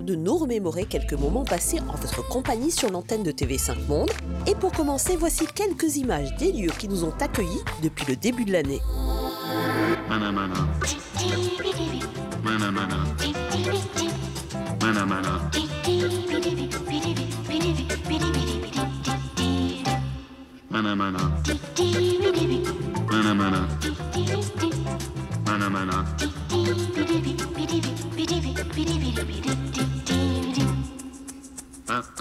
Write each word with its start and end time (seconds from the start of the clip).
De 0.00 0.14
nous 0.14 0.38
remémorer 0.38 0.86
quelques 0.86 1.12
moments 1.12 1.44
passés 1.44 1.78
en 1.80 1.96
votre 1.96 2.26
compagnie 2.26 2.70
sur 2.70 2.90
l'antenne 2.90 3.22
de 3.22 3.30
TV5 3.30 3.86
Monde. 3.88 4.10
Et 4.46 4.54
pour 4.54 4.72
commencer, 4.72 5.16
voici 5.16 5.46
quelques 5.46 5.96
images 5.96 6.34
des 6.36 6.50
lieux 6.50 6.72
qui 6.78 6.88
nous 6.88 7.04
ont 7.04 7.12
accueillis 7.20 7.60
depuis 7.82 8.06
le 8.08 8.16
début 8.16 8.46
de 8.46 8.52
l'année. 8.52 8.80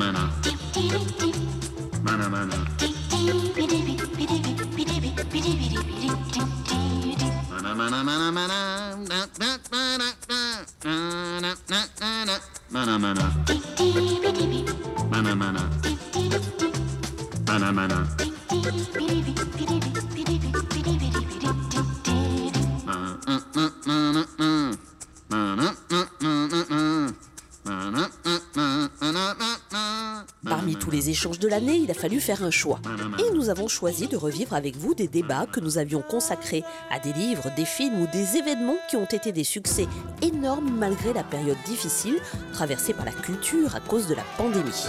manner. 0.00 0.49
L'année, 31.50 31.76
il 31.76 31.90
a 31.90 31.94
fallu 31.94 32.20
faire 32.20 32.42
un 32.42 32.50
choix. 32.50 32.80
Et 33.18 33.34
nous 33.34 33.50
avons 33.50 33.68
choisi 33.68 34.08
de 34.08 34.16
revivre 34.16 34.54
avec 34.54 34.76
vous 34.76 34.94
des 34.94 35.08
débats 35.08 35.46
que 35.52 35.60
nous 35.60 35.76
avions 35.76 36.02
consacrés 36.02 36.64
à 36.90 36.98
des 36.98 37.12
livres, 37.12 37.50
des 37.56 37.64
films 37.64 38.00
ou 38.00 38.06
des 38.06 38.36
événements 38.36 38.78
qui 38.88 38.96
ont 38.96 39.04
été 39.04 39.32
des 39.32 39.44
succès 39.44 39.86
énormes 40.22 40.70
malgré 40.78 41.12
la 41.12 41.24
période 41.24 41.58
difficile 41.66 42.16
traversée 42.52 42.94
par 42.94 43.04
la 43.04 43.12
culture 43.12 43.74
à 43.74 43.80
cause 43.80 44.06
de 44.06 44.14
la 44.14 44.24
pandémie. 44.36 44.86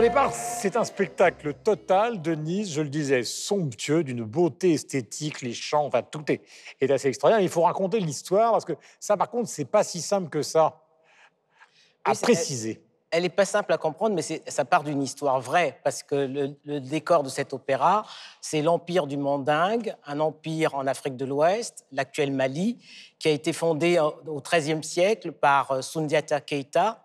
Au 0.00 0.02
départ, 0.02 0.32
c'est 0.32 0.76
un 0.76 0.84
spectacle 0.84 1.52
total 1.52 2.22
de 2.22 2.34
Nice, 2.34 2.72
je 2.72 2.80
le 2.80 2.88
disais, 2.88 3.22
somptueux, 3.22 4.02
d'une 4.02 4.24
beauté 4.24 4.72
esthétique, 4.72 5.42
les 5.42 5.52
chants, 5.52 5.84
enfin 5.84 6.00
tout 6.00 6.24
est, 6.32 6.40
est 6.80 6.90
assez 6.90 7.08
extraordinaire. 7.08 7.44
Il 7.44 7.50
faut 7.50 7.60
raconter 7.60 8.00
l'histoire 8.00 8.52
parce 8.52 8.64
que 8.64 8.72
ça, 8.98 9.18
par 9.18 9.28
contre, 9.28 9.50
c'est 9.50 9.66
pas 9.66 9.84
si 9.84 10.00
simple 10.00 10.30
que 10.30 10.40
ça 10.40 10.80
à 12.02 12.12
Oui, 12.12 12.18
préciser. 12.22 12.82
Elle 13.10 13.24
n'est 13.24 13.28
pas 13.28 13.44
simple 13.44 13.74
à 13.74 13.76
comprendre, 13.76 14.14
mais 14.14 14.22
ça 14.22 14.64
part 14.64 14.84
d'une 14.84 15.02
histoire 15.02 15.38
vraie, 15.38 15.78
parce 15.84 16.02
que 16.02 16.14
le, 16.14 16.56
le 16.64 16.80
décor 16.80 17.22
de 17.22 17.28
cet 17.28 17.52
opéra, 17.52 18.06
c'est 18.40 18.62
l'empire 18.62 19.06
du 19.06 19.18
Mandingue, 19.18 19.94
un 20.06 20.18
empire 20.20 20.74
en 20.76 20.86
Afrique 20.86 21.18
de 21.18 21.26
l'Ouest, 21.26 21.84
l'actuel 21.92 22.32
Mali, 22.32 22.78
qui 23.18 23.28
a 23.28 23.32
été 23.32 23.52
fondé 23.52 23.98
au 23.98 24.40
XIIIe 24.40 24.82
siècle 24.82 25.32
par 25.32 25.72
euh, 25.72 25.82
Sundiata 25.82 26.40
Keita. 26.40 27.04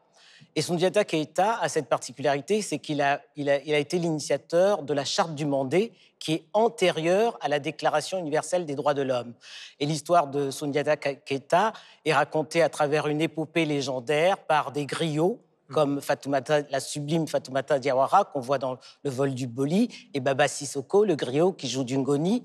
Et 0.57 0.61
Sundiata 0.61 1.03
Keita 1.03 1.57
a 1.59 1.67
cette 1.67 1.89
particularité, 1.89 2.61
c'est 2.61 2.79
qu'il 2.79 3.01
a, 3.01 3.21
il 3.35 3.49
a, 3.49 3.61
il 3.63 3.73
a 3.73 3.77
été 3.77 3.99
l'initiateur 3.99 4.83
de 4.83 4.93
la 4.93 5.03
charte 5.03 5.35
du 5.35 5.45
Mandé, 5.45 5.91
qui 6.17 6.31
est 6.31 6.45
antérieure 6.53 7.38
à 7.41 7.49
la 7.49 7.59
Déclaration 7.59 8.17
universelle 8.17 8.66
des 8.66 8.75
droits 8.75 8.93
de 8.93 9.01
l'homme. 9.01 9.33
Et 9.81 9.85
l'histoire 9.85 10.27
de 10.27 10.51
Sundiata 10.51 10.95
Keita 10.95 11.73
est 12.05 12.13
racontée 12.13 12.61
à 12.61 12.69
travers 12.69 13.07
une 13.07 13.21
épopée 13.21 13.66
légendaire 13.66 14.38
par 14.38 14.71
des 14.71 14.85
griots, 14.85 15.41
comme 15.71 15.99
Fatoumata, 15.99 16.61
la 16.69 16.79
sublime 16.79 17.27
Fatoumata 17.27 17.77
Diawara, 17.77 18.23
qu'on 18.25 18.39
voit 18.39 18.57
dans 18.57 18.77
Le 19.03 19.09
vol 19.09 19.33
du 19.33 19.47
Boli, 19.47 19.89
et 20.13 20.22
Baba 20.22 20.47
Sissoko, 20.47 21.03
le 21.03 21.16
griot 21.16 21.51
qui 21.51 21.67
joue 21.67 21.83
du 21.83 21.97
Ngoni. 21.97 22.43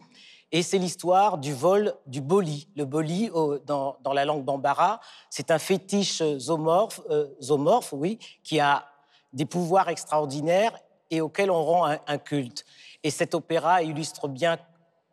Et 0.52 0.62
c'est 0.62 0.78
l'histoire 0.78 1.38
du 1.38 1.52
vol 1.52 1.94
du 2.06 2.20
Boli. 2.20 2.68
Le 2.76 2.84
Boli, 2.84 3.30
dans, 3.66 3.96
la 4.12 4.24
langue 4.24 4.44
bambara, 4.44 5.00
c'est 5.28 5.50
un 5.50 5.58
fétiche 5.58 6.22
zoomorphe, 6.38 7.00
euh, 7.10 7.28
oui, 7.92 8.18
qui 8.42 8.58
a 8.58 8.84
des 9.32 9.46
pouvoirs 9.46 9.88
extraordinaires 9.88 10.76
et 11.10 11.20
auquel 11.20 11.50
on 11.50 11.64
rend 11.64 11.84
un, 11.84 12.18
culte. 12.18 12.64
Et 13.04 13.10
cet 13.10 13.34
opéra 13.34 13.82
illustre 13.82 14.26
bien, 14.28 14.58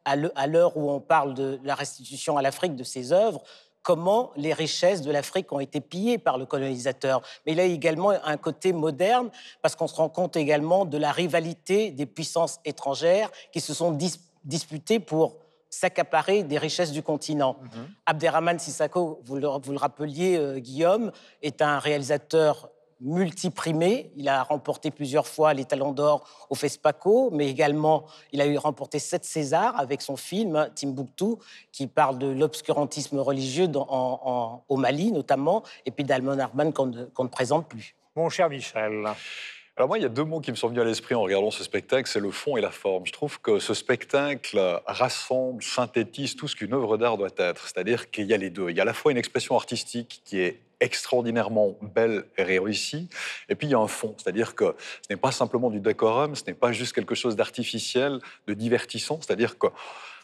à 0.05 0.47
l'heure 0.47 0.75
où 0.77 0.89
on 0.89 0.99
parle 0.99 1.33
de 1.33 1.59
la 1.63 1.75
restitution 1.75 2.37
à 2.37 2.41
l'Afrique 2.41 2.75
de 2.75 2.83
ses 2.83 3.11
œuvres, 3.11 3.43
comment 3.87 4.31
les 4.35 4.53
richesses 4.53 5.01
de 5.01 5.11
l'Afrique 5.11 5.51
ont 5.53 5.59
été 5.59 5.81
pillées 5.81 6.17
par 6.17 6.37
le 6.37 6.45
colonisateur. 6.45 7.21
Mais 7.45 7.53
il 7.53 7.59
a 7.59 7.63
également 7.63 8.09
un 8.09 8.37
côté 8.37 8.73
moderne, 8.73 9.29
parce 9.61 9.75
qu'on 9.75 9.87
se 9.87 9.95
rend 9.95 10.09
compte 10.09 10.35
également 10.35 10.83
de 10.83 10.97
la 10.97 11.11
rivalité 11.11 11.91
des 11.91 12.05
puissances 12.05 12.59
étrangères 12.65 13.31
qui 13.53 13.61
se 13.61 13.73
sont 13.73 13.91
dis- 13.91 14.19
disputées 14.47 14.99
pour 14.99 15.35
s'accaparer 15.69 16.43
des 16.43 16.57
richesses 16.57 16.91
du 16.91 17.03
continent. 17.03 17.57
Abderrahmane 18.05 18.57
Sissako, 18.57 19.19
vous 19.25 19.35
le, 19.35 19.47
vous 19.47 19.71
le 19.73 19.77
rappeliez, 19.77 20.37
euh, 20.37 20.59
Guillaume, 20.59 21.11
est 21.43 21.61
un 21.61 21.77
réalisateur 21.77 22.69
multiprimé. 23.01 24.11
Il 24.15 24.27
a 24.29 24.41
remporté 24.43 24.89
plusieurs 24.91 25.27
fois 25.27 25.53
les 25.53 25.65
Talons 25.65 25.91
d'Or 25.91 26.27
au 26.49 26.55
FESPACO, 26.55 27.29
mais 27.31 27.47
également 27.49 28.05
il 28.31 28.41
a 28.41 28.45
eu 28.47 28.57
remporté 28.57 28.97
sept 28.97 29.25
Césars 29.25 29.77
avec 29.79 30.01
son 30.01 30.15
film 30.15 30.55
hein, 30.55 30.69
Timbuktu, 30.73 31.35
qui 31.71 31.85
parle 31.87 32.17
de 32.17 32.27
l'obscurantisme 32.27 33.19
religieux 33.19 33.67
dans- 33.67 33.87
en- 33.89 34.19
en- 34.23 34.63
au 34.69 34.77
Mali 34.77 35.11
notamment, 35.11 35.61
et 35.85 35.91
puis 35.91 36.05
d'Almon 36.05 36.39
Arman 36.39 36.71
qu'on 36.73 36.87
ne, 36.87 37.05
qu'on 37.05 37.25
ne 37.25 37.29
présente 37.29 37.67
plus. 37.67 37.95
Mon 38.15 38.29
cher 38.29 38.49
Michel. 38.49 39.05
Alors 39.77 39.89
moi, 39.89 39.99
il 39.99 40.01
y 40.01 40.05
a 40.07 40.09
deux 40.09 40.23
mots 40.23 40.39
qui 40.39 40.49
me 40.49 40.55
sont 40.55 40.69
venus 40.69 40.81
à 40.81 40.85
l'esprit 40.85 41.13
en 41.13 41.21
regardant 41.21 41.51
ce 41.51 41.63
spectacle, 41.63 42.09
c'est 42.09 42.19
le 42.19 42.31
fond 42.31 42.57
et 42.57 42.61
la 42.61 42.71
forme. 42.71 43.05
Je 43.05 43.11
trouve 43.11 43.39
que 43.39 43.59
ce 43.59 43.75
spectacle 43.75 44.59
rassemble, 44.87 45.61
synthétise 45.61 46.35
tout 46.35 46.47
ce 46.47 46.55
qu'une 46.55 46.73
œuvre 46.73 46.97
d'art 46.97 47.15
doit 47.15 47.29
être. 47.37 47.67
C'est-à-dire 47.67 48.09
qu'il 48.09 48.25
y 48.25 48.33
a 48.33 48.37
les 48.37 48.49
deux. 48.49 48.71
Il 48.71 48.75
y 48.75 48.79
a 48.79 48.81
à 48.81 48.85
la 48.85 48.95
fois 48.95 49.11
une 49.11 49.19
expression 49.19 49.55
artistique 49.55 50.23
qui 50.25 50.39
est 50.39 50.61
extraordinairement 50.79 51.77
belle 51.83 52.25
et 52.37 52.43
réussie, 52.43 53.07
et 53.49 53.55
puis 53.55 53.67
il 53.67 53.71
y 53.71 53.75
a 53.75 53.79
un 53.79 53.87
fond. 53.87 54.15
C'est-à-dire 54.17 54.55
que 54.55 54.75
ce 55.03 55.13
n'est 55.13 55.19
pas 55.19 55.31
simplement 55.31 55.69
du 55.69 55.79
décorum, 55.79 56.33
ce 56.33 56.43
n'est 56.47 56.55
pas 56.55 56.71
juste 56.71 56.93
quelque 56.93 57.13
chose 57.13 57.35
d'artificiel, 57.35 58.19
de 58.47 58.55
divertissant. 58.55 59.19
C'est-à-dire 59.21 59.59
que 59.59 59.67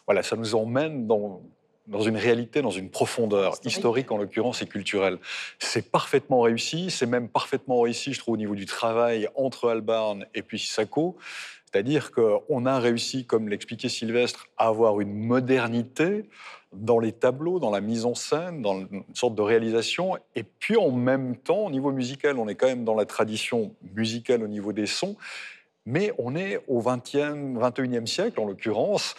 voilà, 0.07 0.23
ça 0.23 0.35
nous 0.35 0.55
emmène 0.55 1.05
dans 1.05 1.43
dans 1.87 2.01
une 2.01 2.17
réalité, 2.17 2.61
dans 2.61 2.71
une 2.71 2.89
profondeur 2.89 3.55
historique, 3.65 4.11
en 4.11 4.17
l'occurrence 4.17 4.61
et 4.61 4.67
culturelle. 4.67 5.17
C'est 5.59 5.91
parfaitement 5.91 6.41
réussi, 6.41 6.89
c'est 6.89 7.05
même 7.05 7.27
parfaitement 7.27 7.81
réussi, 7.81 8.13
je 8.13 8.19
trouve, 8.19 8.35
au 8.35 8.37
niveau 8.37 8.55
du 8.55 8.65
travail 8.65 9.27
entre 9.35 9.69
Albarn 9.69 10.25
et 10.33 10.41
puis 10.41 10.59
Sissako. 10.59 11.17
C'est-à-dire 11.65 12.11
qu'on 12.11 12.65
a 12.65 12.79
réussi, 12.79 13.25
comme 13.25 13.49
l'expliquait 13.49 13.89
Sylvestre, 13.89 14.47
à 14.57 14.67
avoir 14.67 15.01
une 15.01 15.13
modernité 15.13 16.29
dans 16.71 16.99
les 16.99 17.11
tableaux, 17.11 17.59
dans 17.59 17.71
la 17.71 17.81
mise 17.81 18.05
en 18.05 18.15
scène, 18.15 18.61
dans 18.61 18.79
une 18.79 19.03
sorte 19.13 19.35
de 19.35 19.41
réalisation. 19.41 20.17
Et 20.35 20.43
puis 20.43 20.77
en 20.77 20.91
même 20.91 21.35
temps, 21.35 21.65
au 21.65 21.71
niveau 21.71 21.91
musical, 21.91 22.37
on 22.37 22.47
est 22.47 22.55
quand 22.55 22.67
même 22.67 22.83
dans 22.83 22.95
la 22.95 23.05
tradition 23.05 23.75
musicale 23.95 24.43
au 24.43 24.47
niveau 24.47 24.71
des 24.71 24.85
sons, 24.85 25.15
mais 25.85 26.13
on 26.17 26.35
est 26.35 26.61
au 26.67 26.81
20e, 26.81 27.57
21e 27.57 28.05
siècle 28.05 28.39
en 28.39 28.45
l'occurrence, 28.45 29.15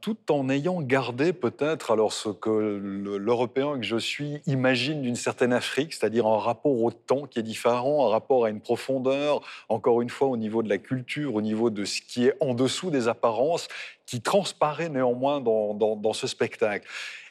tout 0.00 0.16
en 0.30 0.48
ayant 0.48 0.80
gardé 0.80 1.32
peut-être 1.32 1.90
alors 1.90 2.12
ce 2.12 2.28
que 2.28 2.50
l'Européen 2.50 3.78
que 3.78 3.84
je 3.84 3.96
suis 3.96 4.40
imagine 4.46 5.02
d'une 5.02 5.16
certaine 5.16 5.52
Afrique, 5.52 5.94
c'est-à-dire 5.94 6.26
un 6.26 6.38
rapport 6.38 6.80
au 6.80 6.90
temps 6.92 7.26
qui 7.26 7.40
est 7.40 7.42
différent, 7.42 8.06
un 8.06 8.10
rapport 8.10 8.44
à 8.44 8.50
une 8.50 8.60
profondeur, 8.60 9.40
encore 9.68 10.00
une 10.00 10.10
fois 10.10 10.28
au 10.28 10.36
niveau 10.36 10.62
de 10.62 10.68
la 10.68 10.78
culture, 10.78 11.34
au 11.34 11.42
niveau 11.42 11.70
de 11.70 11.84
ce 11.84 12.00
qui 12.00 12.26
est 12.26 12.34
en 12.40 12.54
dessous 12.54 12.90
des 12.90 13.08
apparences, 13.08 13.68
qui 14.06 14.20
transparaît 14.20 14.88
néanmoins 14.88 15.40
dans, 15.40 16.12
ce 16.12 16.26
spectacle. 16.26 16.86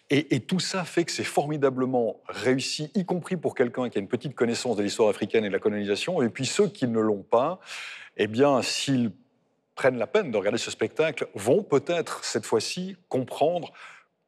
Et, 0.09 0.35
et, 0.35 0.39
tout 0.41 0.59
ça 0.59 0.83
fait 0.83 1.05
que 1.05 1.11
c'est 1.11 1.23
formidablement 1.23 2.19
réussi, 2.27 2.91
y 2.95 3.05
compris 3.05 3.37
pour 3.37 3.55
quelqu'un 3.55 3.87
qui 3.89 3.97
a 3.97 4.01
une 4.01 4.09
petite 4.09 4.35
connaissance 4.35 4.75
de 4.75 4.83
l'histoire 4.83 5.07
africaine 5.07 5.45
et 5.45 5.47
de 5.47 5.53
la 5.53 5.59
colonisation. 5.59 6.21
Et 6.21 6.27
puis 6.27 6.45
ceux 6.45 6.67
qui 6.67 6.87
ne 6.87 6.99
l'ont 6.99 7.23
pas, 7.23 7.61
eh 8.17 8.27
bien, 8.27 8.61
s'ils 8.61 9.11
prennent 9.75 9.97
la 9.97 10.07
peine 10.07 10.31
de 10.31 10.37
regarder 10.37 10.57
ce 10.57 10.71
spectacle 10.71 11.27
vont 11.33 11.63
peut-être 11.63 12.23
cette 12.23 12.45
fois-ci 12.45 12.97
comprendre 13.09 13.71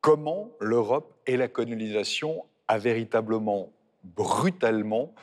comment 0.01 0.51
l'Europe 0.59 1.13
et 1.27 1.37
la 1.37 1.47
colonisation 1.47 2.45
a 2.67 2.77
véritablement, 2.77 3.71
brutalement 4.03 5.13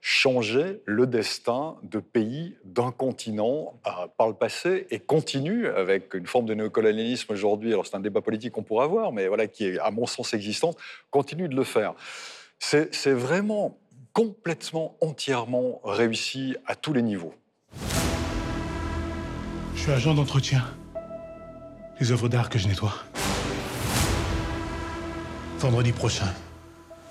changé 0.00 0.80
le 0.86 1.06
destin 1.06 1.76
de 1.82 1.98
pays 1.98 2.56
d'un 2.64 2.90
continent 2.90 3.78
euh, 3.86 4.06
par 4.16 4.28
le 4.28 4.34
passé 4.34 4.86
et 4.90 4.98
continue 4.98 5.66
avec 5.66 6.14
une 6.14 6.26
forme 6.26 6.46
de 6.46 6.54
néocolonialisme 6.54 7.32
aujourd'hui. 7.32 7.72
Alors 7.72 7.86
c'est 7.86 7.96
un 7.96 8.00
débat 8.00 8.22
politique 8.22 8.52
qu'on 8.52 8.62
pourrait 8.62 8.84
avoir, 8.84 9.12
mais 9.12 9.28
voilà 9.28 9.46
qui 9.46 9.66
est 9.66 9.78
à 9.78 9.90
mon 9.90 10.06
sens 10.06 10.32
existant, 10.32 10.70
continue 11.10 11.48
de 11.48 11.56
le 11.56 11.64
faire. 11.64 11.94
C'est 12.58 13.12
vraiment 13.12 13.78
complètement, 14.12 14.96
entièrement 15.00 15.80
réussi 15.84 16.56
à 16.66 16.74
tous 16.74 16.92
les 16.92 17.02
niveaux. 17.02 17.34
Suis 19.90 19.96
agent 19.96 20.14
d'entretien. 20.14 20.64
Les 21.98 22.12
œuvres 22.12 22.28
d'art 22.28 22.48
que 22.48 22.60
je 22.60 22.68
nettoie. 22.68 22.94
Vendredi 25.58 25.90
prochain, 25.90 26.32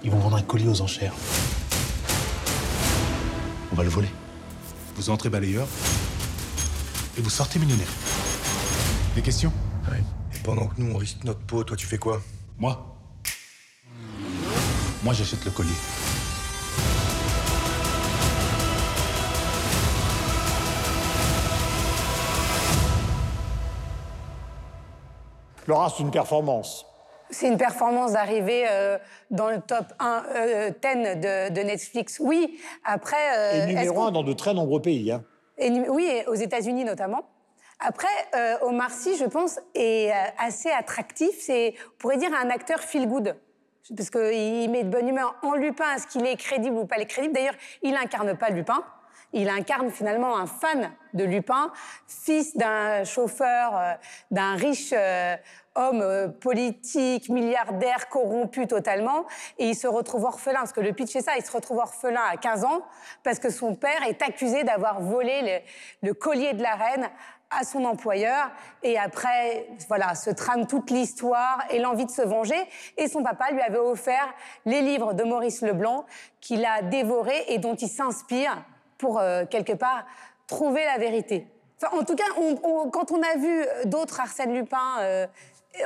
ils 0.02 0.10
vont 0.10 0.20
vendre 0.20 0.38
un 0.38 0.42
colis 0.42 0.70
aux 0.70 0.80
enchères. 0.80 1.12
On 3.74 3.76
va 3.76 3.84
le 3.84 3.90
voler. 3.90 4.08
Vous 4.96 5.10
entrez 5.10 5.28
balayeur 5.28 5.68
et 7.18 7.22
vous 7.22 7.30
sortez 7.30 7.60
millionnaire. 7.60 7.92
Des 9.14 9.24
questions? 9.24 9.52
Oui. 9.92 9.98
Et 10.34 10.40
pendant 10.42 10.68
que 10.68 10.76
nous, 10.82 10.96
on 10.96 10.98
risque 10.98 11.26
notre 11.26 11.42
peau, 11.42 11.66
toi, 11.66 11.76
tu 11.76 11.86
fais 11.86 11.98
quoi? 11.98 12.22
Moi? 12.60 12.98
Moi, 15.04 15.14
j'achète 15.14 15.44
le 15.44 15.52
colis. 15.52 15.99
Laura, 25.70 25.90
c'est 25.96 26.04
une 26.04 26.12
performance. 26.12 26.86
C'est 27.30 27.48
une 27.48 27.58
performance 27.58 28.14
d'arriver 28.14 28.66
euh, 28.70 28.98
dans 29.30 29.50
le 29.50 29.62
top 29.62 29.86
1, 30.00 30.24
10 30.82 30.86
euh, 30.86 31.50
de, 31.50 31.62
Netflix. 31.62 32.20
Oui, 32.20 32.60
après... 32.84 33.38
Euh, 33.38 33.64
et 33.64 33.66
numéro 33.68 34.02
1 34.02 34.12
dans 34.12 34.24
de 34.24 34.34
très 34.34 34.56
nombreux 34.56 34.82
pays. 34.82 35.12
Hein. 35.12 35.24
Et, 35.60 35.70
oui, 35.70 36.10
aux 36.28 36.34
États-Unis 36.34 36.86
notamment. 36.86 37.22
Après, 37.80 38.08
Omar 38.62 38.92
Sy, 38.92 39.16
je 39.16 39.24
pense, 39.24 39.58
est 39.74 40.12
assez 40.38 40.70
attractif. 40.70 41.30
C'est, 41.40 41.76
on 41.96 41.98
pourrait 41.98 42.18
dire, 42.18 42.32
un 42.34 42.50
acteur 42.50 42.80
feel-good. 42.80 43.38
Parce 43.96 44.10
qu'il 44.10 44.70
met 44.70 44.84
de 44.84 44.90
bonne 44.90 45.08
humeur 45.08 45.36
en 45.44 45.54
Lupin. 45.54 45.86
Est-ce 45.96 46.08
qu'il 46.08 46.26
est 46.26 46.36
crédible 46.36 46.76
ou 46.76 46.86
pas 46.86 46.98
crédible 47.06 47.34
D'ailleurs, 47.34 47.56
il 47.82 47.96
incarne 47.96 48.36
pas 48.36 48.50
Lupin. 48.50 48.84
Il 49.34 49.50
incarne 49.50 49.92
finalement 49.92 50.38
un 50.38 50.48
fan 50.48 50.92
de 51.14 51.24
Lupin, 51.24 51.72
fils 52.08 52.58
d'un 52.58 53.04
chauffeur, 53.04 53.78
euh, 53.78 53.94
d'un 54.32 54.56
riche 54.56 54.94
euh, 54.94 55.36
homme 55.76 56.02
euh, 56.02 56.28
politique, 56.28 57.30
milliardaire, 57.30 58.10
corrompu 58.10 58.68
totalement, 58.68 59.26
et 59.58 59.70
il 59.70 59.76
se 59.76 59.88
retrouve 59.88 60.24
orphelin, 60.24 60.60
parce 60.60 60.74
que 60.74 60.82
le 60.82 60.94
pitch 60.94 61.16
est 61.16 61.22
ça, 61.22 61.34
il 61.38 61.46
se 61.46 61.52
retrouve 61.52 61.78
orphelin 61.78 62.22
à 62.30 62.38
15 62.38 62.64
ans, 62.64 62.82
parce 63.24 63.40
que 63.40 63.50
son 63.50 63.76
père 63.76 64.04
est 64.08 64.22
accusé 64.22 64.64
d'avoir 64.64 65.00
volé 65.00 65.64
le, 66.02 66.14
collier 66.14 66.54
de 66.54 66.64
la 66.64 66.76
reine 66.76 67.08
à 67.52 67.64
son 67.64 67.86
employeur. 67.86 68.52
Et 68.84 68.98
après, 68.98 69.68
voilà, 69.88 70.14
se 70.16 70.30
trame 70.30 70.68
toute 70.68 70.92
l'histoire 70.92 71.64
et 71.72 71.80
l'envie 71.80 72.06
de 72.06 72.12
se 72.12 72.22
venger. 72.22 72.60
Et 72.98 73.08
son 73.08 73.24
papa 73.24 73.52
lui 73.52 73.62
avait 73.62 73.80
offert 73.80 74.28
les 74.66 74.82
livres 74.82 75.14
de 75.14 75.24
Maurice 75.24 75.62
Leblanc 75.62 76.06
qu'il 76.42 76.64
a 76.64 76.84
dévorés 76.84 77.46
et 77.48 77.58
dont 77.58 77.74
il 77.74 77.90
s'inspire 77.90 78.64
pour, 79.00 79.18
euh, 79.18 79.46
quelque 79.50 79.74
part, 79.74 80.06
trouver 80.46 80.86
la 80.86 81.00
vérité. 81.00 81.48
En 81.92 82.04
tout 82.04 82.16
cas, 82.16 82.26
quand 82.92 83.12
on 83.12 83.22
a 83.22 83.38
vu 83.38 83.66
d'autres 83.86 84.20
Arsène 84.20 84.54
Lupin, 84.54 85.00
euh, 85.00 85.26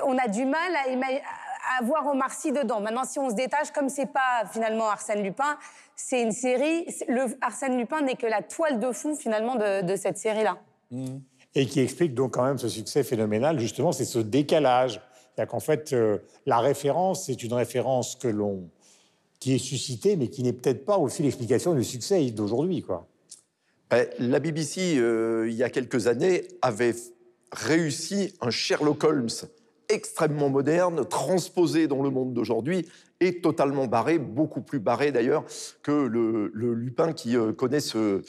on 0.05 0.17
a 0.17 0.27
du 0.27 0.43
mal 0.43 0.75
à, 0.75 1.77
à 1.77 1.83
voir 1.83 2.07
Omar 2.07 2.33
Sy 2.33 2.51
dedans. 2.51 2.81
Maintenant, 2.81 3.05
si 3.05 3.19
on 3.19 3.29
se 3.29 3.35
détache, 3.35 3.71
comme 3.71 3.89
c'est 3.89 4.07
pas 4.11 4.43
finalement 4.51 4.89
Arsène 4.89 5.23
Lupin, 5.23 5.57
c'est 5.95 6.21
une 6.21 6.31
série. 6.31 6.87
Arsène 7.41 7.77
Lupin 7.77 8.01
n'est 8.01 8.15
que 8.15 8.25
la 8.25 8.41
toile 8.41 8.79
de 8.79 8.91
fond 8.91 9.15
finalement 9.15 9.55
de, 9.55 9.95
cette 9.95 10.17
série-là. 10.17 10.57
Mmh. 10.91 11.17
Et 11.55 11.67
qui 11.67 11.79
explique 11.79 12.15
donc 12.15 12.33
quand 12.33 12.43
même 12.43 12.57
ce 12.57 12.67
succès 12.67 13.03
phénoménal, 13.03 13.59
justement, 13.59 13.91
c'est 13.91 14.05
ce 14.05 14.19
décalage. 14.19 14.99
C'est-à-dire 15.35 15.51
qu'en 15.51 15.59
fait, 15.59 15.93
euh, 15.93 16.19
la 16.45 16.59
référence, 16.59 17.25
c'est 17.25 17.43
une 17.43 17.53
référence 17.53 18.15
que 18.15 18.27
l'on 18.27 18.69
qui 19.43 19.53
est 19.53 19.57
suscité, 19.57 20.15
mais 20.15 20.29
qui 20.29 20.41
n'est 20.41 20.53
peut-être 20.53 20.85
pas 20.85 20.97
aussi 20.97 21.21
l'explication 21.21 21.73
du 21.73 21.83
succès 21.83 22.31
d'aujourd'hui. 22.31 22.81
quoi. 22.81 23.09
Ben, 23.89 24.07
la 24.17 24.39
BBC, 24.39 24.97
euh, 24.97 25.49
il 25.49 25.55
y 25.55 25.63
a 25.63 25.69
quelques 25.69 26.07
années, 26.07 26.47
avait 26.61 26.95
réussi 27.51 28.33
un 28.39 28.51
Sherlock 28.51 29.03
Holmes 29.03 29.27
extrêmement 29.89 30.49
moderne, 30.49 31.05
transposé 31.09 31.87
dans 31.87 32.01
le 32.01 32.09
monde 32.09 32.33
d'aujourd'hui 32.33 32.87
et 33.19 33.41
totalement 33.41 33.85
barré, 33.85 34.17
beaucoup 34.17 34.61
plus 34.61 34.79
barré 34.79 35.11
d'ailleurs 35.11 35.43
que 35.81 35.91
le, 35.91 36.49
Lupin 36.53 37.11
qui 37.11 37.35
euh, 37.35 37.51
connaît 37.51 37.81
ce, 37.81 38.21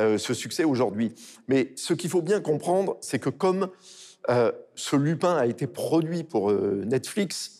euh, 0.00 0.18
ce 0.18 0.34
succès 0.34 0.64
aujourd'hui. 0.64 1.14
Mais 1.46 1.74
ce 1.76 1.94
qu'il 1.94 2.10
faut 2.10 2.22
bien 2.22 2.40
comprendre, 2.40 2.96
c'est 3.00 3.20
que 3.20 3.30
comme 3.30 3.68
ce 4.74 4.96
Lupin 4.96 5.36
a 5.36 5.46
été 5.46 5.68
produit 5.68 6.24
pour 6.24 6.50
Netflix, 6.50 7.55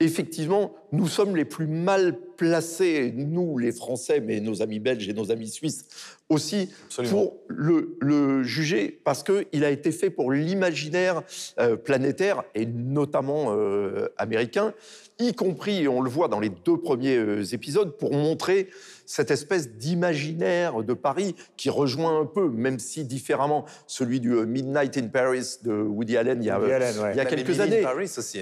effectivement, 0.00 0.74
nous 0.92 1.08
sommes 1.08 1.34
les 1.34 1.44
plus 1.44 1.66
mal 1.66 2.16
placés, 2.36 3.12
nous 3.16 3.58
les 3.58 3.72
Français, 3.72 4.20
mais 4.20 4.40
nos 4.40 4.62
amis 4.62 4.78
belges 4.78 5.08
et 5.08 5.12
nos 5.12 5.32
amis 5.32 5.48
suisses 5.48 5.86
aussi, 6.28 6.70
pour 7.10 7.38
le, 7.48 8.42
juger, 8.44 9.00
parce 9.02 9.24
qu'il 9.24 9.64
a 9.64 9.70
été 9.70 9.90
fait 9.90 10.10
pour 10.10 10.30
l'imaginaire 10.30 11.22
euh, 11.58 11.76
planétaire, 11.76 12.44
et 12.54 12.64
notamment 12.64 13.56
euh, 13.56 14.08
américain, 14.18 14.72
y 15.18 15.34
compris, 15.34 15.88
on 15.88 16.00
le 16.00 16.10
voit 16.10 16.28
dans 16.28 16.38
les 16.38 16.50
deux 16.50 16.76
premiers 16.76 17.16
euh, 17.16 17.42
épisodes, 17.52 17.96
pour 17.96 18.12
montrer 18.12 18.68
cette 19.04 19.32
espèce 19.32 19.70
d'imaginaire 19.70 20.84
de 20.84 20.92
Paris 20.92 21.34
qui 21.56 21.70
rejoint 21.70 22.20
un 22.20 22.26
peu, 22.26 22.48
même 22.48 22.78
si 22.78 23.04
différemment, 23.04 23.64
celui 23.88 24.20
du 24.20 24.30
Midnight 24.30 24.96
in 24.96 25.08
Paris 25.08 25.56
de 25.64 25.72
Woody 25.72 26.16
Allen 26.16 26.40
il 26.40 26.46
y 26.46 26.50
a, 26.50 26.60
il 27.12 27.16
y 27.16 27.20
a 27.20 27.24
quelques 27.24 27.58
années. 27.58 27.80
Paris 27.80 28.12
aussi. 28.16 28.40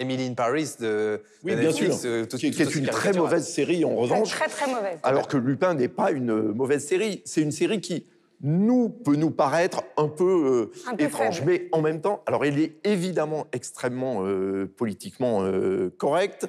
Emily 0.00 0.26
in 0.26 0.34
Paris 0.34 0.76
de, 0.80 1.20
oui, 1.44 1.54
bien 1.54 1.70
sûr, 1.70 1.94
euh, 2.06 2.24
qui, 2.24 2.46
est 2.46 2.74
une 2.74 2.86
très 2.86 3.12
mauvaise 3.12 3.46
série 3.46 3.84
en 3.84 3.94
revanche. 3.94 4.30
Très 4.30 4.48
très 4.48 4.66
mauvaise. 4.66 4.98
Alors 5.02 5.28
que 5.28 5.36
Lupin 5.36 5.74
n'est 5.74 5.88
pas 5.88 6.10
une 6.10 6.52
mauvaise 6.52 6.84
série. 6.84 7.22
C'est 7.26 7.42
une 7.42 7.52
série 7.52 7.82
qui 7.82 8.06
nous 8.40 8.88
peut 8.88 9.16
nous 9.16 9.30
paraître 9.30 9.82
un 9.98 10.08
peu, 10.08 10.70
euh, 10.88 10.94
étrange, 10.98 11.42
mais 11.44 11.68
en 11.72 11.82
même 11.82 12.00
temps, 12.00 12.22
alors 12.26 12.46
elle 12.46 12.58
est 12.58 12.76
évidemment 12.84 13.46
extrêmement 13.52 14.24
euh, 14.24 14.66
politiquement 14.74 15.44
correcte. 15.98 16.46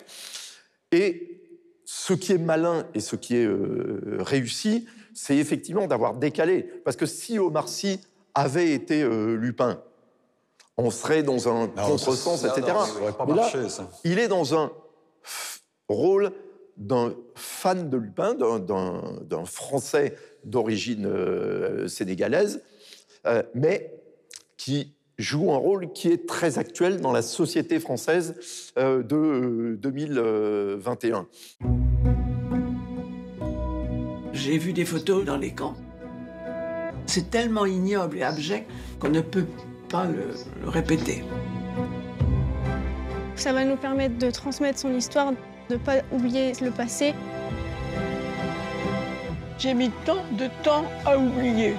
Et 0.93 1.41
ce 1.83 2.13
qui 2.13 2.31
est 2.31 2.37
malin 2.37 2.87
et 2.93 3.01
ce 3.01 3.17
qui 3.17 3.35
est 3.35 3.49
réussi, 4.19 4.87
c'est 5.13 5.35
effectivement 5.35 5.87
d'avoir 5.87 6.15
décalé. 6.15 6.63
Parce 6.85 6.95
que 6.95 7.05
si 7.05 7.37
Omar 7.37 7.67
Sy 7.67 7.99
avait 8.33 8.71
été 8.71 9.05
Lupin, 9.37 9.81
on 10.77 10.89
serait 10.91 11.23
dans 11.23 11.49
un 11.49 11.67
contresens, 11.67 12.45
etc. 12.45 12.75
Mais 13.27 13.35
là, 13.35 13.49
il 14.03 14.19
est 14.19 14.27
dans 14.27 14.55
un 14.55 14.71
rôle 15.89 16.31
d'un 16.77 17.13
fan 17.35 17.89
de 17.89 17.97
Lupin, 17.97 18.33
d'un 18.33 19.45
Français 19.45 20.15
d'origine 20.43 21.05
euh, 21.05 21.87
sénégalaise, 21.87 22.61
euh, 23.27 23.43
mais 23.53 24.01
qui 24.57 24.95
joue 25.21 25.51
un 25.51 25.57
rôle 25.57 25.91
qui 25.93 26.09
est 26.09 26.27
très 26.27 26.57
actuel 26.57 26.99
dans 26.99 27.11
la 27.11 27.21
société 27.21 27.79
française 27.79 28.71
euh, 28.77 29.03
de 29.03 29.15
euh, 29.15 29.77
2021. 29.77 31.27
J'ai 34.33 34.57
vu 34.57 34.73
des 34.73 34.85
photos 34.85 35.23
dans 35.23 35.37
les 35.37 35.53
camps. 35.53 35.75
C'est 37.05 37.29
tellement 37.29 37.65
ignoble 37.65 38.17
et 38.17 38.23
abject 38.23 38.69
qu'on 38.99 39.09
ne 39.09 39.21
peut 39.21 39.45
pas 39.91 40.05
le, 40.05 40.33
le 40.61 40.69
répéter. 40.69 41.23
Ça 43.35 43.51
va 43.51 43.65
nous 43.65 43.75
permettre 43.75 44.17
de 44.17 44.31
transmettre 44.31 44.79
son 44.79 44.93
histoire, 44.95 45.31
de 45.31 45.75
ne 45.75 45.77
pas 45.77 46.01
oublier 46.11 46.53
le 46.61 46.71
passé. 46.71 47.13
J'ai 49.57 49.73
mis 49.73 49.91
tant 50.05 50.23
de 50.31 50.47
temps 50.63 50.85
à 51.05 51.17
oublier. 51.17 51.75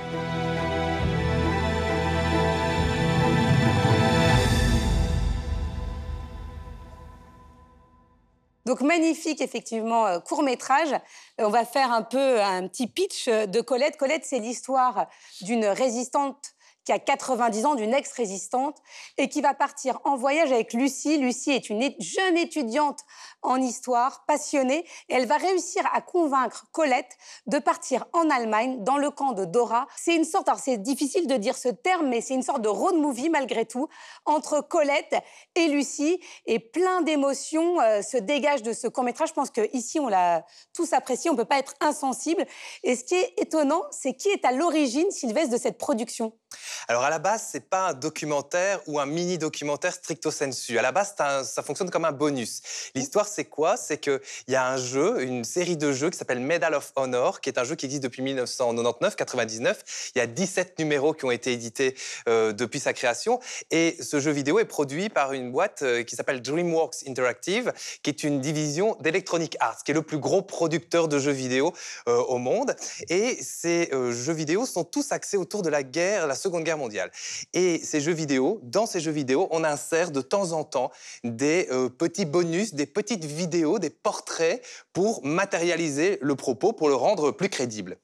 Donc 8.64 8.80
magnifique 8.80 9.40
effectivement 9.40 10.06
euh, 10.06 10.20
court 10.20 10.42
métrage. 10.42 10.94
On 11.38 11.48
va 11.48 11.64
faire 11.64 11.90
un 11.92 12.02
peu 12.02 12.40
un 12.40 12.68
petit 12.68 12.86
pitch 12.86 13.26
euh, 13.28 13.46
de 13.46 13.60
Colette. 13.60 13.96
Colette, 13.96 14.24
c'est 14.24 14.38
l'histoire 14.38 15.08
d'une 15.40 15.64
résistante 15.66 16.54
qui 16.84 16.92
a 16.92 16.98
90 16.98 17.66
ans, 17.66 17.74
d'une 17.74 17.94
ex-résistante, 17.94 18.78
et 19.18 19.28
qui 19.28 19.40
va 19.40 19.54
partir 19.54 20.00
en 20.04 20.16
voyage 20.16 20.52
avec 20.52 20.72
Lucie. 20.72 21.18
Lucie 21.18 21.52
est 21.52 21.70
une 21.70 21.82
jeune 21.98 22.36
étudiante 22.36 23.00
en 23.42 23.56
histoire, 23.60 24.24
passionnée, 24.26 24.84
et 25.08 25.14
elle 25.14 25.26
va 25.26 25.36
réussir 25.36 25.82
à 25.92 26.00
convaincre 26.00 26.66
Colette 26.72 27.16
de 27.46 27.58
partir 27.58 28.06
en 28.12 28.30
Allemagne, 28.30 28.82
dans 28.84 28.98
le 28.98 29.10
camp 29.10 29.32
de 29.32 29.44
Dora. 29.44 29.86
C'est 29.96 30.14
une 30.14 30.24
sorte, 30.24 30.48
alors 30.48 30.60
c'est 30.60 30.78
difficile 30.78 31.26
de 31.26 31.36
dire 31.36 31.56
ce 31.56 31.68
terme, 31.68 32.08
mais 32.08 32.20
c'est 32.20 32.34
une 32.34 32.42
sorte 32.42 32.62
de 32.62 32.68
road 32.68 32.96
movie 32.96 33.30
malgré 33.30 33.66
tout, 33.66 33.88
entre 34.24 34.60
Colette 34.60 35.14
et 35.54 35.68
Lucie, 35.68 36.20
et 36.46 36.58
plein 36.58 37.02
d'émotions 37.02 37.80
euh, 37.80 38.02
se 38.02 38.16
dégagent 38.16 38.62
de 38.62 38.72
ce 38.72 38.86
court-métrage. 38.86 39.30
Je 39.30 39.34
pense 39.34 39.50
qu'ici, 39.50 40.00
on 40.00 40.08
l'a 40.08 40.44
tous 40.74 40.92
apprécié, 40.92 41.30
on 41.30 41.34
ne 41.34 41.38
peut 41.38 41.44
pas 41.44 41.58
être 41.58 41.74
insensible. 41.80 42.46
Et 42.82 42.96
ce 42.96 43.04
qui 43.04 43.14
est 43.14 43.34
étonnant, 43.38 43.82
c'est 43.90 44.14
qui 44.14 44.28
est 44.28 44.44
à 44.44 44.52
l'origine, 44.52 45.10
Sylvestre, 45.10 45.52
de 45.52 45.58
cette 45.58 45.78
production? 45.78 46.32
Alors 46.88 47.04
à 47.04 47.10
la 47.10 47.18
base, 47.18 47.44
c'est 47.50 47.68
pas 47.68 47.88
un 47.88 47.94
documentaire 47.94 48.80
ou 48.86 48.98
un 48.98 49.06
mini 49.06 49.38
documentaire 49.38 49.92
stricto 49.92 50.30
sensu. 50.30 50.78
À 50.78 50.82
la 50.82 50.92
base, 50.92 51.14
ça 51.16 51.62
fonctionne 51.62 51.90
comme 51.90 52.04
un 52.04 52.12
bonus. 52.12 52.62
L'histoire, 52.94 53.26
c'est 53.26 53.44
quoi? 53.44 53.76
C'est 53.76 53.98
qu'il 53.98 54.20
y 54.48 54.54
a 54.54 54.66
un 54.66 54.76
jeu, 54.76 55.22
une 55.22 55.44
série 55.44 55.76
de 55.76 55.92
jeux 55.92 56.10
qui 56.10 56.18
s'appelle 56.18 56.40
Medal 56.40 56.74
of 56.74 56.92
Honor, 56.96 57.40
qui 57.40 57.48
est 57.48 57.58
un 57.58 57.64
jeu 57.64 57.76
qui 57.76 57.86
existe 57.86 58.02
depuis 58.02 58.22
1999-99. 58.22 59.76
Il 60.14 60.18
y 60.18 60.20
a 60.20 60.26
17 60.26 60.78
numéros 60.78 61.14
qui 61.14 61.24
ont 61.24 61.30
été 61.30 61.52
édités 61.52 61.96
euh, 62.28 62.52
depuis 62.52 62.80
sa 62.80 62.92
création. 62.92 63.40
Et 63.70 63.96
ce 64.00 64.20
jeu 64.20 64.30
vidéo 64.30 64.58
est 64.58 64.64
produit 64.64 65.08
par 65.08 65.32
une 65.32 65.52
boîte 65.52 65.82
euh, 65.82 66.02
qui 66.02 66.16
s'appelle 66.16 66.42
DreamWorks 66.42 67.06
Interactive, 67.06 67.72
qui 68.02 68.10
est 68.10 68.24
une 68.24 68.40
division 68.40 68.96
d'Electronic 69.00 69.56
Arts, 69.60 69.82
qui 69.84 69.92
est 69.92 69.94
le 69.94 70.02
plus 70.02 70.18
gros 70.18 70.42
producteur 70.42 71.08
de 71.08 71.18
jeux 71.18 71.32
vidéo 71.32 71.72
euh, 72.08 72.16
au 72.16 72.38
monde. 72.38 72.74
Et 73.08 73.38
ces 73.42 73.90
jeux 74.10 74.32
vidéo 74.32 74.66
sont 74.66 74.84
tous 74.84 75.12
axés 75.12 75.36
autour 75.36 75.62
de 75.62 75.68
la 75.68 75.82
guerre, 75.82 76.26
la 76.26 76.34
Seconde 76.42 76.64
Guerre 76.64 76.78
mondiale. 76.78 77.10
Et 77.52 77.78
ces 77.78 78.00
jeux 78.00 78.12
vidéo, 78.12 78.60
dans 78.62 78.86
ces 78.86 79.00
jeux 79.00 79.12
vidéo, 79.12 79.48
on 79.50 79.64
insère 79.64 80.10
de 80.10 80.20
temps 80.20 80.52
en 80.52 80.64
temps 80.64 80.90
des 81.24 81.68
euh, 81.70 81.88
petits 81.88 82.24
bonus, 82.24 82.74
des 82.74 82.86
petites 82.86 83.24
vidéos, 83.24 83.78
des 83.78 83.90
portraits 83.90 84.64
pour 84.92 85.24
matérialiser 85.24 86.18
le 86.20 86.34
propos, 86.34 86.72
pour 86.72 86.88
le 86.88 86.94
rendre 86.94 87.30
plus 87.30 87.48
crédible. 87.48 87.96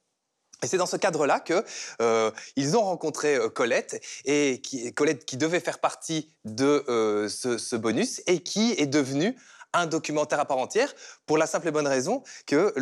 Et 0.63 0.67
c'est 0.67 0.77
dans 0.77 0.85
ce 0.85 0.97
cadre-là 0.97 1.39
que 1.39 1.63
euh, 2.01 2.31
ont 2.57 2.81
rencontré 2.81 3.35
euh, 3.35 3.49
Colette 3.49 4.03
et 4.25 4.59
qui, 4.61 4.93
Colette 4.93 5.25
qui 5.25 5.37
devait 5.37 5.61
faire 5.61 5.79
partie 5.79 6.33
de 6.43 6.83
euh, 6.89 7.29
ce, 7.29 7.57
ce 7.57 7.75
bonus 7.75 8.21
et 8.27 8.41
qui 8.41 8.73
est 8.77 8.87
devenue 8.87 9.35
un 9.73 9.85
documentaire 9.85 10.39
à 10.39 10.45
part 10.45 10.57
entière 10.57 10.93
pour 11.25 11.37
la 11.37 11.47
simple 11.47 11.67
et 11.67 11.71
bonne 11.71 11.87
raison 11.87 12.23
que 12.45 12.73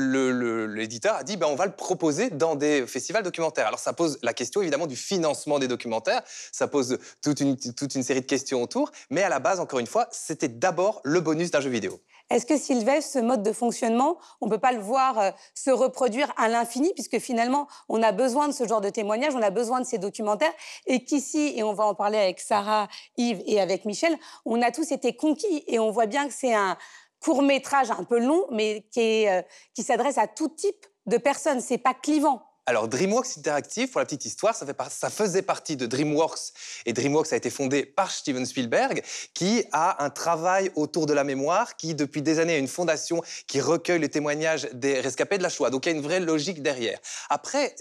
l'éditeur 0.75 1.15
a 1.15 1.23
dit 1.23 1.37
ben, 1.37 1.47
on 1.47 1.55
va 1.55 1.65
le 1.65 1.75
proposer 1.75 2.29
dans 2.29 2.55
des 2.55 2.85
festivals 2.87 3.23
documentaires. 3.23 3.67
Alors 3.67 3.79
ça 3.79 3.93
pose 3.93 4.19
la 4.21 4.33
question 4.33 4.61
évidemment 4.61 4.87
du 4.87 4.95
financement 4.95 5.59
des 5.59 5.67
documentaires, 5.67 6.21
ça 6.51 6.67
pose 6.67 6.97
toute 7.21 7.39
une, 7.39 7.57
toute 7.57 7.95
une 7.95 8.03
série 8.03 8.21
de 8.21 8.25
questions 8.25 8.61
autour, 8.61 8.91
mais 9.09 9.23
à 9.23 9.29
la 9.29 9.39
base, 9.39 9.59
encore 9.59 9.79
une 9.79 9.87
fois, 9.87 10.07
c'était 10.11 10.47
d'abord 10.47 11.01
le 11.03 11.19
bonus 11.19 11.51
d'un 11.51 11.61
jeu 11.61 11.69
vidéo. 11.69 12.01
Est-ce 12.29 12.45
que 12.45 12.57
Sylvestre, 12.57 13.13
ce 13.13 13.19
mode 13.19 13.41
de 13.41 13.53
fonctionnement, 13.53 14.17
on 14.41 14.47
ne 14.47 14.51
peut 14.51 14.57
pas 14.57 14.73
le 14.73 14.81
voir 14.81 15.17
euh, 15.17 15.31
se 15.53 15.71
reproduire 15.71 16.33
à 16.37 16.49
l'infini, 16.49 16.91
puisque 16.93 17.19
finalement, 17.19 17.67
on 17.87 18.03
a 18.03 18.11
besoin 18.11 18.47
de 18.47 18.53
ce 18.53 18.67
genre 18.67 18.81
de 18.81 18.89
témoignages, 18.89 19.35
on 19.35 19.41
a 19.41 19.49
besoin 19.49 19.79
de 19.79 19.85
ces 19.85 19.97
documentaires, 19.97 20.53
et 20.87 21.03
qu'ici, 21.05 21.53
et 21.55 21.63
on 21.63 21.73
va 21.73 21.85
en 21.85 21.95
parler 21.95 22.17
avec 22.17 22.39
Sarah, 22.39 22.89
Yves 23.15 23.41
et 23.45 23.61
avec 23.61 23.85
Michel, 23.85 24.17
on 24.45 24.61
a 24.61 24.71
tous 24.71 24.91
été 24.91 25.15
conquis, 25.15 25.63
et 25.67 25.79
on 25.79 25.91
voit 25.91 26.05
bien 26.05 26.27
que 26.27 26.33
c'est 26.33 26.53
un 26.53 26.77
court 27.21 27.41
métrage 27.41 27.91
un 27.91 28.03
peu 28.03 28.19
long, 28.19 28.45
mais 28.51 28.85
qui, 28.91 29.27
euh, 29.27 29.41
s'adresse 29.79 30.17
à 30.17 30.27
tout 30.27 30.49
type 30.49 30.85
de 31.05 31.17
personnes. 31.17 31.61
C'est 31.61 31.77
pas 31.77 31.93
clivant. 31.93 32.46
Alors 32.69 32.89
DreamWorks 32.89 33.37
Interactive, 33.37 33.89
pour 33.89 33.99
la 33.99 34.05
petite 34.05 34.25
histoire, 34.25 34.53
ça, 34.53 34.65
fait 34.65 34.73
par- 34.73 34.91
ça 34.91 35.09
faisait 35.09 35.41
partie 35.41 35.77
de 35.77 35.85
DreamWorks 35.85 36.51
et 36.85 36.91
DreamWorks 36.91 37.31
a 37.31 37.37
été 37.37 37.49
fondé 37.49 37.85
par 37.85 38.11
Steven 38.11 38.45
Spielberg, 38.45 39.01
qui 39.33 39.63
a 39.71 40.03
un 40.03 40.09
travail 40.09 40.69
autour 40.75 41.05
de 41.05 41.13
la 41.13 41.23
mémoire, 41.23 41.77
qui 41.77 41.95
depuis 41.95 42.21
des 42.21 42.39
années 42.39 42.55
a 42.55 42.57
une 42.57 42.67
fondation 42.67 43.21
qui 43.47 43.61
recueille 43.61 43.99
les 43.99 44.09
témoignages 44.09 44.67
des 44.73 44.99
rescapés 44.99 45.37
de 45.37 45.43
la 45.43 45.49
Shoah. 45.49 45.69
Donc 45.69 45.85
il 45.85 45.89
y 45.89 45.93
a 45.93 45.95
une 45.95 46.03
vraie 46.03 46.19
logique 46.19 46.61
derrière. 46.61 46.99
Après, 47.29 47.73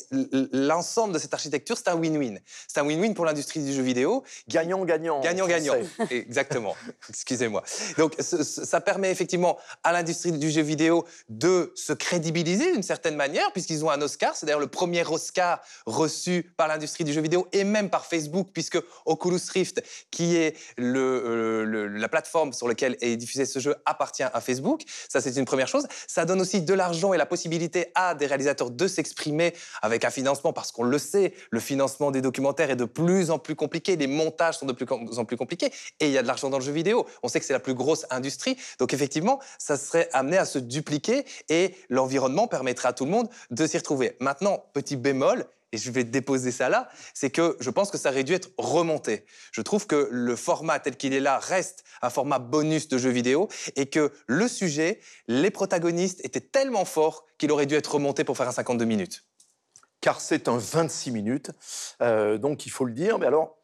l'ensemble 0.53 1.15
de 1.15 1.19
cette 1.19 1.35
architecture, 1.35 1.77
c'est 1.77 1.89
un 1.89 1.97
win-win. 1.97 2.39
C'est 2.69 2.79
un 2.79 2.85
win-win 2.87 3.13
pour 3.15 3.25
l'industrie 3.25 3.61
du 3.65 3.73
jeu 3.75 3.83
vidéo. 3.83 4.23
Gagnant-gagnant. 4.49 5.21
Gagnant-gagnant. 5.21 5.75
Exactement. 6.11 6.77
Excusez-moi. 7.09 7.65
Donc, 7.99 8.15
ce- 8.21 8.45
ce- 8.45 8.65
ça 8.65 8.81
permet 8.81 9.11
effectivement 9.11 9.59
à 9.83 9.91
l'industrie 9.93 10.31
du 10.33 10.51
jeu 10.51 10.63
vidéo 10.63 11.05
de 11.29 11.73
se 11.75 11.93
crédibiliser 11.93 12.71
d'une 12.73 12.85
certaine 12.85 13.17
manière, 13.17 13.51
puisqu'ils 13.53 13.85
ont 13.85 13.91
un 13.91 14.01
Oscar. 14.01 14.37
C'est 14.37 14.47
d'ailleurs 14.47 14.61
le 14.61 14.67
premier 14.77 15.05
Oscar 15.07 15.61
reçu 15.87 16.53
par 16.59 16.69
l'industrie 16.69 17.05
du 17.05 17.13
jeu 17.13 17.23
vidéo 17.23 17.49
et 17.53 17.65
même 17.65 17.89
par 17.89 18.05
Facebook, 18.05 18.49
puisque 18.53 18.79
Oculus 19.07 19.41
Rift, 19.53 19.83
qui 20.11 20.37
est 20.37 20.55
euh, 20.79 21.65
le- 21.65 21.89
la 21.89 22.09
plateforme 22.09 22.53
sur 22.53 22.69
laquelle 22.69 22.97
est 23.01 23.17
diffusé 23.17 23.47
ce 23.47 23.59
jeu, 23.59 23.75
appartient 23.87 24.23
à 24.23 24.41
Facebook. 24.41 24.83
Ça, 25.09 25.21
c'est 25.23 25.35
une 25.37 25.47
première 25.47 25.69
chose. 25.69 25.87
Ça 26.07 26.25
donne 26.27 26.41
aussi 26.43 26.61
de 26.61 26.75
l'argent 26.75 27.15
et 27.15 27.17
la 27.17 27.25
possibilité 27.27 27.87
à 27.95 28.15
des 28.15 28.27
réalisateurs 28.27 28.71
de 28.71 28.87
s'exprimer 28.87 29.55
avec 29.81 30.05
un 30.05 30.11
financement, 30.11 30.53
parce 30.53 30.73
qu'on 30.73 30.85
le 30.85 30.99
sait, 30.99 31.33
le 31.51 31.61
financement 31.61 32.11
des 32.11 32.21
documentaires 32.21 32.71
est 32.71 32.77
de 32.77 32.85
plus 32.85 33.31
en 33.31 33.39
plus 33.39 33.55
compliqué, 33.57 33.97
les 33.97 34.07
montages 34.07 34.59
sont 34.59 34.67
de 34.67 34.73
plus 34.75 34.87
en 35.19 35.25
plus 35.25 35.37
compliqués, 35.39 35.73
et 36.01 36.07
il 36.07 36.13
y 36.13 36.19
a 36.19 36.23
de 36.23 36.27
l'argent 36.27 36.51
dans 36.51 36.59
le 36.59 36.65
jeu 36.65 36.73
vidéo. 36.73 37.07
On 37.23 37.29
sait 37.29 37.41
que 37.41 37.47
c'est 37.47 37.53
la 37.55 37.61
plus 37.61 37.75
grosse 37.75 38.05
industrie, 38.11 38.57
donc 38.79 38.93
effectivement, 38.93 39.41
ça 39.59 39.77
serait 39.77 40.09
amené 40.13 40.37
à 40.37 40.45
se 40.45 40.59
dupliquer, 40.59 41.25
et 41.49 41.75
l'environnement 41.89 42.47
permettrait 42.47 42.89
à 42.89 42.93
tout 42.93 43.07
le 43.07 43.11
monde 43.11 43.29
de 43.51 43.67
s'y 43.67 43.79
retrouver. 43.79 44.17
Maintenant, 44.21 44.65
petit 44.73 44.97
bémol, 44.97 45.47
et 45.73 45.79
je 45.79 45.91
vais 45.91 46.05
déposer 46.05 46.53
ça 46.53 46.69
là, 46.69 46.89
c'est 47.13 47.31
que 47.31 47.57
je 47.61 47.71
pense 47.71 47.91
que 47.91 47.99
ça 47.99 48.11
aurait 48.11 48.25
dû 48.25 48.33
être 48.35 48.51
remonté. 48.57 49.27
Je 49.53 49.63
trouve 49.63 49.87
que 49.87 50.09
le 50.11 50.37
format 50.37 50.79
tel 50.79 50.97
qu'il 50.97 51.13
est 51.13 51.21
là 51.21 51.39
reste 51.39 51.85
un 52.03 52.11
format 52.11 52.39
bonus 52.39 52.89
de 52.89 52.99
jeu 52.99 53.11
vidéo 53.11 53.49
et 53.75 53.87
que 53.87 54.13
le 54.27 54.49
sujet, 54.49 55.01
les 55.27 55.51
protagonistes 55.51 56.25
étaient 56.25 56.41
tellement 56.41 56.85
forts 56.85 57.27
qu'il 57.39 57.51
aurait 57.51 57.67
dû 57.67 57.75
être 57.75 57.95
remonté 57.95 58.25
pour 58.25 58.37
faire 58.37 58.49
un 58.49 58.53
52 58.53 58.85
minutes. 58.85 59.25
car 60.01 60.21
c'est 60.21 60.47
un 60.47 60.57
26 60.57 61.11
minutes. 61.11 61.51
Euh, 62.01 62.39
donc, 62.39 62.65
il 62.65 62.71
faut 62.71 62.85
le 62.85 62.93
dire. 62.93 63.19
Mais 63.19 63.27
alors, 63.27 63.59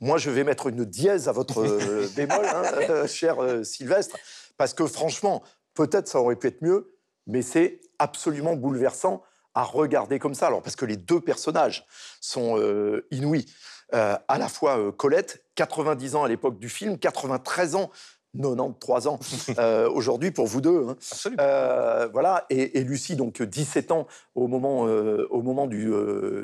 moi, 0.00 0.18
je 0.18 0.30
vais 0.30 0.42
mettre 0.42 0.66
une 0.66 0.84
dièse 0.84 1.28
à 1.28 1.32
votre 1.32 1.60
euh, 1.60 2.08
bémol, 2.16 2.44
hein, 2.44 2.62
euh, 2.90 3.06
cher 3.06 3.36
Sylvestre, 3.64 4.16
parce 4.56 4.74
que 4.74 4.86
franchement, 4.86 5.44
peut-être 5.74 6.08
ça 6.08 6.20
aurait 6.20 6.36
pu 6.36 6.48
être 6.48 6.62
mieux, 6.62 6.96
mais 7.26 7.42
c'est 7.42 7.80
absolument 7.98 8.56
bouleversant 8.56 9.22
à 9.54 9.62
regarder 9.62 10.18
comme 10.18 10.34
ça. 10.34 10.46
Alors, 10.48 10.62
parce 10.62 10.76
que 10.76 10.84
les 10.84 10.96
deux 10.96 11.20
personnages 11.20 11.86
sont 12.20 12.58
euh, 12.58 13.06
inouïs. 13.10 13.46
Euh, 13.92 14.16
à 14.28 14.38
la 14.38 14.48
fois 14.48 14.78
euh, 14.78 14.92
Colette, 14.92 15.44
90 15.54 16.16
ans 16.16 16.24
à 16.24 16.28
l'époque 16.28 16.58
du 16.58 16.68
film, 16.68 16.98
93 16.98 17.76
ans 17.76 17.90
93 18.36 19.06
ans 19.06 19.18
euh, 19.58 19.88
aujourd'hui 19.88 20.30
pour 20.30 20.46
vous 20.46 20.60
deux. 20.60 20.88
hein. 20.88 20.96
Euh, 21.40 22.08
voilà, 22.12 22.46
et, 22.50 22.78
et 22.78 22.84
Lucie, 22.84 23.16
donc 23.16 23.40
17 23.42 23.92
ans 23.92 24.06
au 24.34 24.48
moment, 24.48 24.86
euh, 24.86 25.26
au 25.30 25.42
moment 25.42 25.66
du, 25.66 25.92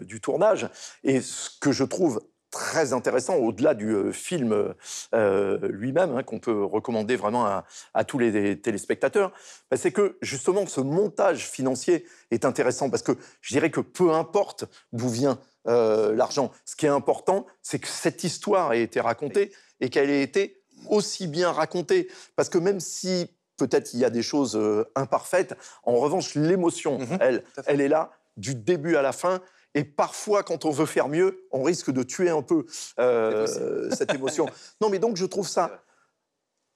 du 0.02 0.20
tournage. 0.20 0.68
Et 1.02 1.20
ce 1.20 1.50
que 1.60 1.72
je 1.72 1.84
trouve 1.84 2.20
très 2.50 2.92
intéressant, 2.92 3.36
au-delà 3.36 3.74
du 3.74 3.90
euh, 3.90 4.12
film 4.12 4.74
euh, 5.14 5.58
lui-même, 5.68 6.16
hein, 6.16 6.22
qu'on 6.22 6.40
peut 6.40 6.64
recommander 6.64 7.16
vraiment 7.16 7.46
à, 7.46 7.64
à 7.94 8.04
tous 8.04 8.18
les 8.18 8.60
téléspectateurs, 8.60 9.32
bah, 9.70 9.76
c'est 9.76 9.92
que 9.92 10.18
justement 10.20 10.66
ce 10.66 10.80
montage 10.80 11.48
financier 11.48 12.06
est 12.30 12.44
intéressant 12.44 12.90
parce 12.90 13.02
que 13.02 13.12
je 13.40 13.54
dirais 13.54 13.70
que 13.70 13.80
peu 13.80 14.12
importe 14.12 14.64
d'où 14.92 15.08
vient 15.08 15.38
euh, 15.68 16.14
l'argent, 16.14 16.50
ce 16.64 16.74
qui 16.74 16.86
est 16.86 16.90
important, 16.90 17.46
c'est 17.62 17.78
que 17.78 17.88
cette 17.88 18.24
histoire 18.24 18.72
ait 18.72 18.82
été 18.82 19.00
racontée 19.00 19.52
et 19.80 19.90
qu'elle 19.90 20.10
ait 20.10 20.22
été 20.22 20.62
aussi 20.88 21.26
bien 21.26 21.52
racontée. 21.52 22.08
Parce 22.36 22.48
que 22.48 22.58
même 22.58 22.80
si 22.80 23.30
peut-être 23.58 23.92
il 23.92 24.00
y 24.00 24.04
a 24.04 24.10
des 24.10 24.22
choses 24.22 24.56
euh, 24.56 24.90
imparfaites, 24.94 25.54
en 25.84 25.96
revanche, 25.96 26.34
l'émotion, 26.34 26.98
elle, 27.20 27.44
elle 27.66 27.80
est 27.80 27.88
là 27.88 28.10
du 28.36 28.54
début 28.54 28.96
à 28.96 29.02
la 29.02 29.12
fin. 29.12 29.40
Et 29.74 29.84
parfois, 29.84 30.42
quand 30.42 30.64
on 30.64 30.70
veut 30.70 30.86
faire 30.86 31.08
mieux, 31.08 31.46
on 31.52 31.62
risque 31.62 31.90
de 31.90 32.02
tuer 32.02 32.30
un 32.30 32.42
peu 32.42 32.66
euh, 32.98 33.90
cette 33.96 34.14
émotion. 34.14 34.46
Non, 34.80 34.88
mais 34.88 34.98
donc 34.98 35.16
je 35.16 35.26
trouve 35.26 35.48
ça 35.48 35.82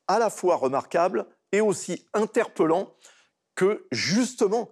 à 0.06 0.18
la 0.18 0.30
fois 0.30 0.56
remarquable 0.56 1.26
et 1.52 1.60
aussi 1.60 2.06
interpellant 2.12 2.94
que 3.54 3.86
justement, 3.90 4.70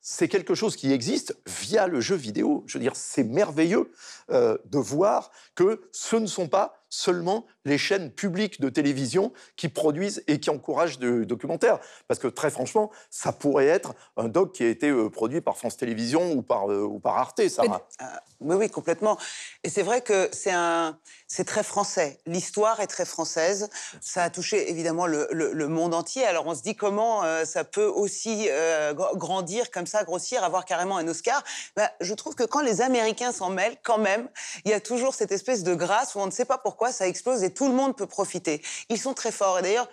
c'est 0.00 0.28
quelque 0.28 0.54
chose 0.54 0.76
qui 0.76 0.92
existe 0.92 1.36
via 1.46 1.86
le 1.86 2.00
jeu 2.00 2.16
vidéo. 2.16 2.64
Je 2.66 2.78
veux 2.78 2.82
dire, 2.82 2.96
c'est 2.96 3.24
merveilleux 3.24 3.90
euh, 4.30 4.56
de 4.66 4.78
voir 4.78 5.30
que 5.54 5.88
ce 5.92 6.16
ne 6.16 6.26
sont 6.26 6.48
pas 6.48 6.86
seulement 6.90 7.46
les 7.64 7.78
chaînes 7.78 8.10
publiques 8.10 8.60
de 8.60 8.68
télévision 8.68 9.32
qui 9.56 9.68
produisent 9.68 10.24
et 10.26 10.40
qui 10.40 10.50
encouragent 10.50 10.98
de 10.98 11.24
documentaires. 11.24 11.78
Parce 12.08 12.18
que 12.18 12.28
très 12.28 12.50
franchement, 12.50 12.90
ça 13.10 13.32
pourrait 13.32 13.66
être 13.66 13.94
un 14.16 14.28
doc 14.28 14.52
qui 14.52 14.64
a 14.64 14.68
été 14.68 14.88
euh, 14.88 15.10
produit 15.10 15.40
par 15.40 15.56
France 15.56 15.76
Télévisions 15.76 16.32
ou 16.32 16.42
par, 16.42 16.70
euh, 16.70 16.82
ou 16.82 16.98
par 16.98 17.18
Arte, 17.18 17.46
ça. 17.48 17.62
Euh, 17.62 18.04
oui, 18.40 18.56
oui, 18.56 18.70
complètement. 18.70 19.18
Et 19.64 19.70
c'est 19.70 19.82
vrai 19.82 20.00
que 20.00 20.28
c'est 20.32 20.52
un, 20.52 20.98
c'est 21.26 21.44
très 21.44 21.62
français. 21.62 22.20
L'histoire 22.26 22.80
est 22.80 22.86
très 22.86 23.04
française. 23.04 23.68
Ça 24.00 24.22
a 24.22 24.30
touché 24.30 24.70
évidemment 24.70 25.06
le, 25.06 25.68
monde 25.68 25.94
entier. 25.94 26.24
Alors 26.24 26.46
on 26.46 26.54
se 26.54 26.62
dit 26.62 26.76
comment 26.76 27.22
ça 27.44 27.64
peut 27.64 27.84
aussi 27.84 28.46
gr- 28.46 29.16
grandir 29.18 29.70
comme 29.70 29.86
ça, 29.86 30.04
grossir, 30.04 30.44
avoir 30.44 30.64
carrément 30.64 30.96
un 30.96 31.06
Oscar. 31.08 31.42
Ben, 31.76 31.88
je 32.00 32.14
trouve 32.14 32.34
que 32.34 32.44
quand 32.44 32.60
les 32.60 32.80
Américains 32.80 33.32
s'en 33.32 33.50
mêlent, 33.50 33.76
quand 33.82 33.98
même, 33.98 34.28
il 34.64 34.70
y 34.70 34.74
a 34.74 34.80
toujours 34.80 35.14
cette 35.14 35.32
espèce 35.32 35.64
de 35.64 35.74
grâce 35.74 36.14
où 36.14 36.20
on 36.20 36.26
ne 36.26 36.30
sait 36.30 36.44
pas 36.44 36.58
pourquoi 36.58 36.77
ça 36.92 37.06
explose 37.06 37.42
et 37.42 37.50
tout 37.52 37.68
le 37.68 37.74
monde 37.74 37.96
peut 37.96 38.06
profiter. 38.06 38.62
Ils 38.88 38.98
sont 39.00 39.14
très 39.14 39.32
forts. 39.32 39.58
Et 39.58 39.62
d'ailleurs, 39.62 39.88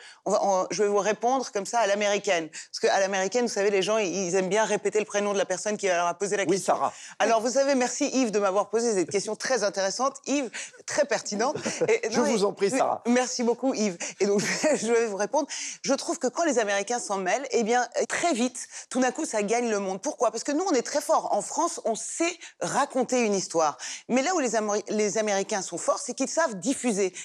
je 0.71 0.83
vais 0.83 0.89
vous 0.89 0.97
répondre 0.99 1.51
comme 1.51 1.65
ça 1.65 1.79
à 1.79 1.87
l'américaine. 1.87 2.49
Parce 2.49 2.79
qu'à 2.79 2.99
l'américaine, 2.99 3.45
vous 3.45 3.51
savez, 3.51 3.69
les 3.71 3.81
gens, 3.81 3.97
ils 3.97 4.35
aiment 4.35 4.49
bien 4.49 4.63
répéter 4.63 4.99
le 4.99 5.05
prénom 5.05 5.33
de 5.33 5.37
la 5.37 5.45
personne 5.45 5.77
qui 5.77 5.87
leur 5.87 6.07
a 6.07 6.13
posé 6.13 6.37
la 6.37 6.43
Oui, 6.43 6.51
question. 6.51 6.75
Sarah. 6.75 6.93
Alors, 7.19 7.41
vous 7.41 7.51
savez, 7.51 7.75
merci 7.75 8.07
Yves 8.07 8.31
de 8.31 8.39
m'avoir 8.39 8.69
posé 8.69 8.93
cette 8.93 9.09
question 9.09 9.35
très 9.35 9.63
intéressante. 9.63 10.17
Yves, 10.27 10.49
très 10.85 11.05
pertinente. 11.05 11.57
Et- 11.89 12.09
Je 12.11 12.21
vous 12.21 12.43
en 12.45 12.53
prie, 12.53 12.69
oui, 12.71 12.77
Sarah. 12.77 13.01
Merci 13.07 13.43
beaucoup, 13.43 13.73
Yves. 13.73 13.97
Et 14.19 14.25
donc, 14.25 14.41
je 14.75 14.87
vais 14.91 15.07
vous 15.07 15.17
répondre. 15.17 15.47
Je 15.81 15.93
trouve 15.93 16.19
que 16.19 16.27
quand 16.27 16.43
les 16.45 16.59
Américains 16.59 16.99
s'en 16.99 17.17
mêlent, 17.17 17.45
eh 17.51 17.63
bien, 17.63 17.87
très 18.07 18.33
vite, 18.33 18.67
tout 18.89 18.99
d'un 18.99 19.11
coup, 19.11 19.25
ça 19.25 19.43
gagne 19.43 19.69
le 19.69 19.79
monde. 19.79 20.01
Pourquoi? 20.01 20.31
Parce 20.31 20.43
que 20.43 20.51
nous, 20.51 20.63
on 20.67 20.73
est 20.73 20.81
très 20.81 21.01
forts. 21.01 21.33
En 21.33 21.41
France, 21.41 21.81
on 21.85 21.95
sait 21.95 22.37
raconter 22.61 23.21
une 23.21 23.33
histoire. 23.33 23.77
Mais 24.09 24.21
là 24.21 24.33
où 24.35 24.39
les, 24.39 25.17
Américains 25.17 25.61
sont 25.61 25.77
forts, 25.77 25.99
c'est 25.99 26.13
qu'ils 26.13 26.29
savent 26.29 26.55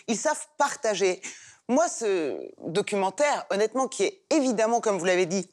ils 0.08 0.16
savent 0.16 0.46
partager. 0.58 1.20
Moi, 1.68 1.88
ce 1.88 2.36
documentaire, 2.66 3.46
honnêtement, 3.50 3.86
qui 3.86 4.04
est 4.04 4.22
évidemment, 4.30 4.80
comme 4.80 4.98
vous 4.98 5.04
l'avez 5.04 5.26
dit, 5.26 5.48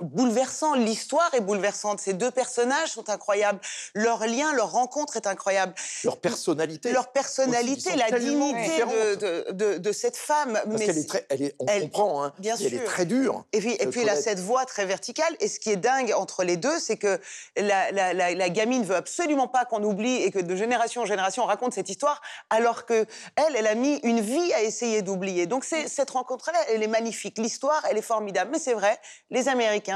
bouleversant. 0.00 0.74
L'histoire 0.74 1.28
est 1.34 1.40
bouleversante. 1.40 2.00
Ces 2.00 2.12
deux 2.12 2.30
personnages 2.30 2.90
sont 2.90 3.08
incroyables. 3.10 3.60
Leur 3.94 4.26
lien, 4.26 4.52
leur 4.54 4.72
rencontre 4.72 5.16
est 5.16 5.26
incroyable. 5.26 5.74
Leur 6.04 6.18
personnalité. 6.18 6.92
Leur 6.92 7.08
personnalité, 7.12 7.94
la 7.96 8.10
dignité 8.18 8.84
de, 8.84 9.14
de- 9.14 9.52
de- 9.52 9.78
de 9.78 9.92
cette 9.92 10.16
femme. 10.16 10.60
Parce 10.68 10.82
qu'elle 10.84 10.98
est 10.98 11.08
très, 11.08 11.26
elle 11.30 11.42
est, 11.42 11.54
on 11.58 11.66
elle- 11.66 11.82
comprend, 11.82 12.24
hein, 12.24 12.32
bien 12.38 12.56
et 12.56 12.64
elle 12.66 12.74
est 12.74 12.78
sûr. 12.78 12.86
très 12.86 13.04
dure. 13.06 13.44
Et 13.52 13.60
puis, 13.60 13.72
et 13.74 13.86
puis 13.86 14.00
elle 14.02 14.08
a 14.10 14.16
cette 14.16 14.40
voix 14.40 14.64
très 14.64 14.84
verticale. 14.86 15.34
Et 15.40 15.48
ce 15.48 15.58
qui 15.60 15.70
est 15.70 15.76
dingue 15.76 16.12
entre 16.16 16.44
les 16.44 16.56
deux, 16.56 16.78
c'est 16.78 16.96
que 16.96 17.20
la, 17.56 17.90
la- 17.92 18.12
la- 18.12 18.34
la 18.34 18.48
gamine 18.50 18.84
veut 18.84 18.96
absolument 18.96 19.48
pas 19.48 19.64
qu'on 19.64 19.82
oublie 19.82 20.16
et 20.22 20.30
que 20.30 20.38
de 20.38 20.56
génération 20.56 21.02
en 21.02 21.06
génération 21.06 21.42
on 21.42 21.46
raconte 21.46 21.72
cette 21.72 21.88
histoire, 21.88 22.20
alors 22.50 22.84
que 22.84 23.06
elle, 23.36 23.56
elle 23.56 23.66
a 23.66 23.74
mis 23.74 23.96
une 24.02 24.20
vie 24.20 24.52
à 24.54 24.62
essayer 24.62 25.02
d'oublier. 25.02 25.46
Donc 25.46 25.64
cette 25.64 26.10
rencontre-là, 26.10 26.58
elle 26.68 26.82
est 26.82 26.86
magnifique. 26.88 27.38
L'histoire, 27.38 27.82
elle 27.90 27.96
est 27.96 28.02
formidable. 28.02 28.50
Mais 28.52 28.58
c'est 28.58 28.74
vrai, 28.74 28.98
les 29.30 29.48
Américains, 29.48 29.87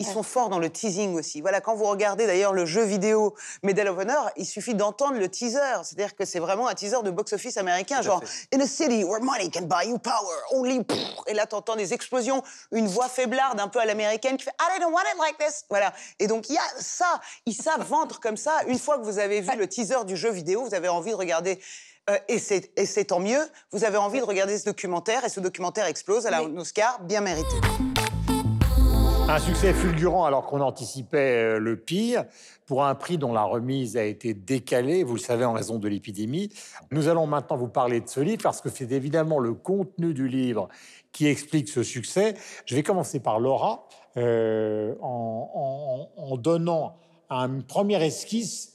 ils 0.00 0.06
sont 0.06 0.24
forts 0.24 0.48
dans 0.48 0.58
le 0.58 0.68
teasing 0.70 1.14
aussi. 1.14 1.40
Voilà, 1.40 1.60
quand 1.60 1.74
vous 1.76 1.84
regardez 1.84 2.26
d'ailleurs 2.26 2.52
le 2.52 2.66
jeu 2.66 2.82
vidéo 2.82 3.34
Medal 3.62 3.88
of 3.88 3.98
Honor, 3.98 4.28
il 4.36 4.44
suffit 4.44 4.74
d'entendre 4.74 5.18
le 5.18 5.28
teaser. 5.28 5.82
C'est-à-dire 5.84 6.16
que 6.16 6.24
c'est 6.24 6.40
vraiment 6.40 6.66
un 6.66 6.74
teaser 6.74 7.02
de 7.04 7.10
box-office 7.10 7.56
américain, 7.56 8.02
genre 8.02 8.22
In 8.52 8.60
a 8.60 8.66
city 8.66 9.04
where 9.04 9.22
money 9.22 9.50
can 9.50 9.62
buy 9.62 9.88
you 9.88 9.98
power, 9.98 10.36
only. 10.52 10.80
Et 11.26 11.32
là, 11.34 11.46
t'entends 11.46 11.76
des 11.76 11.94
explosions, 11.94 12.42
une 12.72 12.88
voix 12.88 13.08
faiblarde 13.08 13.60
un 13.60 13.68
peu 13.68 13.78
à 13.78 13.84
l'américaine 13.84 14.36
qui 14.36 14.44
fait 14.44 14.54
I 14.60 14.80
don't 14.80 14.92
want 14.92 15.02
it 15.12 15.18
like 15.18 15.38
this. 15.38 15.64
Voilà. 15.70 15.94
Et 16.18 16.26
donc, 16.26 16.48
il 16.48 16.54
y 16.54 16.58
a 16.58 16.80
ça. 16.80 17.20
Ils 17.46 17.54
savent 17.54 17.86
vendre 17.86 18.18
comme 18.18 18.36
ça. 18.36 18.52
Une 18.66 18.78
fois 18.78 18.98
que 18.98 19.04
vous 19.04 19.18
avez 19.18 19.40
vu 19.40 19.56
le 19.56 19.68
teaser 19.68 20.04
du 20.06 20.16
jeu 20.16 20.30
vidéo, 20.30 20.64
vous 20.64 20.74
avez 20.74 20.88
envie 20.88 21.10
de 21.10 21.16
regarder. 21.16 21.60
euh, 22.10 22.18
et 22.28 22.38
c'est 22.38 23.04
tant 23.04 23.20
mieux. 23.20 23.48
Vous 23.70 23.84
avez 23.84 23.96
envie 23.96 24.18
de 24.18 24.24
regarder 24.24 24.58
ce 24.58 24.64
documentaire 24.64 25.24
et 25.24 25.28
ce 25.28 25.40
documentaire 25.40 25.86
explose. 25.86 26.26
Elle 26.26 26.34
a 26.34 26.40
un 26.40 26.56
Oscar 26.56 27.00
bien 27.00 27.20
mérité. 27.20 27.54
Un 29.26 29.38
succès 29.38 29.72
fulgurant 29.72 30.26
alors 30.26 30.46
qu'on 30.46 30.60
anticipait 30.60 31.54
euh, 31.56 31.58
le 31.58 31.76
pire 31.76 32.24
pour 32.66 32.84
un 32.84 32.94
prix 32.94 33.16
dont 33.18 33.32
la 33.32 33.42
remise 33.42 33.96
a 33.96 34.04
été 34.04 34.32
décalée, 34.34 35.02
vous 35.02 35.14
le 35.14 35.20
savez, 35.20 35.44
en 35.44 35.54
raison 35.54 35.78
de 35.78 35.88
l'épidémie. 35.88 36.50
Nous 36.92 37.08
allons 37.08 37.26
maintenant 37.26 37.56
vous 37.56 37.68
parler 37.68 38.00
de 38.00 38.08
ce 38.08 38.20
livre 38.20 38.42
parce 38.42 38.60
que 38.60 38.68
c'est 38.68 38.92
évidemment 38.92 39.38
le 39.38 39.54
contenu 39.54 40.12
du 40.14 40.28
livre 40.28 40.68
qui 41.12 41.26
explique 41.26 41.68
ce 41.68 41.82
succès. 41.82 42.34
Je 42.66 42.76
vais 42.76 42.82
commencer 42.82 43.18
par 43.18 43.40
Laura 43.40 43.88
euh, 44.18 44.94
en, 45.00 46.08
en- 46.16 46.36
donnant 46.36 46.96
un 47.30 47.60
première 47.60 48.02
esquisse 48.02 48.73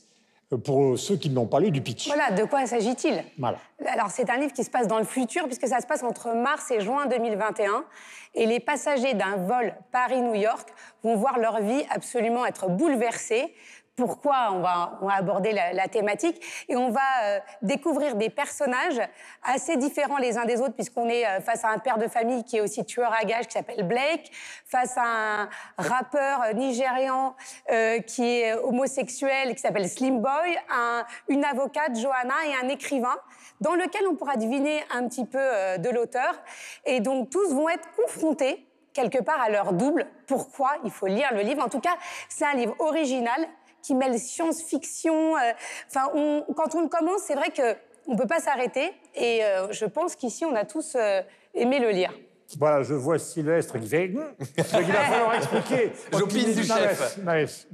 pour 0.57 0.97
ceux 0.97 1.15
qui 1.15 1.29
ne 1.29 1.35
l'ont 1.35 1.45
pas 1.45 1.59
lu 1.59 1.69
du 1.69 1.81
pitch. 1.81 2.07
Voilà, 2.07 2.31
de 2.31 2.43
quoi 2.43 2.65
s'agit-il? 2.65 3.23
Voilà. 3.37 3.57
Alors, 3.85 4.09
c'est 4.09 4.29
un 4.29 4.37
livre 4.37 4.53
qui 4.53 4.63
se 4.63 4.69
passe 4.69 4.87
dans 4.87 4.97
le 4.97 5.05
futur, 5.05 5.45
puisque 5.45 5.67
ça 5.67 5.79
se 5.79 5.85
passe 5.85 6.03
entre 6.03 6.33
mars 6.33 6.71
et 6.71 6.81
juin 6.81 7.05
2021. 7.05 7.85
Et 8.35 8.45
les 8.45 8.59
passagers 8.59 9.13
d'un 9.13 9.37
vol 9.37 9.73
Paris-New 9.91 10.35
York 10.35 10.67
vont 11.03 11.15
voir 11.15 11.39
leur 11.39 11.61
vie 11.61 11.83
absolument 11.89 12.45
être 12.45 12.67
bouleversée. 12.69 13.53
Pourquoi 13.99 14.53
on 14.53 14.61
va, 14.61 14.97
aborder 15.13 15.51
la, 15.51 15.87
thématique. 15.89 16.41
Et 16.69 16.77
on 16.77 16.89
va 16.89 17.01
euh, 17.23 17.39
découvrir 17.61 18.15
des 18.15 18.29
personnages 18.29 19.01
assez 19.43 19.75
différents 19.75 20.17
les 20.17 20.37
uns 20.37 20.45
des 20.45 20.61
autres 20.61 20.73
puisqu'on 20.73 21.09
est 21.09 21.27
euh, 21.27 21.41
face 21.41 21.65
à 21.65 21.67
un 21.67 21.79
père 21.79 21.97
de 21.97 22.07
famille 22.07 22.45
qui 22.45 22.55
est 22.55 22.61
aussi 22.61 22.85
tueur 22.85 23.13
à 23.13 23.25
gages 23.25 23.47
qui 23.47 23.53
s'appelle 23.53 23.85
Blake, 23.85 24.31
face 24.65 24.95
à 24.97 25.03
un 25.03 25.49
rappeur 25.77 26.43
euh, 26.43 26.53
nigérian 26.53 27.35
qui 28.07 28.23
est 28.23 28.53
homosexuel 28.53 29.53
qui 29.53 29.59
s'appelle 29.59 29.89
Slim 29.89 30.21
Boy, 30.21 30.57
un- 30.69 31.03
une 31.27 31.43
avocate 31.43 31.97
Johanna 31.97 32.35
et 32.47 32.65
un 32.65 32.69
écrivain 32.69 33.17
dans 33.59 33.75
lequel 33.75 34.07
on 34.09 34.15
pourra 34.15 34.37
deviner 34.37 34.81
un 34.91 35.07
petit 35.09 35.25
peu 35.25 35.39
de 35.77 35.89
l'auteur. 35.89 36.33
Et 36.85 37.01
donc 37.01 37.29
tous 37.29 37.53
vont 37.53 37.67
être 37.67 37.87
confrontés 37.97 38.65
quelque 38.93 39.21
part 39.21 39.39
à 39.41 39.49
leur 39.49 39.73
double. 39.73 40.07
Pourquoi 40.27 40.71
il 40.83 40.91
faut 40.91 41.07
lire 41.07 41.33
le 41.33 41.41
livre. 41.41 41.63
En 41.63 41.69
tout 41.69 41.79
cas, 41.79 41.95
c'est 42.27 42.45
un 42.45 42.53
livre 42.53 42.75
original 42.79 43.47
qui 43.81 43.95
mêle 43.95 44.17
science-fiction. 44.19 45.35
euh, 45.37 45.39
Enfin, 45.87 46.09
on- 46.13 46.45
quand 46.55 46.75
on 46.75 46.87
commence, 46.87 47.21
c'est 47.27 47.35
vrai 47.35 47.49
que 47.51 47.75
on 48.07 48.15
peut 48.15 48.27
pas 48.27 48.39
s'arrêter. 48.39 48.91
Et 49.15 49.43
euh, 49.43 49.71
je 49.71 49.85
pense 49.85 50.15
qu'ici, 50.15 50.45
on 50.45 50.55
a 50.55 50.65
tous 50.65 50.95
euh, 50.95 51.21
aimé 51.53 51.79
le 51.79 51.89
lire. 51.91 52.11
Voilà, 52.57 52.81
je 52.81 52.95
vois 52.95 53.19
Sylvestre 53.19 53.79
qui 53.79 53.87
fait. 53.89 54.07
Donc 54.07 54.23
il 54.57 54.63
va 54.63 54.99
falloir 55.01 55.35
expliquer. 55.35 55.91
J'opine 56.11 56.51
du 56.51 56.63
chef. 56.63 57.19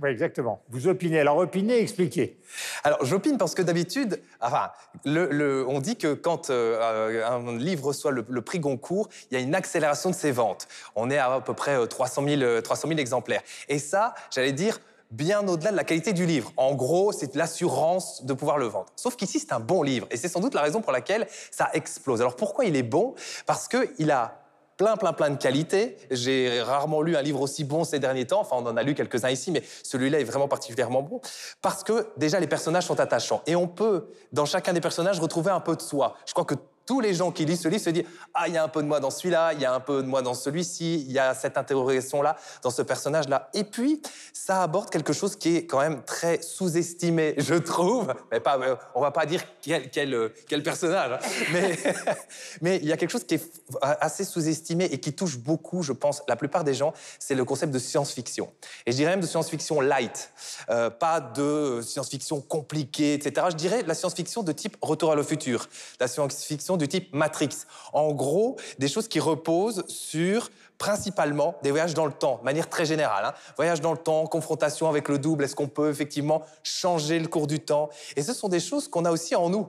Oui, 0.04 0.10
exactement. 0.10 0.62
Vous 0.70 0.90
opinez. 0.90 1.22
Alors 1.22 1.38
opinez, 1.38 1.80
expliquez. 1.80 2.38
Alors, 2.84 3.06
j'opine 3.06 3.38
parce 3.38 3.56
que 3.56 3.62
d'habitude, 3.62 4.22
enfin, 4.42 4.72
le- 5.06 5.30
le- 5.32 5.66
on 5.66 5.80
dit 5.80 5.96
que 5.96 6.14
quand 6.14 6.50
euh, 6.50 7.24
un 7.26 7.58
livre 7.58 7.86
reçoit 7.86 8.12
le, 8.12 8.26
le 8.28 8.42
prix 8.42 8.60
Goncourt, 8.60 9.08
il 9.32 9.38
y 9.38 9.42
a 9.42 9.44
une 9.44 9.56
accélération 9.56 10.10
de 10.10 10.16
ses 10.16 10.34
ventes. 10.34 10.68
On 10.98 11.10
est 11.10 11.18
à 11.20 11.32
à 11.36 11.40
peu 11.40 11.54
près 11.54 11.76
euh, 11.78 11.86
300 11.86 12.26
000, 12.28 12.42
euh, 12.42 12.60
300 12.60 12.90
000 12.90 13.00
exemplaires. 13.00 13.44
Et 13.70 13.80
ça, 13.80 14.14
j'allais 14.30 14.52
dire, 14.52 14.82
bien 15.12 15.48
au-delà 15.48 15.72
de 15.72 15.76
la 15.76 15.84
qualité 15.84 16.14
du 16.14 16.26
livre. 16.26 16.52
En 16.58 16.76
gros, 16.76 17.12
c'est 17.12 17.36
l'assurance 17.36 18.26
de 18.26 18.34
pouvoir 18.34 18.58
le 18.58 18.66
vendre. 18.66 18.88
Sauf 18.96 19.16
qu'ici, 19.16 19.40
c'est 19.40 19.54
un 19.54 19.60
bon 19.60 19.84
livre. 19.84 20.08
Et 20.12 20.18
c'est 20.18 20.28
sans 20.28 20.40
doute 20.40 20.54
la 20.54 20.62
raison 20.62 20.82
pour 20.82 20.92
laquelle 20.92 21.28
ça 21.52 21.70
explose. 21.74 22.22
Alors 22.22 22.36
pourquoi 22.36 22.66
il 22.66 22.76
est 22.76 22.84
bon? 22.84 23.16
Parce 23.46 23.68
qu'il 23.68 24.12
a 24.12 24.42
plein, 24.78 24.98
plein, 24.98 25.14
plein 25.14 25.30
de 25.30 25.38
qualités. 25.38 25.98
J'ai 26.12 26.62
rarement 26.62 27.02
lu 27.02 27.16
un 27.16 27.22
livre 27.22 27.42
aussi 27.42 27.64
bon 27.64 27.84
ces 27.84 28.00
derniers 28.00 28.28
temps. 28.28 28.42
Enfin, 28.42 28.58
on 28.60 28.66
en 28.66 28.78
a 28.78 28.84
lu 28.84 28.94
quelques-uns 28.94 29.30
ici, 29.30 29.52
mais 29.52 29.64
celui-là 29.84 30.20
est 30.20 30.26
vraiment 30.26 30.48
particulièrement 30.48 31.02
bon. 31.02 31.22
Parce 31.62 31.84
que 31.84 32.08
déjà, 32.18 32.40
les 32.40 32.48
personnages 32.48 32.86
sont 32.86 33.00
attachants. 33.00 33.42
Et 33.48 33.56
on 33.56 33.68
peut, 33.68 34.10
dans 34.34 34.46
chacun 34.46 34.74
des 34.74 34.82
personnages, 34.82 35.20
retrouver 35.20 35.52
un 35.52 35.62
peu 35.62 35.76
de 35.76 35.82
soi. 35.82 36.16
Je 36.26 36.34
crois 36.34 36.46
que 36.46 36.56
tous 36.86 37.00
les 37.00 37.14
gens 37.14 37.32
qui 37.32 37.46
lisent 37.46 37.62
ce 37.62 37.68
livre 37.68 37.84
se 37.84 37.90
disent 37.90 38.06
Ah, 38.34 38.48
il 38.48 38.54
y 38.54 38.58
a 38.58 38.64
un 38.64 38.68
peu 38.68 38.82
de 38.82 38.88
moi 38.88 39.00
dans 39.00 39.10
celui-là, 39.10 39.54
il 39.54 39.62
y 39.62 39.66
a 39.66 39.74
un 39.74 39.80
peu 39.80 40.02
de 40.02 40.08
moi 40.08 40.22
dans 40.22 40.34
celui-ci, 40.34 41.06
il 41.08 41.12
y 41.12 41.20
a 41.20 41.34
cette 41.34 41.58
interrogation-là, 41.58 42.38
dans 42.62 42.70
ce 42.70 42.82
personnage-là. 42.82 43.50
Et 43.54 43.64
puis, 43.64 44.02
ça 44.34 44.64
aborde 44.64 44.90
quelque 44.90 45.14
chose 45.14 45.36
qui 45.36 45.58
est 45.58 45.66
quand 45.66 45.80
même 45.80 46.04
très 46.04 46.42
sous-estimé, 46.42 47.36
je 47.38 47.56
trouve. 47.56 48.14
Mais 48.32 48.40
pas, 48.40 48.58
euh, 48.60 48.76
on 48.94 49.02
va 49.02 49.12
pas 49.12 49.26
dire 49.26 49.42
quel, 49.62 49.90
quel, 49.90 50.14
euh, 50.14 50.34
quel 50.48 50.64
personnage, 50.64 51.12
hein. 51.14 51.20
mais, 52.62 52.78
il 52.78 52.86
y 52.86 52.92
a 52.92 52.98
quelque 52.98 53.12
chose 53.12 53.26
qui 53.26 53.36
est 53.36 53.52
assez 53.82 54.24
sous-estimé 54.24 54.86
et 54.86 55.00
qui 55.00 55.14
touche 55.14 55.38
beaucoup, 55.38 55.82
je 55.82 55.94
pense, 55.94 56.22
la 56.28 56.36
plupart 56.36 56.64
des 56.64 56.74
gens, 56.74 56.94
c'est 57.20 57.36
le 57.36 57.46
concept 57.46 57.74
de 57.74 57.80
science-fiction. 57.80 58.52
Et 58.86 58.92
je 58.92 58.98
dirais 58.98 59.12
même 59.12 59.22
de 59.22 59.28
science-fiction 59.28 59.82
light, 59.82 60.32
Euh, 60.70 60.90
pas 60.90 61.20
de 61.20 61.82
science-fiction 61.82 62.42
compliquée, 62.42 63.14
etc. 63.14 63.48
Je 63.52 63.56
dirais 63.56 63.84
la 63.84 63.94
science-fiction 63.94 64.44
de 64.44 64.52
type 64.52 64.78
Retour 64.82 65.12
à 65.12 65.16
le 65.16 65.24
futur, 65.24 65.68
la 66.00 66.08
science-fiction 66.08 66.75
du 66.78 66.88
type 66.88 67.14
Matrix. 67.14 67.50
En 67.94 68.12
gros, 68.12 68.58
des 68.80 68.88
choses 68.88 69.08
qui 69.08 69.20
reposent 69.20 69.86
sur 69.88 70.50
principalement 70.78 71.56
des 71.64 71.72
voyages 71.72 71.94
dans 71.94 72.06
le 72.06 72.12
temps, 72.12 72.38
de 72.40 72.46
manière 72.46 72.70
très 72.70 72.86
générale. 72.86 73.26
hein. 73.26 73.34
Voyage 73.56 73.82
dans 73.82 73.92
le 73.92 73.98
temps, 73.98 74.26
confrontation 74.28 74.90
avec 74.90 75.08
le 75.08 75.18
double, 75.18 75.46
est-ce 75.46 75.56
qu'on 75.56 75.68
peut 75.68 75.90
effectivement 75.90 76.42
changer 76.64 77.20
le 77.20 77.28
cours 77.28 77.48
du 77.48 77.60
temps? 77.60 77.90
Et 78.16 78.24
ce 78.24 78.34
sont 78.34 78.50
des 78.50 78.60
choses 78.60 78.88
qu'on 78.88 79.06
a 79.06 79.12
aussi 79.12 79.36
en 79.36 79.50
nous. 79.50 79.68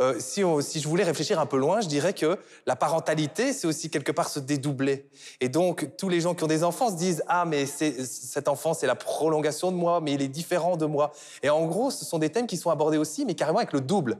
Euh, 0.00 0.16
si, 0.18 0.42
je 0.42 0.88
voulais 0.88 1.04
réfléchir 1.04 1.38
un 1.38 1.46
peu 1.46 1.56
loin, 1.56 1.80
je 1.80 1.86
dirais 1.86 2.12
que 2.12 2.38
la 2.66 2.74
parentalité, 2.74 3.52
c'est 3.52 3.66
aussi 3.66 3.90
quelque 3.90 4.12
part 4.12 4.28
se 4.28 4.40
dédoubler. 4.40 5.08
Et 5.40 5.48
donc, 5.48 5.88
tous 5.96 6.08
les 6.08 6.20
gens 6.20 6.34
qui 6.34 6.42
ont 6.44 6.48
des 6.48 6.64
enfants 6.64 6.90
se 6.90 6.96
disent 6.96 7.22
Ah, 7.28 7.44
mais 7.44 7.66
cet 7.66 8.48
enfant, 8.48 8.74
c'est 8.74 8.86
la 8.86 8.96
prolongation 8.96 9.70
de 9.70 9.76
moi, 9.76 10.00
mais 10.00 10.14
il 10.14 10.22
est 10.22 10.28
différent 10.28 10.76
de 10.76 10.86
moi. 10.86 11.12
Et 11.42 11.50
en 11.50 11.64
gros, 11.66 11.90
ce 11.90 12.04
sont 12.04 12.18
des 12.18 12.30
thèmes 12.30 12.46
qui 12.46 12.56
sont 12.56 12.70
abordés 12.70 12.98
aussi, 12.98 13.24
mais 13.24 13.34
carrément 13.34 13.58
avec 13.58 13.72
le 13.72 13.80
double. 13.80 14.18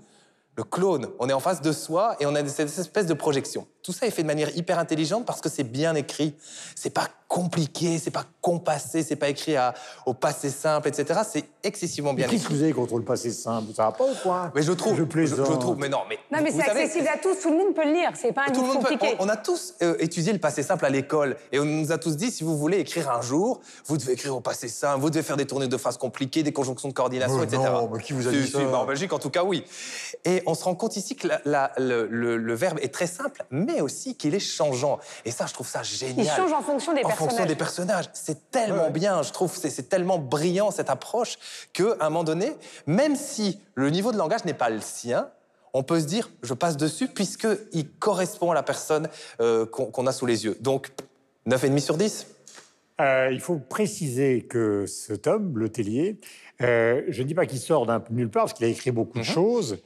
Le 0.56 0.64
clone, 0.64 1.08
on 1.18 1.28
est 1.28 1.32
en 1.32 1.40
face 1.40 1.60
de 1.60 1.72
soi 1.72 2.16
et 2.20 2.26
on 2.26 2.34
a 2.34 2.46
cette 2.46 2.78
espèce 2.78 3.06
de 3.06 3.14
projection. 3.14 3.66
Tout 3.84 3.92
ça 3.92 4.06
est 4.06 4.10
fait 4.10 4.22
de 4.22 4.26
manière 4.26 4.56
hyper 4.56 4.78
intelligente 4.78 5.26
parce 5.26 5.42
que 5.42 5.50
c'est 5.50 5.62
bien 5.62 5.94
écrit. 5.94 6.34
C'est 6.74 6.88
pas 6.88 7.06
compliqué, 7.28 7.98
c'est 7.98 8.10
pas 8.12 8.24
compassé, 8.40 9.02
c'est 9.02 9.16
pas 9.16 9.28
écrit 9.28 9.56
à- 9.56 9.74
au 10.06 10.14
passé 10.14 10.48
simple, 10.50 10.88
etc. 10.88 11.20
C'est 11.30 11.44
excessivement 11.64 12.14
bien 12.14 12.26
Mais 12.26 12.32
écrit. 12.34 12.36
qu'est-ce 12.38 12.48
que 12.48 12.54
vous 12.54 12.62
avez 12.62 12.72
contre 12.72 12.96
le 12.96 13.04
passé 13.04 13.30
simple? 13.30 13.74
Ça 13.74 13.86
va 13.86 13.92
pas 13.92 14.04
ou 14.04 14.14
quoi? 14.22 14.52
Mais 14.54 14.62
je 14.62 14.72
trouve, 14.72 14.94
Je 14.94 14.98
je, 15.02 15.04
plaisante. 15.04 15.46
je 15.50 15.56
trouve, 15.58 15.76
mais 15.78 15.88
non, 15.88 15.98
mais 16.08 16.18
Non, 16.32 16.38
mais 16.42 16.50
c'est 16.52 16.62
savez, 16.62 16.82
accessible 16.82 17.08
à 17.12 17.18
tous, 17.18 17.34
tout 17.40 17.50
le 17.50 17.56
monde 17.58 17.74
peut 17.74 17.84
le 17.84 17.92
lire, 17.92 18.10
c'est 18.14 18.32
pas 18.32 18.42
un 18.42 18.52
tout 18.52 18.60
livre 18.62 18.74
monde 18.74 18.82
peut- 18.84 18.90
compliqué. 18.90 19.16
on, 19.18 19.24
on 19.26 19.28
a 19.28 19.36
tous 19.36 19.74
euh, 19.82 19.96
étudié 19.98 20.32
le 20.32 20.38
passé 20.38 20.62
simple 20.62 20.84
à 20.86 20.90
l'école 20.90 21.36
et 21.52 21.58
on 21.58 21.64
nous 21.64 21.90
a 21.92 21.98
tous 21.98 22.16
dit 22.16 22.30
si 22.30 22.44
vous 22.44 22.56
voulez 22.56 22.78
écrire 22.78 23.10
un 23.10 23.20
jour, 23.20 23.60
vous 23.86 23.96
devez 23.98 24.12
écrire 24.12 24.34
au 24.36 24.40
passé 24.40 24.68
simple, 24.68 25.00
vous 25.00 25.10
devez 25.10 25.22
faire 25.24 25.36
des 25.36 25.46
tournées 25.46 25.68
de 25.68 25.76
phrases 25.76 25.96
compliquées, 25.98 26.42
des 26.42 26.52
conjonctions 26.52 26.88
de 26.88 26.94
coordination, 26.94 27.38
Oh 27.40 27.42
etc. 27.44 27.62
non, 27.64 27.90
mais 27.92 28.00
qui 28.02 28.12
vous 28.12 28.28
a 28.28 28.30
dit 28.30 28.46
ça? 28.48 28.60
bah, 28.60 28.78
En 28.78 28.86
Belgique, 28.86 29.12
en 29.12 29.18
tout 29.18 29.30
cas, 29.30 29.42
oui. 29.44 29.64
Et 30.24 30.42
on 30.46 30.54
se 30.54 30.64
rend 30.64 30.74
compte 30.74 30.96
ici 30.96 31.16
que 31.16 31.26
la- 31.28 31.40
la- 31.44 31.72
le, 31.78 32.06
le- 32.08 32.36
le 32.36 32.54
verbe 32.54 32.78
est 32.80 32.92
très 32.94 33.06
simple, 33.08 33.44
mais 33.50 33.73
aussi 33.80 34.16
qu'il 34.16 34.34
est 34.34 34.40
changeant. 34.40 34.98
Et 35.24 35.30
ça, 35.30 35.46
je 35.46 35.52
trouve 35.52 35.68
ça 35.68 35.82
génial. 35.82 36.26
Il 36.26 36.30
change 36.30 36.52
en 36.52 36.62
fonction 36.62 36.92
des 36.92 37.02
en 37.02 37.08
personnages. 37.08 37.30
fonction 37.30 37.46
des 37.46 37.56
personnages. 37.56 38.04
C'est 38.12 38.50
tellement 38.50 38.90
bien, 38.90 39.22
je 39.22 39.32
trouve, 39.32 39.56
c'est 39.56 39.70
c'est 39.70 39.88
tellement 39.88 40.18
brillant 40.18 40.70
cette 40.70 40.90
approche 40.90 41.38
qu'à 41.72 41.96
un 42.00 42.10
moment 42.10 42.24
donné, 42.24 42.56
même 42.86 43.16
si 43.16 43.60
le 43.74 43.90
niveau 43.90 44.12
de 44.12 44.18
langage 44.18 44.44
n'est 44.44 44.54
pas 44.54 44.70
le 44.70 44.80
sien, 44.80 45.28
on 45.72 45.82
peut 45.82 46.00
se 46.00 46.06
dire, 46.06 46.30
je 46.42 46.54
passe 46.54 46.76
dessus 46.76 47.08
puisqu'il 47.08 47.90
correspond 47.98 48.52
à 48.52 48.54
la 48.54 48.62
personne 48.62 49.08
euh, 49.40 49.66
qu'on 49.66 49.86
qu'on 49.86 50.06
a 50.06 50.12
sous 50.12 50.26
les 50.26 50.44
yeux. 50.44 50.56
Donc, 50.60 50.92
9,5 51.46 51.78
sur 51.80 51.96
10 51.96 52.26
Euh, 53.00 53.30
il 53.32 53.40
faut 53.40 53.56
préciser 53.56 54.42
que 54.42 54.86
ce 54.86 55.14
tome, 55.14 55.58
Le 55.58 55.68
Tellier, 55.68 56.20
euh, 56.62 57.02
je 57.08 57.22
ne 57.22 57.26
dis 57.26 57.34
pas 57.34 57.44
qu'il 57.44 57.58
sort 57.58 57.86
d'un 57.86 58.02
nulle 58.10 58.30
part, 58.30 58.44
parce 58.44 58.52
qu'il 58.52 58.66
a 58.66 58.68
écrit 58.68 58.92
beaucoup 58.92 59.18
de 59.18 59.24
choses, 59.24 59.78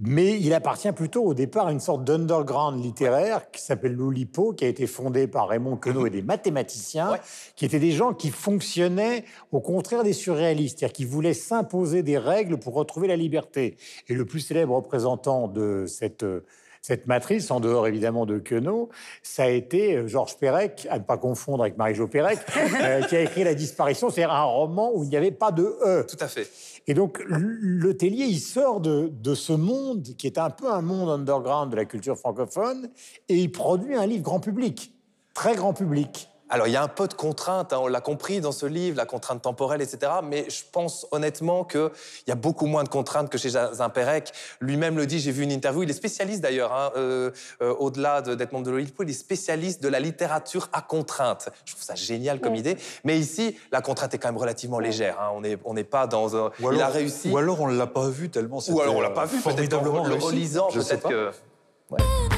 mais 0.00 0.40
il 0.40 0.52
appartient 0.52 0.90
plutôt 0.92 1.22
au 1.22 1.34
départ 1.34 1.68
à 1.68 1.72
une 1.72 1.80
sorte 1.80 2.04
d'underground 2.04 2.82
littéraire 2.82 3.50
qui 3.50 3.62
s'appelle 3.62 3.92
l'Oulipo, 3.92 4.52
qui 4.52 4.64
a 4.64 4.68
été 4.68 4.86
fondé 4.86 5.26
par 5.28 5.48
Raymond 5.48 5.76
Queneau 5.76 6.06
et 6.06 6.10
des 6.10 6.22
mathématiciens, 6.22 7.18
qui 7.54 7.64
étaient 7.64 7.78
des 7.78 7.92
gens 7.92 8.12
qui 8.12 8.30
fonctionnaient 8.30 9.24
au 9.52 9.60
contraire 9.60 10.02
des 10.02 10.12
surréalistes, 10.12 10.80
c'est-à-dire 10.80 10.94
qui 10.94 11.04
voulaient 11.04 11.34
s'imposer 11.34 12.02
des 12.02 12.18
règles 12.18 12.58
pour 12.58 12.74
retrouver 12.74 13.06
la 13.06 13.16
liberté. 13.16 13.76
Et 14.08 14.14
le 14.14 14.24
plus 14.24 14.40
célèbre 14.40 14.74
représentant 14.74 15.46
de 15.46 15.84
cette 15.86 16.24
euh, 16.24 16.44
cette 16.86 17.06
matrice, 17.06 17.50
en 17.50 17.60
dehors 17.60 17.86
évidemment 17.86 18.26
de 18.26 18.38
Queneau, 18.38 18.90
ça 19.22 19.44
a 19.44 19.48
été 19.48 19.96
euh, 19.96 20.06
Georges 20.06 20.36
Perec, 20.36 20.86
à 20.90 20.98
ne 20.98 21.02
pas 21.02 21.16
confondre 21.16 21.62
avec 21.62 21.78
Marie-Jo 21.78 22.08
Perec, 22.08 22.38
euh, 22.82 23.00
qui 23.04 23.16
a 23.16 23.22
écrit 23.22 23.42
La 23.42 23.54
disparition, 23.54 24.10
c'est-à-dire 24.10 24.34
un 24.34 24.42
roman 24.42 24.92
où 24.94 25.02
il 25.02 25.08
n'y 25.08 25.16
avait 25.16 25.30
pas 25.30 25.50
de 25.50 25.62
E. 25.82 26.04
Tout 26.06 26.18
à 26.20 26.28
fait. 26.28 26.46
Et 26.86 26.92
donc, 26.92 27.20
le- 27.24 27.38
le 27.38 27.96
Tellier, 27.96 28.26
il 28.26 28.38
sort 28.38 28.82
de, 28.82 29.08
de 29.10 29.34
ce 29.34 29.54
monde 29.54 30.02
qui 30.18 30.26
est 30.26 30.36
un 30.36 30.50
peu 30.50 30.70
un 30.70 30.82
monde 30.82 31.08
underground 31.08 31.70
de 31.72 31.76
la 31.76 31.86
culture 31.86 32.18
francophone, 32.18 32.90
et 33.30 33.36
il 33.38 33.50
produit 33.50 33.94
un 33.94 34.04
livre 34.04 34.22
grand 34.22 34.40
public, 34.40 34.92
très 35.32 35.54
grand 35.56 35.72
public. 35.72 36.28
Alors, 36.54 36.68
il 36.68 36.72
y 36.72 36.76
a 36.76 36.82
un 36.84 36.88
peu 36.88 37.08
de 37.08 37.14
contraintes, 37.14 37.72
hein, 37.72 37.78
on 37.82 37.88
l'a 37.88 38.00
compris 38.00 38.40
dans 38.40 38.52
ce 38.52 38.64
livre, 38.64 38.96
la 38.96 39.06
contrainte 39.06 39.42
temporelle, 39.42 39.82
etc. 39.82 40.12
Mais 40.22 40.48
je 40.48 40.62
pense 40.70 41.04
honnêtement 41.10 41.64
qu'il 41.64 41.90
y 42.28 42.30
a 42.30 42.36
beaucoup 42.36 42.66
moins 42.66 42.84
de 42.84 42.88
contraintes 42.88 43.28
que 43.28 43.38
chez 43.38 43.50
Jazin 43.50 43.88
Perec. 43.88 44.30
Lui-même 44.60 44.96
le 44.96 45.04
dit, 45.04 45.18
j'ai 45.18 45.32
vu 45.32 45.42
une 45.42 45.50
interview, 45.50 45.82
il 45.82 45.90
est 45.90 45.94
spécialiste 45.94 46.42
d'ailleurs, 46.42 46.72
hein, 46.72 46.92
euh, 46.96 47.32
euh, 47.60 47.74
au-delà 47.80 48.22
de- 48.22 48.36
d'être 48.36 48.52
membre 48.52 48.66
de 48.66 48.70
l'OILPO, 48.70 49.02
il 49.02 49.10
est 49.10 49.14
spécialiste 49.14 49.82
de 49.82 49.88
la 49.88 49.98
littérature 49.98 50.68
à 50.72 50.80
contrainte. 50.80 51.48
Je 51.64 51.72
trouve 51.72 51.82
ça 51.82 51.96
génial 51.96 52.38
comme 52.40 52.54
idée. 52.54 52.76
Mais 53.02 53.18
ici, 53.18 53.58
la 53.72 53.80
contrainte 53.80 54.14
est 54.14 54.18
quand 54.18 54.28
même 54.28 54.38
relativement 54.38 54.78
légère. 54.78 55.20
hein. 55.20 55.30
On 55.34 55.40
n'est 55.40 55.58
on 55.64 55.74
pas 55.82 56.06
dans 56.06 56.36
un... 56.36 56.52
Ou 56.60 56.68
alors, 56.68 56.72
il 56.74 56.82
a 56.82 56.86
réussi. 56.86 57.30
Ou 57.30 57.36
alors 57.36 57.60
on 57.62 57.66
ne 57.68 57.76
l'a 57.76 57.88
pas 57.88 58.08
vu 58.08 58.30
tellement 58.30 58.60
Ou 58.68 58.80
alors 58.80 58.94
on 58.94 59.00
l'a 59.00 59.08
c'était, 59.08 59.14
pas 59.16 59.22
euh, 59.22 59.26
vu, 59.26 59.40
peut-être 59.40 59.42
qu'en 59.42 59.50
formidablement 59.82 60.06
le 60.06 60.14
relisant, 60.14 60.68
peut-être. 60.68 61.08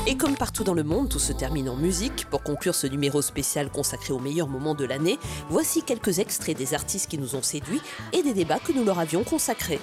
Et 0.07 0.17
comme 0.17 0.37
partout 0.37 0.65
dans 0.65 0.75
le 0.75 0.85
monde, 0.85 1.09
tout 1.09 1.19
se 1.19 1.33
termine 1.33 1.69
en 1.69 1.77
musique. 1.77 2.27
Pour 2.31 2.43
conclure 2.43 2.75
ce 2.75 2.87
numéro 2.87 3.23
spécial 3.23 3.71
consacré 3.71 4.13
aux 4.13 4.19
meilleurs 4.19 4.49
moments 4.49 4.75
de 4.75 4.85
l'année, 4.85 5.19
voici 5.49 5.83
quelques 5.83 6.19
extraits 6.19 6.57
des 6.57 6.75
artistes 6.75 7.11
qui 7.11 7.19
nous 7.19 7.35
ont 7.35 7.43
séduits 7.43 7.83
et 8.13 8.23
des 8.23 8.33
débats 8.33 8.59
que 8.59 8.73
nous 8.73 8.85
leur 8.85 8.99
avions 8.99 9.25
consacrés. 9.25 9.81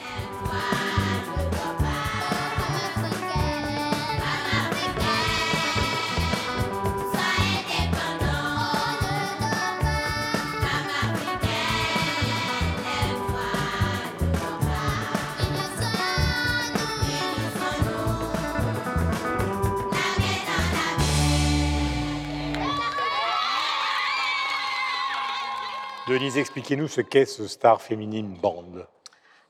Denise, 26.13 26.37
expliquez-nous 26.37 26.87
ce 26.87 27.01
qu'est 27.01 27.25
ce 27.25 27.47
Star 27.47 27.81
Féminine 27.81 28.37
Band. 28.39 28.85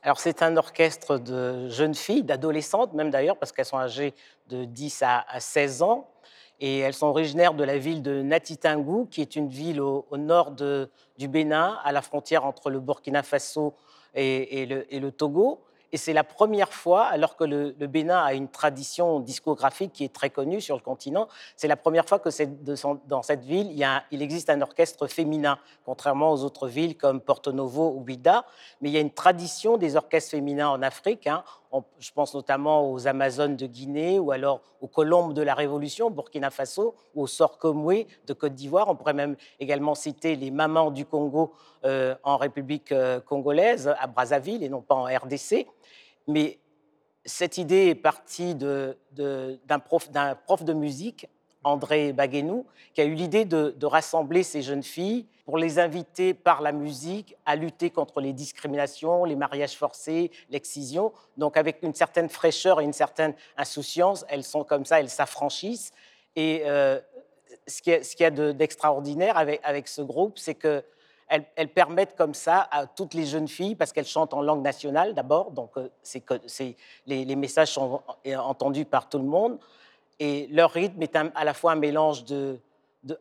Alors, 0.02 0.18
c'est 0.18 0.40
un 0.40 0.56
orchestre 0.56 1.18
de 1.18 1.68
jeunes 1.68 1.94
filles, 1.94 2.22
d'adolescentes 2.22 2.94
même 2.94 3.10
d'ailleurs, 3.10 3.36
parce 3.36 3.52
qu'elles 3.52 3.66
sont 3.66 3.76
âgées 3.76 4.14
de 4.48 4.64
10 4.64 5.02
à, 5.02 5.26
à 5.28 5.40
16 5.40 5.82
ans. 5.82 6.08
Et 6.60 6.78
elles 6.78 6.94
sont 6.94 7.08
originaires 7.08 7.52
de 7.52 7.64
la 7.64 7.76
ville 7.76 8.00
de 8.00 8.22
Natitingou, 8.22 9.04
qui 9.10 9.20
est 9.20 9.36
une 9.36 9.50
ville 9.50 9.78
au, 9.78 10.06
nord 10.16 10.52
du 10.52 11.28
Bénin, 11.28 11.78
à 11.84 11.92
la 11.92 12.00
frontière 12.00 12.46
entre 12.46 12.70
le 12.70 12.80
Burkina 12.80 13.22
Faso 13.22 13.74
et 14.14 14.64
le 14.64 15.10
Togo. 15.10 15.60
Et 15.94 15.96
c'est 15.96 16.12
la 16.12 16.24
première 16.24 16.72
fois, 16.72 17.04
alors 17.04 17.36
que 17.36 17.44
le, 17.44 17.70
Bénin 17.86 18.20
a 18.20 18.34
une 18.34 18.48
tradition 18.48 19.20
discographique 19.20 19.92
qui 19.92 20.02
est 20.02 20.12
très 20.12 20.28
connue 20.28 20.60
sur 20.60 20.74
le 20.74 20.82
continent, 20.82 21.28
c'est 21.54 21.68
la 21.68 21.76
première 21.76 22.04
fois 22.04 22.18
que 22.18 22.30
dans 23.06 23.22
cette 23.22 23.44
ville, 23.44 23.70
il, 24.10 24.20
existe 24.20 24.50
un 24.50 24.60
orchestre 24.60 25.06
féminin, 25.06 25.56
contrairement 25.84 26.32
aux 26.32 26.42
autres 26.42 26.66
villes 26.66 26.96
comme 26.96 27.20
Porto 27.20 27.52
Novo 27.52 27.94
ou 27.96 28.00
Bida. 28.00 28.44
Mais 28.80 28.88
il 28.88 28.92
y 28.92 28.96
a 28.96 29.00
une 29.00 29.12
tradition 29.12 29.76
des 29.76 29.94
orchestres 29.94 30.32
féminins 30.32 30.68
en 30.68 30.82
Afrique. 30.82 31.28
hein. 31.28 31.44
Je 31.98 32.10
pense 32.12 32.34
notamment 32.34 32.90
aux 32.90 33.06
Amazones 33.06 33.56
de 33.56 33.66
Guinée 33.66 34.18
ou 34.18 34.30
alors 34.30 34.62
aux 34.80 34.86
Colombes 34.86 35.32
de 35.32 35.42
la 35.42 35.54
Révolution, 35.54 36.10
Burkina 36.10 36.50
Faso, 36.50 36.94
ou 37.14 37.22
aux 37.22 37.26
Sorkomwe 37.26 38.06
de 38.26 38.32
Côte 38.32 38.54
d'Ivoire. 38.54 38.88
On 38.88 38.96
pourrait 38.96 39.14
même 39.14 39.36
également 39.58 39.94
citer 39.94 40.36
les 40.36 40.50
Mamans 40.50 40.90
du 40.90 41.04
Congo 41.04 41.52
euh, 41.84 42.14
en 42.22 42.36
République 42.36 42.92
euh, 42.92 43.20
congolaise, 43.20 43.92
à 43.98 44.06
Brazzaville, 44.06 44.62
et 44.62 44.68
non 44.68 44.82
pas 44.82 44.94
en 44.94 45.04
RDC. 45.04 45.66
Mais 46.26 46.58
cette 47.24 47.58
idée 47.58 47.88
est 47.88 47.94
partie 47.94 48.54
d'un 48.54 49.78
prof, 49.78 50.10
de 50.10 50.72
musique, 50.72 51.28
André 51.62 52.12
Baguenou, 52.12 52.66
qui 52.92 53.00
a 53.00 53.04
eu 53.04 53.14
l'idée 53.14 53.44
de, 53.44 53.86
rassembler 53.86 54.42
ces 54.42 54.62
jeunes 54.62 54.82
filles 54.82 55.26
pour 55.44 55.58
les 55.58 55.78
inviter 55.78 56.32
par 56.32 56.62
la 56.62 56.72
musique 56.72 57.36
à 57.44 57.56
lutter 57.56 57.90
contre 57.90 58.20
les 58.20 58.32
discriminations, 58.32 59.24
les 59.24 59.36
mariages 59.36 59.76
forcés, 59.76 60.30
l'excision. 60.50 61.12
Donc 61.36 61.56
avec 61.56 61.82
une 61.82 61.94
certaine 61.94 62.28
fraîcheur 62.28 62.80
et 62.80 62.84
une 62.84 62.94
certaine 62.94 63.34
insouciance, 63.56 64.24
elles 64.28 64.44
sont 64.44 64.64
comme 64.64 64.84
ça, 64.86 65.00
elles 65.00 65.10
s'affranchissent. 65.10 65.92
Et 66.36 66.62
euh, 66.64 66.98
ce 67.66 67.82
qu'il 67.82 68.00
y 68.20 68.24
a, 68.24 68.30
d'extraordinaire 68.30 69.36
avec 69.36 69.88
ce 69.88 70.02
groupe, 70.02 70.38
c'est 70.38 70.54
que 70.54 70.82
elles, 71.28 71.68
permettent 71.68 72.16
comme 72.16 72.34
ça 72.34 72.68
à 72.70 72.86
toutes 72.86 73.14
les 73.14 73.26
jeunes 73.26 73.48
filles, 73.48 73.74
parce 73.74 73.92
qu'elles 73.92 74.06
chantent 74.06 74.34
en 74.34 74.42
langue 74.42 74.62
nationale 74.62 75.14
d'abord, 75.14 75.50
donc 75.50 75.70
euh, 75.76 75.88
c'est 76.02 76.22
les, 77.06 77.36
messages 77.36 77.72
sont 77.72 78.02
en- 78.06 78.38
entendus 78.38 78.84
par 78.84 79.08
tout 79.08 79.18
le 79.18 79.24
monde, 79.24 79.58
et 80.20 80.46
leur 80.50 80.70
rythme 80.70 81.02
est 81.02 81.16
à 81.16 81.44
la 81.44 81.54
fois 81.54 81.72
un 81.72 81.76
mélange 81.76 82.24
de, 82.24 82.60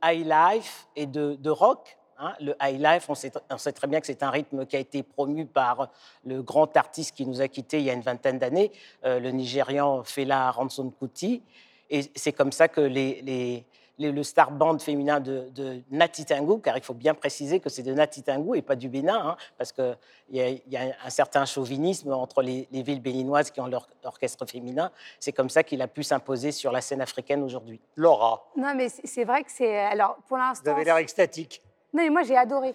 high 0.04 0.26
life 0.28 0.88
et 0.96 1.06
de, 1.06 1.50
rock. 1.50 1.98
hein. 2.20 2.34
Le 2.40 2.56
high 2.62 2.80
life, 2.80 3.10
on 3.10 3.16
sait, 3.16 3.32
très 3.72 3.88
bien 3.88 4.00
que 4.00 4.06
c'est 4.08 4.22
un 4.24 4.30
rythme 4.30 4.66
qui 4.66 4.76
a 4.76 4.80
été 4.80 5.02
promu 5.02 5.46
par 5.46 5.90
le 6.26 6.42
grand 6.42 6.76
artiste 6.78 7.16
qui 7.16 7.26
nous 7.26 7.42
a 7.42 7.48
quittés 7.48 7.80
il 7.80 7.86
y 7.86 7.90
a 7.90 7.94
une 7.94 8.02
vingtaine 8.02 8.38
d'années, 8.38 8.72
euh, 9.06 9.20
le 9.20 9.32
Nigérian 9.32 10.04
Fela 10.04 10.52
Ransom 10.52 10.92
Kuti. 10.92 11.42
Et 11.90 12.12
c'est 12.16 12.34
comme 12.34 12.52
ça 12.52 12.68
que 12.68 12.82
les- 12.82 13.66
le 14.00 14.24
star 14.24 14.52
band 14.52 14.80
féminin 14.80 15.20
de, 15.20 15.50
de 15.54 15.82
Nati 15.92 16.26
car 16.26 16.78
il 16.78 16.84
faut 16.84 16.94
bien 16.94 17.14
préciser 17.14 17.60
que 17.60 17.70
c'est 17.70 17.84
de 17.84 17.94
Nati 17.94 18.24
Tangu 18.24 18.58
et 18.58 18.62
pas 18.62 18.76
du 18.76 18.90
Bénin, 18.90 19.20
hein, 19.30 19.38
parce 19.58 19.72
qu'il 19.72 19.96
y, 20.32 20.42
a- 20.42 20.50
il 20.50 20.62
y 20.68 20.78
a 20.78 20.94
un 21.06 21.10
certain 21.10 21.46
chauvinisme 21.46 22.12
entre 22.12 22.42
les, 22.42 22.68
les 22.72 22.82
villes 22.82 23.02
béninoises 23.02 23.52
qui 23.52 23.62
ont 23.62 23.68
leur 23.68 23.88
orchestre 24.04 24.46
féminin. 24.46 24.92
C'est 25.20 25.32
comme 25.32 25.50
ça 25.50 25.64
qu'il 25.64 25.82
a 25.82 25.88
pu 25.88 26.04
s'imposer 26.04 26.52
sur 26.52 26.72
la 26.72 26.82
scène 26.82 27.02
africaine 27.02 27.44
aujourd'hui. 27.44 27.80
Laura, 27.96 28.50
Non, 28.58 28.74
mais 28.76 28.90
c'est 28.90 29.26
vrai 29.26 29.44
que 29.44 29.52
c'est. 29.52 29.78
Alors, 29.78 30.16
pour 30.28 30.38
vous 30.38 30.44
l'instant. 30.44 30.72
avez 30.72 30.84
l'air 30.86 30.98
extatique. 30.98 31.62
Non, 31.94 32.04
mais 32.04 32.10
moi, 32.10 32.24
j'ai 32.24 32.36
adoré. 32.36 32.74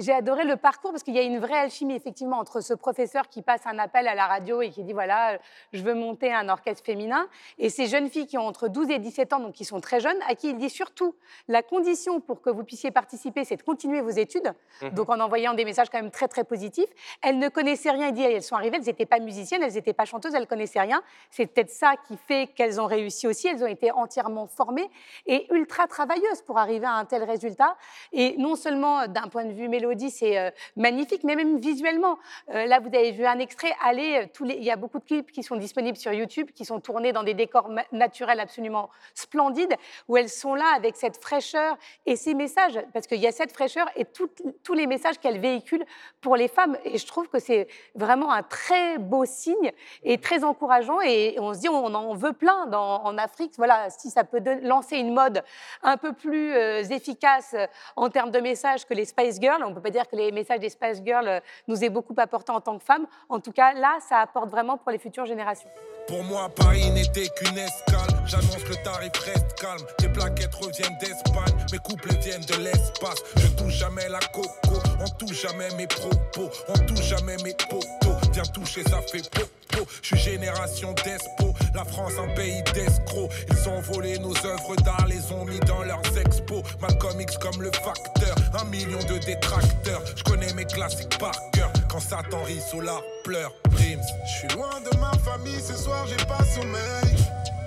J'ai 0.00 0.12
adoré 0.14 0.44
le 0.44 0.56
parcours 0.56 0.92
parce 0.92 1.02
qu'il 1.02 1.14
y 1.14 1.18
a 1.18 1.22
une 1.22 1.38
vraie 1.38 1.58
alchimie, 1.58 1.94
effectivement, 1.94 2.38
entre 2.38 2.62
ce 2.62 2.72
professeur 2.72 3.28
qui 3.28 3.42
passe 3.42 3.66
un 3.66 3.78
appel 3.78 4.08
à 4.08 4.14
la 4.14 4.26
radio 4.26 4.62
et 4.62 4.70
qui 4.70 4.82
dit 4.82 4.94
voilà, 4.94 5.38
je 5.74 5.82
veux 5.82 5.92
monter 5.92 6.32
un 6.32 6.48
orchestre 6.48 6.82
féminin, 6.84 7.28
et 7.58 7.68
ces 7.68 7.86
jeunes 7.86 8.08
filles 8.08 8.26
qui 8.26 8.38
ont 8.38 8.46
entre 8.46 8.68
12 8.68 8.88
et 8.90 8.98
17 8.98 9.34
ans, 9.34 9.40
donc 9.40 9.52
qui 9.52 9.66
sont 9.66 9.78
très 9.80 10.00
jeunes, 10.00 10.16
à 10.26 10.34
qui 10.34 10.48
il 10.48 10.56
dit 10.56 10.70
surtout 10.70 11.14
la 11.48 11.62
condition 11.62 12.18
pour 12.20 12.40
que 12.40 12.48
vous 12.48 12.64
puissiez 12.64 12.90
participer, 12.90 13.44
c'est 13.44 13.56
de 13.56 13.62
continuer 13.62 14.00
vos 14.00 14.08
études, 14.08 14.54
Mhm. 14.80 14.90
donc 14.94 15.10
en 15.10 15.20
envoyant 15.20 15.52
des 15.52 15.66
messages 15.66 15.90
quand 15.90 16.00
même 16.00 16.10
très, 16.10 16.28
très 16.28 16.44
positifs. 16.44 16.88
Elles 17.20 17.38
ne 17.38 17.50
connaissaient 17.50 17.90
rien, 17.90 18.08
il 18.08 18.14
dit 18.14 18.22
elles 18.22 18.42
sont 18.42 18.56
arrivées, 18.56 18.78
elles 18.78 18.86
n'étaient 18.86 19.04
pas 19.04 19.18
musiciennes, 19.18 19.62
elles 19.62 19.74
n'étaient 19.74 19.92
pas 19.92 20.06
chanteuses, 20.06 20.34
elles 20.34 20.46
connaissaient 20.46 20.80
rien. 20.80 21.02
C'est 21.30 21.44
peut-être 21.44 21.70
ça 21.70 21.94
qui 22.08 22.16
fait 22.16 22.46
qu'elles 22.46 22.80
ont 22.80 22.86
réussi 22.86 23.26
aussi, 23.26 23.48
elles 23.48 23.62
ont 23.62 23.66
été 23.66 23.92
entièrement 23.92 24.46
formées 24.46 24.90
et 25.26 25.46
ultra 25.52 25.86
travailleuses 25.86 26.40
pour 26.46 26.56
arriver 26.56 26.86
à 26.86 26.92
un 26.92 27.04
tel 27.04 27.22
résultat. 27.22 27.76
Et 28.12 28.36
non 28.38 28.56
seulement 28.56 29.06
d'un 29.06 29.28
point 29.28 29.44
de 29.44 29.52
vue 29.52 29.68
c'est 29.98 30.38
euh, 30.38 30.50
magnifique, 30.76 31.24
mais 31.24 31.36
même 31.36 31.58
visuellement. 31.58 32.18
Euh, 32.54 32.66
là, 32.66 32.80
vous 32.80 32.88
avez 32.88 33.12
vu 33.12 33.26
un 33.26 33.38
extrait. 33.38 33.72
Allez, 33.82 34.22
euh, 34.22 34.26
tous 34.32 34.44
les... 34.44 34.54
il 34.54 34.64
y 34.64 34.70
a 34.70 34.76
beaucoup 34.76 34.98
de 34.98 35.04
clips 35.04 35.32
qui 35.32 35.42
sont 35.42 35.56
disponibles 35.56 35.96
sur 35.96 36.12
YouTube, 36.12 36.50
qui 36.54 36.64
sont 36.64 36.80
tournés 36.80 37.12
dans 37.12 37.22
des 37.22 37.34
décors 37.34 37.70
naturels 37.92 38.40
absolument 38.40 38.90
splendides, 39.14 39.74
où 40.08 40.16
elles 40.16 40.28
sont 40.28 40.54
là 40.54 40.66
avec 40.76 40.96
cette 40.96 41.22
fraîcheur 41.22 41.76
et 42.06 42.16
ces 42.16 42.34
messages, 42.34 42.78
parce 42.92 43.06
qu'il 43.06 43.20
y 43.20 43.26
a 43.26 43.32
cette 43.32 43.52
fraîcheur 43.52 43.88
et 43.96 44.04
tous 44.04 44.74
les 44.74 44.86
messages 44.86 45.18
qu'elles 45.18 45.40
véhiculent 45.40 45.86
pour 46.20 46.36
les 46.36 46.48
femmes. 46.48 46.76
Et 46.84 46.98
je 46.98 47.06
trouve 47.06 47.28
que 47.28 47.38
c'est 47.38 47.68
vraiment 47.94 48.32
un 48.32 48.42
très 48.42 48.98
beau 48.98 49.24
signe 49.24 49.72
et 50.02 50.18
très 50.18 50.44
encourageant. 50.44 51.00
Et 51.00 51.36
on 51.38 51.54
se 51.54 51.60
dit, 51.60 51.68
on 51.68 51.94
en 51.94 52.14
veut 52.14 52.32
plein 52.32 52.66
dans- 52.66 53.02
en 53.04 53.18
Afrique. 53.18 53.54
Voilà, 53.56 53.90
si 53.90 54.10
ça 54.10 54.24
peut 54.24 54.42
lancer 54.62 54.96
une 54.96 55.14
mode 55.14 55.42
un 55.82 55.96
peu 55.96 56.12
plus 56.12 56.52
efficace 56.90 57.54
en 57.96 58.08
termes 58.10 58.30
de 58.30 58.40
messages 58.40 58.86
que 58.86 58.94
les 58.94 59.04
Spice 59.04 59.40
Girls, 59.40 59.62
on 59.70 59.74
ne 59.74 59.76
peut 59.76 59.82
pas 59.82 59.90
dire 59.90 60.08
que 60.08 60.16
les 60.16 60.32
messages 60.32 60.58
des 60.58 60.68
Spice 60.68 61.00
Girls 61.04 61.28
euh, 61.28 61.40
nous 61.68 61.84
aient 61.84 61.90
beaucoup 61.90 62.14
apporté 62.16 62.50
en 62.50 62.60
tant 62.60 62.76
que 62.76 62.84
femmes. 62.84 63.06
En 63.28 63.38
tout 63.38 63.52
cas, 63.52 63.72
là, 63.74 63.98
ça 64.06 64.18
apporte 64.18 64.50
vraiment 64.50 64.76
pour 64.76 64.90
les 64.90 64.98
futures 64.98 65.26
générations. 65.26 65.68
Pour 66.08 66.24
moi, 66.24 66.48
Paris 66.56 66.90
n'était 66.90 67.28
qu'une 67.28 67.56
escale. 67.56 68.10
J'annonce 68.26 68.68
le 68.68 68.74
tarif 68.82 69.12
reste 69.24 69.54
calme. 69.60 69.86
Les 70.00 70.08
plaquettes 70.08 70.54
reviennent 70.54 70.98
d'Espagne. 70.98 71.66
Mes 71.70 71.78
couples 71.78 72.12
viennent 72.18 72.44
de 72.44 72.64
l'espace. 72.64 73.22
Je 73.36 73.46
touche 73.56 73.74
jamais 73.74 74.08
la 74.08 74.18
coco. 74.34 74.80
On 75.00 75.08
touche 75.18 75.42
jamais 75.42 75.68
mes 75.76 75.86
propos. 75.86 76.50
On 76.68 76.78
touche 76.86 77.04
jamais 77.04 77.36
mes 77.44 77.54
potos. 77.54 78.19
Toucher, 78.48 78.82
ça 78.84 79.00
fait 79.02 79.28
popo. 79.30 79.86
Je 80.02 80.06
suis 80.08 80.18
génération 80.18 80.92
d'espo. 81.04 81.54
La 81.74 81.84
France, 81.84 82.12
un 82.18 82.34
pays 82.34 82.62
d'escrocs. 82.74 83.30
Ils 83.50 83.68
ont 83.68 83.80
volé 83.80 84.18
nos 84.18 84.34
œuvres 84.44 84.76
d'art, 84.84 85.06
les 85.08 85.32
ont 85.32 85.44
mis 85.44 85.60
dans 85.60 85.82
leurs 85.82 86.18
expos. 86.18 86.62
Malcolm 86.80 87.20
X 87.20 87.38
comme 87.38 87.62
le 87.62 87.70
facteur. 87.70 88.34
Un 88.60 88.64
million 88.64 88.98
de 89.04 89.18
détracteurs. 89.18 90.02
Je 90.16 90.22
connais 90.24 90.52
mes 90.54 90.64
classiques 90.64 91.18
par 91.18 91.34
cœur. 91.52 91.70
Quand 91.88 92.00
Satan 92.00 92.42
rit, 92.44 92.60
Solar 92.60 93.02
pleure. 93.24 93.52
Prims. 93.70 94.00
Je 94.26 94.32
suis 94.38 94.48
loin 94.56 94.80
de 94.80 94.96
ma 94.98 95.12
famille, 95.18 95.60
ce 95.60 95.76
soir 95.76 96.06
j'ai 96.06 96.24
pas 96.26 96.44
sommeil. 96.44 97.16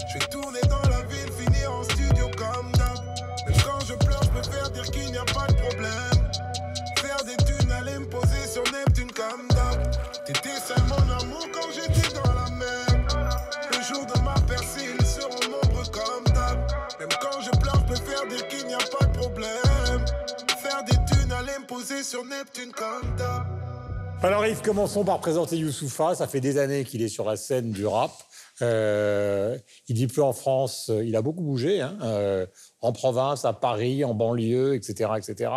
Je 0.08 0.20
vais 0.20 0.26
tourner 0.28 0.62
dans 0.70 0.83
sur 22.04 22.26
Neptune 22.26 22.72
comme. 22.72 23.16
Alors 24.22 24.46
Yves, 24.46 24.62
commençons 24.62 25.04
par 25.04 25.20
présenter 25.20 25.58
Youssoufa? 25.58 26.16
Ça 26.16 26.28
fait 26.28 26.42
des 26.42 26.58
années 26.58 26.84
qu'il 26.84 27.02
est 27.02 27.08
sur 27.08 27.26
la 27.26 27.38
scène 27.38 27.72
du 27.72 27.86
rap. 27.86 28.12
Euh, 28.62 29.58
il 29.88 29.96
vit 29.96 30.08
plus 30.08 30.22
en 30.22 30.34
France. 30.34 30.92
Il 31.04 31.16
a 31.16 31.22
beaucoup 31.22 31.44
bougé, 31.44 31.82
hein, 31.82 31.98
euh, 32.04 32.46
en 32.82 32.92
province, 32.92 33.46
à 33.46 33.54
Paris, 33.54 34.04
en 34.04 34.14
banlieue, 34.14 34.76
etc., 34.76 35.12
etc. 35.18 35.52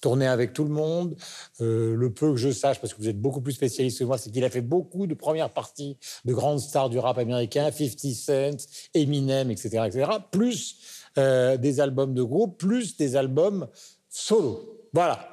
Tourné 0.00 0.26
avec 0.26 0.52
tout 0.52 0.64
le 0.64 0.70
monde. 0.70 1.16
Euh, 1.60 1.94
le 1.94 2.12
peu 2.12 2.30
que 2.32 2.36
je 2.36 2.50
sache, 2.50 2.80
parce 2.80 2.94
que 2.94 2.98
vous 2.98 3.08
êtes 3.08 3.20
beaucoup 3.20 3.40
plus 3.40 3.52
spécialiste 3.52 4.00
que 4.00 4.04
moi, 4.04 4.18
c'est 4.18 4.30
qu'il 4.30 4.44
a 4.44 4.50
fait 4.50 4.60
beaucoup 4.60 5.06
de 5.06 5.14
premières 5.14 5.50
parties 5.50 5.98
de 6.24 6.34
grandes 6.34 6.60
stars 6.60 6.90
du 6.90 6.98
rap 6.98 7.18
américain, 7.18 7.70
50 7.70 8.12
Cent, 8.14 8.68
Eminem, 8.94 9.50
etc., 9.50 9.84
etc. 9.86 10.10
Plus 10.30 10.76
euh, 11.18 11.56
des 11.56 11.80
albums 11.80 12.14
de 12.14 12.22
groupe, 12.22 12.58
plus 12.58 12.96
des 12.96 13.16
albums 13.16 13.68
solo. 14.08 14.88
Voilà. 14.92 15.31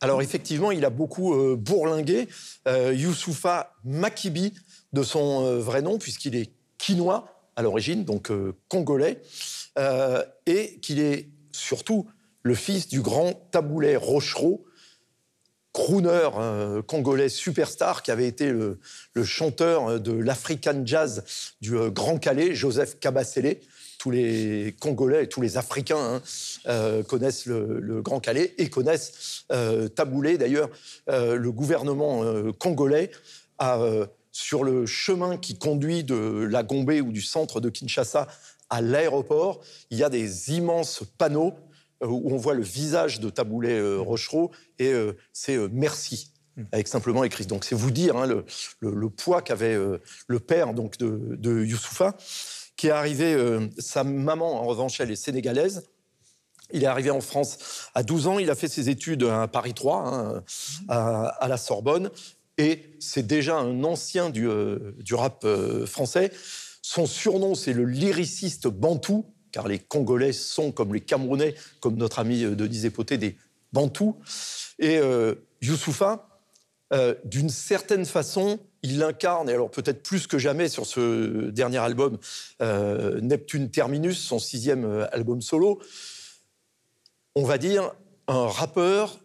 Alors 0.00 0.22
effectivement, 0.22 0.70
il 0.70 0.84
a 0.84 0.90
beaucoup 0.90 1.34
euh, 1.34 1.56
bourlingué. 1.56 2.28
Euh, 2.68 2.94
Youssoufa 2.94 3.74
Makibi, 3.84 4.54
de 4.92 5.02
son 5.02 5.44
euh, 5.44 5.58
vrai 5.58 5.82
nom, 5.82 5.98
puisqu'il 5.98 6.36
est 6.36 6.52
quinois 6.78 7.42
à 7.56 7.62
l'origine, 7.62 8.04
donc 8.04 8.30
euh, 8.30 8.54
congolais, 8.68 9.20
et 10.46 10.80
qu'il 10.80 10.98
est 10.98 11.28
surtout 11.52 12.08
le 12.42 12.56
fils 12.56 12.88
du 12.88 13.00
grand 13.00 13.32
Taboulé 13.52 13.96
Rochereau, 13.96 14.64
crooner 15.72 16.30
euh, 16.36 16.82
congolais 16.82 17.28
superstar 17.28 18.02
qui 18.02 18.10
avait 18.10 18.26
été 18.26 18.50
le, 18.50 18.80
chanteur 19.22 20.00
de 20.00 20.12
l'African 20.12 20.82
Jazz 20.84 21.24
du 21.60 21.76
Grand 21.90 22.18
Calais, 22.18 22.54
Joseph 22.54 22.98
Kabasele. 22.98 23.58
Tous 23.98 24.10
les 24.12 24.76
Congolais 24.80 25.24
et 25.24 25.28
tous 25.28 25.40
les 25.40 25.56
Africains 25.56 25.98
hein, 25.98 26.22
euh, 26.68 27.02
connaissent 27.02 27.46
le, 27.46 27.80
le 27.80 28.00
Grand 28.00 28.20
Calais 28.20 28.54
et 28.56 28.70
connaissent 28.70 29.44
euh, 29.50 29.88
Taboulé. 29.88 30.38
D'ailleurs, 30.38 30.70
euh, 31.10 31.34
le 31.36 31.50
gouvernement 31.50 32.22
euh, 32.22 32.52
congolais 32.52 33.10
a, 33.58 33.80
sur 34.30 34.62
le 34.62 34.86
chemin 34.86 35.36
qui 35.36 35.58
conduit 35.58 36.04
de 36.04 36.46
la 36.48 36.62
Gombe 36.62 36.92
ou 37.04 37.10
du 37.10 37.22
centre 37.22 37.60
de 37.60 37.70
Kinshasa 37.70 38.28
à 38.70 38.80
l'aéroport, 38.80 39.62
il 39.90 39.98
y 39.98 40.04
a 40.04 40.10
des 40.10 40.52
immenses 40.52 41.02
panneaux 41.18 41.54
où 42.00 42.32
on 42.32 42.36
voit 42.36 42.54
le 42.54 42.62
visage 42.62 43.18
de 43.18 43.30
Taboulé 43.30 43.72
euh, 43.72 43.98
Rochereau 43.98 44.52
et 44.78 44.92
c'est 45.32 45.58
merci 45.72 46.30
avec 46.72 46.86
simplement 46.86 47.24
écrit. 47.24 47.46
Donc 47.46 47.64
c'est 47.64 47.74
vous 47.74 47.90
dire 47.90 48.16
hein, 48.16 48.26
le, 48.26 48.44
le- 48.80 48.94
le 48.94 49.10
poids 49.10 49.42
qu'avait 49.42 49.74
euh, 49.74 49.98
le 50.28 50.38
père 50.38 50.74
donc 50.74 50.98
de, 50.98 51.36
de 51.36 51.64
Youssoufa, 51.64 52.16
qui 52.78 52.86
est 52.86 52.92
arrivé. 52.92 53.34
euh, 53.34 53.68
sa 53.76 54.04
maman 54.04 54.62
en 54.62 54.66
revanche 54.66 55.00
elle 55.00 55.10
est 55.10 55.16
sénégalaise. 55.16 55.82
Il 56.72 56.84
est 56.84 56.86
arrivé 56.86 57.10
en 57.10 57.20
France 57.20 57.90
à 57.94 58.02
12 58.02 58.26
ans. 58.26 58.38
Il 58.38 58.48
a 58.50 58.54
fait 58.54 58.68
ses 58.68 58.88
études 58.88 59.24
à 59.24 59.48
Paris 59.48 59.74
3, 59.74 60.06
hein, 60.06 60.44
à, 60.88 61.48
la 61.48 61.56
Sorbonne. 61.56 62.10
Et 62.56 62.94
c'est 62.98 63.26
déjà 63.26 63.56
un 63.56 63.84
ancien 63.84 64.30
du, 64.30 64.48
euh, 64.48 64.94
du 64.98 65.14
rap 65.14 65.44
euh, 65.44 65.86
français. 65.86 66.30
Son 66.82 67.06
surnom, 67.06 67.54
c'est 67.54 67.72
le 67.72 67.84
lyriciste 67.84 68.68
bantou, 68.68 69.26
car 69.50 69.66
les 69.66 69.78
Congolais 69.78 70.32
sont, 70.32 70.72
comme 70.72 70.92
les 70.92 71.00
Camerounais, 71.00 71.54
comme 71.80 71.96
notre 71.96 72.18
ami 72.18 72.42
Denis 72.42 72.84
Epoté, 72.84 73.16
des 73.18 73.36
bantous. 73.72 74.16
Et 74.78 75.00
Youssoufa, 75.60 76.40
d'une 77.24 77.50
certaine 77.50 78.06
façon, 78.06 78.58
il 78.82 79.02
incarne, 79.02 79.48
et 79.48 79.54
alors 79.54 79.70
peut-être 79.70 80.02
plus 80.02 80.26
que 80.26 80.38
jamais 80.38 80.68
sur 80.68 80.86
ce 80.86 81.50
dernier 81.50 81.78
album, 81.78 82.18
euh, 82.62 83.20
Neptune 83.20 83.70
Terminus, 83.70 84.18
son 84.18 84.38
sixième 84.38 84.84
euh, 84.84 85.14
album 85.14 85.42
solo, 85.42 85.80
on 87.34 87.44
va 87.44 87.58
dire 87.58 87.92
un 88.26 88.46
rappeur 88.46 89.20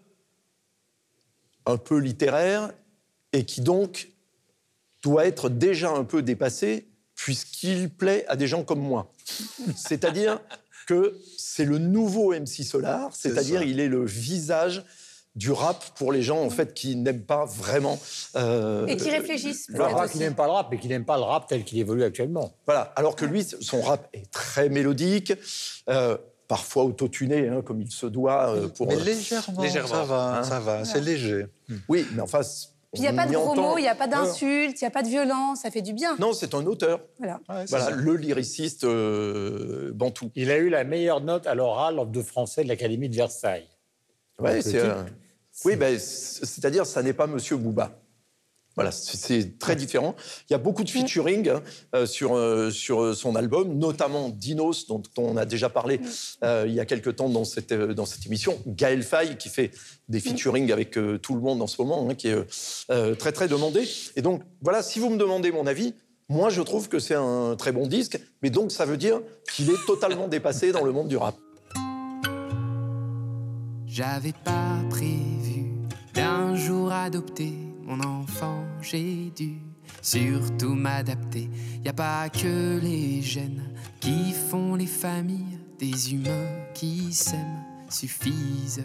un 1.66 1.78
peu 1.78 1.98
littéraire 1.98 2.72
et 3.32 3.46
qui 3.46 3.62
donc 3.62 4.10
doit 5.02 5.26
être 5.26 5.50
déjà 5.50 5.92
un 5.92 6.04
peu 6.04 6.22
dépassé 6.22 6.88
puisqu'il 7.16 7.90
plaît 7.90 8.26
à 8.28 8.36
des 8.36 8.48
gens 8.48 8.64
comme 8.64 8.82
moi. 8.82 9.12
C'est-à-dire 9.76 10.40
que 10.86 11.18
c'est 11.38 11.66
le 11.66 11.78
nouveau 11.78 12.34
MC 12.34 12.64
Solar, 12.64 13.16
c'est-à-dire 13.16 13.64
il 13.64 13.80
est 13.80 13.88
le 13.88 14.06
visage 14.06 14.84
du 15.36 15.52
rap 15.52 15.84
pour 15.96 16.12
les 16.12 16.22
gens 16.22 16.44
en 16.44 16.50
fait 16.50 16.74
qui 16.74 16.96
n'aiment 16.96 17.24
pas 17.26 17.46
vraiment 17.46 18.00
euh, 18.36 18.86
Et 18.88 18.98
qui 18.98 19.10
réfléchissent, 19.10 19.68
le 19.70 19.82
rap. 19.82 20.10
qui 20.12 20.20
n'aime 20.20 20.36
pas 20.36 20.46
le 20.46 20.52
rap, 20.52 20.68
mais 20.72 20.78
qui 20.78 20.88
n'aime 20.88 21.06
pas 21.06 21.18
le 21.18 21.24
rap 21.24 21.48
tel 21.48 21.64
qu'il 21.64 21.80
évolue 21.80 22.04
actuellement. 22.04 22.54
Voilà, 22.66 22.94
alors 22.96 23.16
que 23.16 23.26
lui, 23.26 23.44
son 23.44 23.82
rap 23.82 24.08
est 24.14 24.30
très 24.32 24.70
mélodique, 24.70 25.34
euh, 25.90 26.18
parfois 26.48 26.84
autotuné, 26.84 27.48
hein, 27.48 27.62
comme 27.64 27.82
il 27.82 27.92
se 27.92 28.06
doit. 28.06 28.54
euh, 28.56 28.68
pour, 28.68 28.88
Mais 28.88 28.96
euh, 28.96 29.04
légèrement, 29.04 29.64
ça 29.88 30.04
va, 30.04 30.38
Hein 30.38 30.44
ça 30.44 30.60
va, 30.60 30.86
c'est 30.86 31.02
léger. 31.02 31.48
Oui, 31.90 32.06
mais 32.14 32.22
enfin, 32.22 32.42
Puis 32.42 32.78
il 32.94 33.02
n'y 33.02 33.08
a 33.08 33.14
pas 33.14 33.26
de 33.26 33.34
gros 33.34 33.56
mots, 33.56 33.78
il 33.80 33.82
n'y 33.82 33.88
a 33.88 33.96
pas 33.96 34.06
d'insultes, 34.08 34.80
il 34.80 34.84
n'y 34.84 34.88
a 34.88 34.92
pas 34.92 35.02
de 35.02 35.08
violence, 35.08 35.62
ça 35.62 35.72
fait 35.72 35.82
du 35.82 35.94
bien. 35.94 36.16
Non, 36.20 36.34
c'est 36.34 36.54
un 36.54 36.64
auteur. 36.68 37.00
Voilà. 37.18 37.40
Voilà, 37.70 37.90
le 37.90 38.16
lyriciste 38.18 38.84
euh, 38.84 39.92
bantou. 39.96 40.30
Il 40.36 40.52
a 40.52 40.58
eu 40.58 40.70
la 40.70 40.84
meilleure 40.84 41.22
note 41.22 41.48
à 41.48 41.56
l'oral 41.56 42.00
de 42.12 42.22
français 42.22 42.64
de 42.64 42.68
l'Académie 42.68 43.10
de 43.10 43.16
Versailles. 43.16 43.68
Ouais, 44.40 44.56
Le 44.58 44.62
c'est, 44.62 44.78
euh, 44.80 45.04
oui, 45.66 45.76
ben, 45.76 45.98
c'est-à-dire, 46.00 46.86
ça 46.86 47.02
n'est 47.04 47.14
pas 47.14 47.28
Monsieur 47.28 47.58
Booba. 47.58 48.00
Voilà, 48.76 48.92
c'est- 48.92 49.60
très 49.60 49.76
différent. 49.76 50.16
Il 50.50 50.54
y 50.54 50.56
a 50.56 50.58
beaucoup 50.58 50.84
de 50.84 50.90
featuring 50.90 51.48
hein, 51.48 51.62
euh, 51.94 52.08
sur, 52.08 52.36
euh, 52.36 52.72
sur 52.72 53.16
son 53.16 53.36
album, 53.36 53.78
notamment 53.78 54.30
Dinos, 54.30 54.88
dont 54.88 55.04
on 55.16 55.38
a 55.38 55.46
déjà 55.46 55.70
parlé 55.70 56.00
euh, 56.44 56.66
il 56.68 56.74
y 56.74 56.80
a 56.80 56.86
quelque 56.86 57.12
temps 57.12 57.30
dans 57.30 57.46
cette, 57.46 57.72
euh, 57.72 57.94
dans 57.94 58.08
cette 58.08 58.26
émission. 58.26 58.60
Gaël 58.66 59.04
Faye, 59.04 59.38
qui 59.38 59.50
fait 59.50 59.70
des 60.10 60.20
featuring 60.20 60.72
avec 60.72 60.98
euh, 60.98 61.20
tout 61.20 61.36
le 61.36 61.42
monde 61.42 61.62
en 61.62 61.68
ce 61.68 61.80
moment, 61.84 62.10
hein, 62.10 62.16
qui 62.16 62.30
est 62.30 62.34
euh, 62.34 62.46
euh, 62.90 63.14
très, 63.16 63.32
très 63.32 63.48
demandé. 63.48 63.88
Et 64.16 64.24
donc, 64.24 64.42
voilà, 64.62 64.82
si 64.82 64.98
vous 64.98 65.12
me 65.12 65.18
demandez 65.18 65.52
mon 65.52 65.68
avis, 65.68 65.94
moi, 66.28 66.50
je 66.50 66.64
trouve 66.64 66.90
que 66.90 66.98
c'est 66.98 67.14
un 67.14 67.56
très 67.56 67.72
bon 67.74 67.86
disque, 67.86 68.20
mais 68.42 68.50
donc 68.50 68.72
ça 68.72 68.86
veut 68.86 68.98
dire 68.98 69.22
qu'il 69.54 69.70
est 69.70 69.86
totalement 69.86 70.28
dépassé 70.28 70.72
dans 70.72 70.84
le 70.84 70.92
monde 70.92 71.10
du 71.10 71.18
rap. 71.18 71.36
J'avais 73.96 74.34
pas 74.34 74.80
prévu 74.90 75.68
d'un 76.16 76.56
jour 76.56 76.92
adopter 76.92 77.54
mon 77.84 78.00
enfant, 78.00 78.66
j'ai 78.82 79.30
dû 79.30 79.60
surtout 80.02 80.74
m'adapter. 80.74 81.48
Y 81.86 81.90
a 81.90 81.94
pas 81.94 82.28
que 82.30 82.80
les 82.82 83.22
gènes 83.22 83.62
qui 84.00 84.34
font 84.50 84.74
les 84.74 84.88
familles, 84.88 85.60
des 85.78 86.12
humains 86.12 86.50
qui 86.74 87.14
s'aiment 87.14 87.64
suffisent. 87.88 88.84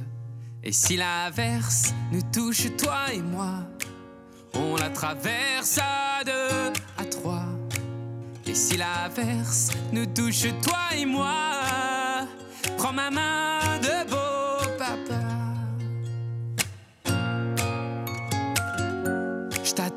Et 0.63 0.73
si 0.73 0.99
l'averse 0.99 1.95
nous 2.13 2.21
touche, 2.31 2.67
toi 2.77 3.11
et 3.11 3.23
moi, 3.23 3.67
on 4.53 4.77
la 4.77 4.91
traverse 4.91 5.79
à 5.79 6.23
deux, 6.23 6.81
à 6.99 7.05
trois. 7.07 7.47
Et 8.47 8.55
si 8.55 8.77
l'averse 8.77 9.71
nous 9.91 10.05
touche, 10.05 10.49
toi 10.63 10.95
et 10.95 11.07
moi, 11.07 12.27
prends 12.77 12.93
ma 12.93 13.11
main 13.11 13.48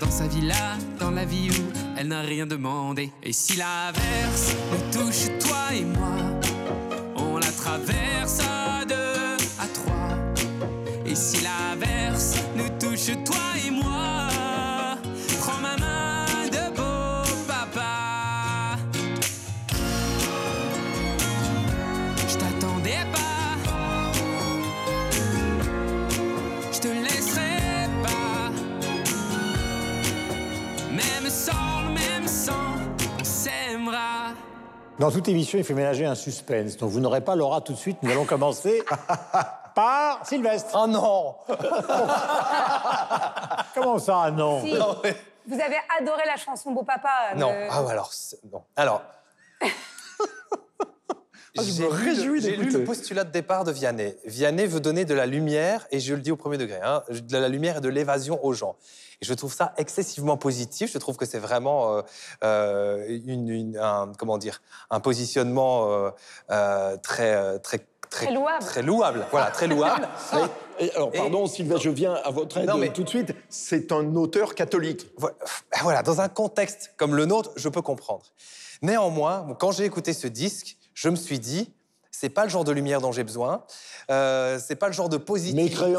dans 0.00 0.10
sa 0.10 0.26
villa, 0.26 0.78
dans 0.98 1.10
la 1.10 1.24
vie 1.24 1.50
où 1.50 1.62
elle 1.96 2.08
n'a 2.08 2.22
rien 2.22 2.46
demandé. 2.46 3.12
Et 3.22 3.32
si 3.32 3.56
l'averse 3.56 4.54
nous 4.72 4.98
touche, 4.98 5.26
toi 5.38 5.74
et 5.74 5.84
moi, 5.84 6.16
on 7.16 7.36
la 7.36 7.52
traverse 7.52 8.40
à 8.40 8.84
deux, 8.86 9.36
à 9.60 9.66
trois. 9.72 10.16
Et 11.06 11.14
si 11.14 11.42
l'averse 11.42 12.36
nous 12.56 12.68
touche, 12.80 13.12
toi 13.24 13.36
et 13.66 13.70
moi, 13.70 14.19
Dans 35.00 35.10
toute 35.10 35.28
émission, 35.28 35.58
il 35.58 35.64
faut 35.64 35.72
ménager 35.72 36.04
un 36.04 36.14
suspense. 36.14 36.76
Donc 36.76 36.90
vous 36.90 37.00
n'aurez 37.00 37.22
pas 37.22 37.34
Laura 37.34 37.62
tout 37.62 37.72
de 37.72 37.78
suite. 37.78 37.96
Nous 38.02 38.10
allons 38.10 38.26
commencer 38.26 38.82
par 39.74 40.20
Sylvestre. 40.26 40.78
Oh 40.78 40.86
non 40.86 41.36
Comment 43.74 43.98
ça, 43.98 44.24
ah 44.24 44.30
non 44.30 44.60
Si. 44.60 44.74
Vous 45.46 45.58
avez 45.58 45.78
adoré 45.98 46.24
la 46.26 46.36
chanson 46.36 46.72
Beau 46.72 46.82
Papa. 46.82 47.08
Non, 47.34 47.48
de- 47.48 47.68
ah 47.70 47.82
alors, 47.88 48.12
non. 48.52 48.62
Alors. 48.76 49.00
Ah, 49.62 49.68
je 51.62 51.82
me 51.82 51.88
réjouis 51.88 52.42
J'ai 52.42 52.56
lu 52.56 52.68
le 52.68 52.84
postulat 52.84 53.24
de 53.24 53.30
départ 53.30 53.64
de 53.64 53.72
Vianney. 53.72 54.14
Vianney 54.26 54.66
veut 54.66 54.80
donner 54.80 55.06
de 55.06 55.14
la 55.14 55.24
lumière, 55.24 55.86
et 55.90 55.98
je 55.98 56.14
le 56.14 56.20
dis 56.20 56.30
au 56.30 56.36
premier 56.36 56.58
degré, 56.58 56.78
hein, 56.84 57.02
de 57.08 57.38
la 57.38 57.48
lumière 57.48 57.78
et 57.78 57.80
de 57.80 57.88
l'évasion 57.88 58.38
aux 58.44 58.52
gens. 58.52 58.76
Et 59.22 59.26
je 59.26 59.34
trouve 59.34 59.52
ça 59.52 59.74
excessivement 59.76 60.36
positif. 60.36 60.90
Je 60.92 60.98
trouve 60.98 61.16
que 61.16 61.26
c'est 61.26 61.38
vraiment 61.38 61.96
euh, 61.96 62.02
euh, 62.44 63.06
une, 63.08 63.48
une- 63.48 63.76
un, 63.76 64.12
comment 64.18 64.38
dire, 64.38 64.62
un 64.90 65.00
positionnement 65.00 65.90
euh, 65.90 66.10
euh, 66.50 66.96
très, 67.02 67.58
très, 67.60 67.86
Très 68.10 68.32
louable. 68.32 68.64
Très 68.64 68.82
louable. 68.82 69.24
Voilà, 69.30 69.52
très 69.52 69.68
louable. 69.68 70.08
Et- 70.80 70.86
et 70.86 70.94
alors, 70.96 71.12
pardon, 71.12 71.46
Sylvain, 71.46 71.76
je 71.76 71.90
viens 71.90 72.14
à 72.14 72.30
votre 72.30 72.56
aide 72.56 72.66
Non, 72.66 72.76
mais- 72.78 72.90
tout 72.92 73.04
de 73.04 73.08
suite. 73.08 73.34
C'est 73.50 73.92
un 73.92 74.16
auteur 74.16 74.54
catholique. 74.56 75.06
Voilà, 75.18 75.36
voilà, 75.82 76.02
dans 76.02 76.20
un 76.22 76.28
contexte 76.28 76.92
comme 76.96 77.14
le 77.14 77.26
nôtre, 77.26 77.50
je 77.56 77.68
peux 77.68 77.82
comprendre. 77.82 78.24
Néanmoins, 78.82 79.46
quand 79.60 79.70
j'ai 79.72 79.84
écouté 79.84 80.12
ce 80.14 80.26
disque, 80.26 80.76
je 80.94 81.08
me 81.10 81.16
suis 81.16 81.38
dit, 81.38 81.70
c'est 82.10 82.30
pas 82.30 82.44
le 82.44 82.50
genre 82.50 82.64
de 82.64 82.72
lumière 82.72 83.00
dont 83.02 83.12
j'ai 83.12 83.24
besoin, 83.24 83.62
euh, 84.10 84.58
c'est 84.58 84.74
pas 84.76 84.86
le 84.88 84.92
genre 84.94 85.08
de 85.10 85.18
Mécréant. 85.18 85.26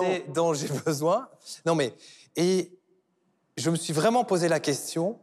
positivité 0.02 0.26
dont 0.34 0.54
j'ai 0.54 0.68
besoin. 0.68 1.28
Non 1.66 1.76
mais, 1.76 1.94
et 2.36 2.72
je 3.62 3.70
me 3.70 3.76
suis 3.76 3.94
vraiment 3.94 4.24
posé 4.24 4.48
la 4.48 4.60
question. 4.60 5.18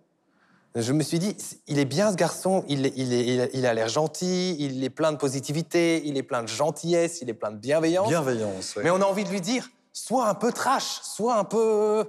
Je 0.75 0.93
me 0.93 1.03
suis 1.03 1.19
dit, 1.19 1.37
il 1.67 1.79
est 1.79 1.85
bien 1.87 2.11
ce 2.13 2.17
garçon, 2.17 2.65
il, 2.69 2.87
est- 2.87 2.93
il, 2.95 3.13
est- 3.13 3.51
il 3.55 3.67
a- 3.67 3.75
l'air 3.75 3.89
gentil, 3.89 4.55
il 4.61 4.85
est 4.85 4.91
plein 4.91 5.11
de 5.13 5.17
positivité, 5.17 6.03
il 6.07 6.17
est 6.17 6.23
plein 6.23 6.43
de 6.43 6.49
gentillesse, 6.49 7.21
il 7.21 7.29
est 7.31 7.35
plein 7.35 7.51
de 7.51 7.57
bienveillance. 7.57 8.07
Bienveillance, 8.09 8.77
ouais. 8.77 8.85
Mais 8.85 8.91
on 8.91 9.01
a 9.01 9.05
envie 9.05 9.25
de 9.25 9.31
lui 9.31 9.41
dire, 9.41 9.69
sois 9.93 10.29
un 10.29 10.35
peu 10.35 10.53
trash, 10.53 11.01
sois 11.03 11.37
un 11.37 11.45
peu, 11.45 12.07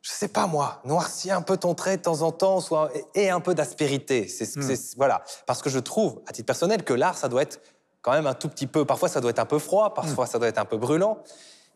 je 0.00 0.10
sais 0.10 0.28
pas 0.28 0.46
moi, 0.46 0.80
noircis 0.84 1.30
un 1.32 1.42
peu 1.42 1.56
ton 1.56 1.74
trait 1.74 1.96
de 1.98 2.02
temps 2.02 2.22
en 2.22 2.32
temps, 2.32 2.60
soit 2.60 2.90
et 3.14 3.28
un 3.28 3.40
peu 3.40 3.54
d'aspérité. 3.54 4.28
C'est 4.28 4.46
ce- 4.46 4.60
c'est- 4.76 4.96
voilà, 4.96 5.22
parce 5.46 5.60
que 5.60 5.68
je 5.68 5.80
trouve, 5.80 6.22
à 6.26 6.32
titre 6.32 6.46
personnel, 6.46 6.82
que 6.84 6.94
l'art, 6.94 7.18
ça 7.18 7.28
doit 7.28 7.42
être 7.42 7.60
quand 8.00 8.12
même 8.12 8.26
un 8.28 8.34
tout 8.34 8.48
petit 8.48 8.68
peu. 8.68 8.84
Parfois, 8.84 9.08
ça 9.08 9.20
doit 9.20 9.30
être 9.32 9.40
un 9.40 9.44
peu 9.46 9.58
froid, 9.58 9.92
parfois, 9.92 10.26
ça 10.26 10.38
doit 10.38 10.48
être 10.48 10.58
un 10.58 10.64
peu 10.64 10.78
brûlant, 10.78 11.18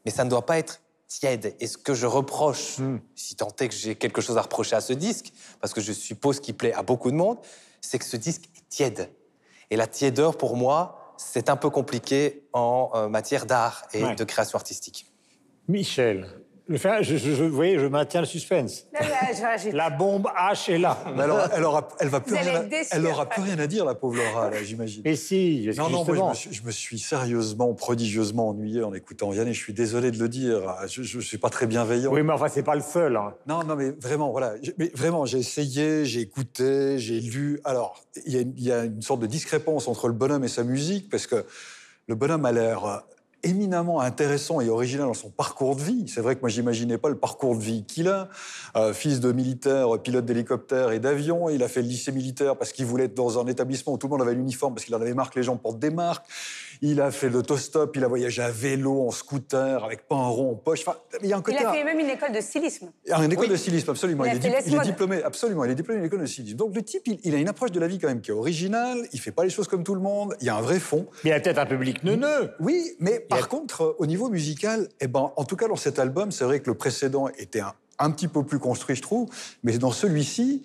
mais 0.04 0.12
ça 0.12 0.24
ne 0.24 0.30
doit 0.30 0.46
pas 0.46 0.56
être 0.58 0.80
tiède. 1.10 1.54
Et 1.60 1.66
ce 1.66 1.76
que 1.76 1.92
je 1.92 2.06
reproche, 2.06 2.76
si 3.16 3.34
tant 3.36 3.48
est 3.60 3.68
que 3.68 3.74
j'ai 3.74 3.96
quelque 3.96 4.20
chose 4.22 4.38
à 4.38 4.42
reprocher 4.42 4.76
à 4.76 4.80
ce 4.80 4.92
disque, 4.94 5.32
parce 5.60 5.74
que 5.74 5.80
je 5.80 5.92
suppose 5.92 6.40
qu'il 6.40 6.56
plaît 6.56 6.72
à 6.72 6.82
beaucoup 6.82 7.10
de 7.10 7.16
monde, 7.16 7.36
c'est 7.82 7.98
que 7.98 8.04
ce 8.04 8.16
disque 8.16 8.44
est 8.56 8.68
tiède. 8.68 9.10
Et 9.70 9.76
la 9.76 9.86
tiédeur, 9.88 10.38
pour 10.38 10.56
moi, 10.56 11.14
c'est 11.18 11.50
un 11.50 11.56
peu 11.56 11.68
compliqué 11.68 12.44
en 12.52 12.90
euh, 12.94 13.08
matière 13.08 13.44
d'art 13.44 13.84
et 13.92 14.02
Ouais. 14.04 14.14
de 14.14 14.24
création 14.24 14.56
artistique. 14.56 15.06
Michel. 15.68 16.26
Le 16.70 16.78
fait- 16.78 17.02
je, 17.02 17.16
je- 17.16 17.34
je- 17.34 17.42
vous 17.42 17.50
voyez, 17.56 17.80
je 17.80 17.86
maintiens 17.86 18.20
le 18.20 18.26
suspense. 18.28 18.86
Là, 18.92 19.00
là, 19.00 19.56
j'ai- 19.56 19.72
La 19.72 19.90
bombe 19.90 20.28
H 20.38 20.70
est 20.70 20.78
là. 20.78 20.96
Mais 21.16 21.24
alors, 21.24 21.48
elle 21.52 21.64
aura, 21.64 21.88
elle 21.98 22.06
va 22.06 22.20
plus 22.20 22.36
rien, 22.36 22.62
elle 22.92 23.06
aura 23.06 23.28
plus 23.28 23.42
rien 23.42 23.58
à 23.58 23.66
dire, 23.66 23.84
la 23.84 23.96
pauvre 23.96 24.16
Laura, 24.18 24.52
j'imagine. 24.62 25.02
Et 25.04 25.16
si, 25.16 25.68
Non, 25.76 25.90
non, 25.90 26.04
moi, 26.04 26.14
je 26.14 26.22
me, 26.22 26.34
suis, 26.34 26.52
je 26.54 26.62
me 26.62 26.70
suis 26.70 27.00
sérieusement, 27.00 27.74
prodigieusement 27.74 28.50
ennuyé 28.50 28.84
en 28.84 28.94
écoutant 28.94 29.30
Vianney. 29.30 29.52
Je 29.52 29.58
suis 29.60 29.72
désolé 29.72 30.12
de 30.12 30.18
le 30.20 30.28
dire. 30.28 30.62
Je 30.86 31.16
ne 31.16 31.22
suis 31.22 31.38
pas 31.38 31.50
très 31.50 31.66
bienveillant. 31.66 32.12
Oui, 32.12 32.22
mais 32.22 32.32
enfin, 32.32 32.46
c'est 32.46 32.62
pas 32.62 32.76
le 32.76 32.82
seul. 32.82 33.16
hein. 33.16 33.34
Non, 33.48 33.64
non, 33.64 33.74
mais 33.74 33.90
vraiment, 33.90 34.30
voilà. 34.30 34.52
J'ai- 34.62 34.74
Mais 34.78 34.92
vraiment, 34.94 35.24
j'ai 35.26 35.38
essayé, 35.38 36.04
j'ai 36.04 36.20
écouté, 36.20 37.00
j'ai 37.00 37.18
lu. 37.18 37.60
Alors, 37.64 38.00
il 38.26 38.36
y, 38.56 38.62
y 38.66 38.70
a 38.70 38.84
une 38.84 39.02
sorte 39.02 39.18
de 39.22 39.26
discrépance 39.26 39.88
entre 39.88 40.06
le 40.06 40.14
bonhomme 40.14 40.44
et 40.44 40.48
sa 40.48 40.62
musique, 40.62 41.10
parce 41.10 41.26
que 41.26 41.44
le 42.06 42.14
bonhomme 42.14 42.44
a 42.44 42.52
l'air 42.52 43.02
éminemment 43.42 44.00
intéressant 44.00 44.60
et 44.60 44.68
original 44.68 45.06
dans 45.06 45.14
son 45.14 45.30
parcours 45.30 45.76
de 45.76 45.82
vie. 45.82 46.04
C'est 46.08 46.20
vrai 46.20 46.36
que 46.36 46.40
moi, 46.40 46.48
j'imaginais 46.48 46.98
pas 46.98 47.08
le 47.08 47.16
parcours 47.16 47.56
de 47.56 47.62
vie 47.62 47.84
qu'il 47.84 48.08
a. 48.08 48.28
Euh, 48.76 48.92
fils 48.92 49.20
de 49.20 49.32
militaire, 49.32 49.98
pilote 50.02 50.24
d'hélicoptère 50.24 50.92
et 50.92 51.00
d'avion. 51.00 51.48
Il 51.48 51.62
a 51.62 51.68
fait 51.68 51.82
le 51.82 51.88
lycée 51.88 52.12
militaire 52.12 52.56
parce 52.56 52.72
qu'il 52.72 52.86
voulait 52.86 53.04
être 53.04 53.14
dans 53.14 53.40
un 53.40 53.46
établissement 53.46 53.94
où 53.94 53.98
tout 53.98 54.06
le 54.06 54.12
monde 54.12 54.22
avait 54.22 54.34
l'uniforme, 54.34 54.74
parce 54.74 54.84
qu'il 54.84 54.94
en 54.94 55.00
avait 55.00 55.14
marre 55.14 55.30
que 55.30 55.38
les 55.38 55.44
gens 55.44 55.56
portent 55.56 55.78
des 55.78 55.90
marques. 55.90 56.26
Il 56.82 57.00
a 57.00 57.10
fait 57.10 57.28
l'autostop, 57.28 57.94
il 57.96 58.04
a 58.04 58.08
voyagé 58.08 58.40
à 58.40 58.50
vélo, 58.50 59.06
en 59.06 59.10
scooter, 59.10 59.84
avec 59.84 60.08
pas 60.08 60.16
un 60.16 60.28
rond 60.28 60.52
en 60.52 60.54
poche. 60.54 60.80
Enfin, 60.86 60.96
il 61.22 61.28
y 61.28 61.32
a 61.32 61.36
un 61.36 61.40
Il 61.40 61.42
côté... 61.42 61.58
a 61.58 61.72
fait 61.72 61.84
même 61.84 61.98
une 61.98 62.08
école 62.08 62.32
de 62.32 62.40
stylisme. 62.40 62.90
Ah, 63.10 63.22
une 63.22 63.32
école 63.32 63.48
de 63.48 63.56
stylisme, 63.56 63.90
absolument. 63.90 64.24
Il 64.24 64.32
est, 64.32 64.66
il 64.66 64.80
diplômé, 64.80 65.22
absolument. 65.22 65.64
Il 65.64 65.70
est 65.70 65.74
diplômé 65.74 66.00
d'une 66.00 66.06
école 66.06 66.20
de 66.20 66.26
stylisme. 66.26 66.56
Donc 66.56 66.74
le 66.74 66.82
type, 66.82 67.02
il, 67.06 67.20
il 67.22 67.34
a 67.34 67.38
une 67.38 67.48
approche 67.48 67.72
de 67.72 67.80
la 67.80 67.86
vie 67.86 67.98
quand 67.98 68.08
même 68.08 68.22
qui 68.22 68.30
est 68.30 68.34
originale. 68.34 69.06
Il 69.12 69.20
fait 69.20 69.30
pas 69.30 69.44
les 69.44 69.50
choses 69.50 69.68
comme 69.68 69.84
tout 69.84 69.94
le 69.94 70.00
monde. 70.00 70.34
Il 70.40 70.46
y 70.46 70.48
a 70.48 70.56
un 70.56 70.62
vrai 70.62 70.78
fond. 70.78 71.06
Mais 71.22 71.30
il 71.30 71.32
y 71.34 71.36
a 71.36 71.40
peut-être 71.40 71.58
un 71.58 71.66
public 71.66 72.02
neuneux. 72.02 72.50
Oui, 72.60 72.96
mais 72.98 73.26
par 73.30 73.48
contre, 73.48 73.82
euh, 73.82 73.96
au 73.98 74.06
niveau 74.06 74.28
musical, 74.28 74.88
eh 75.00 75.06
ben, 75.06 75.32
en 75.36 75.44
tout 75.44 75.56
cas 75.56 75.68
dans 75.68 75.76
cet 75.76 75.98
album, 75.98 76.30
c'est 76.32 76.44
vrai 76.44 76.60
que 76.60 76.70
le 76.70 76.76
précédent 76.76 77.28
était 77.38 77.60
un, 77.60 77.72
un 77.98 78.10
petit 78.10 78.28
peu 78.28 78.44
plus 78.44 78.58
construit, 78.58 78.96
je 78.96 79.02
trouve. 79.02 79.28
Mais 79.62 79.78
dans 79.78 79.92
celui-ci, 79.92 80.64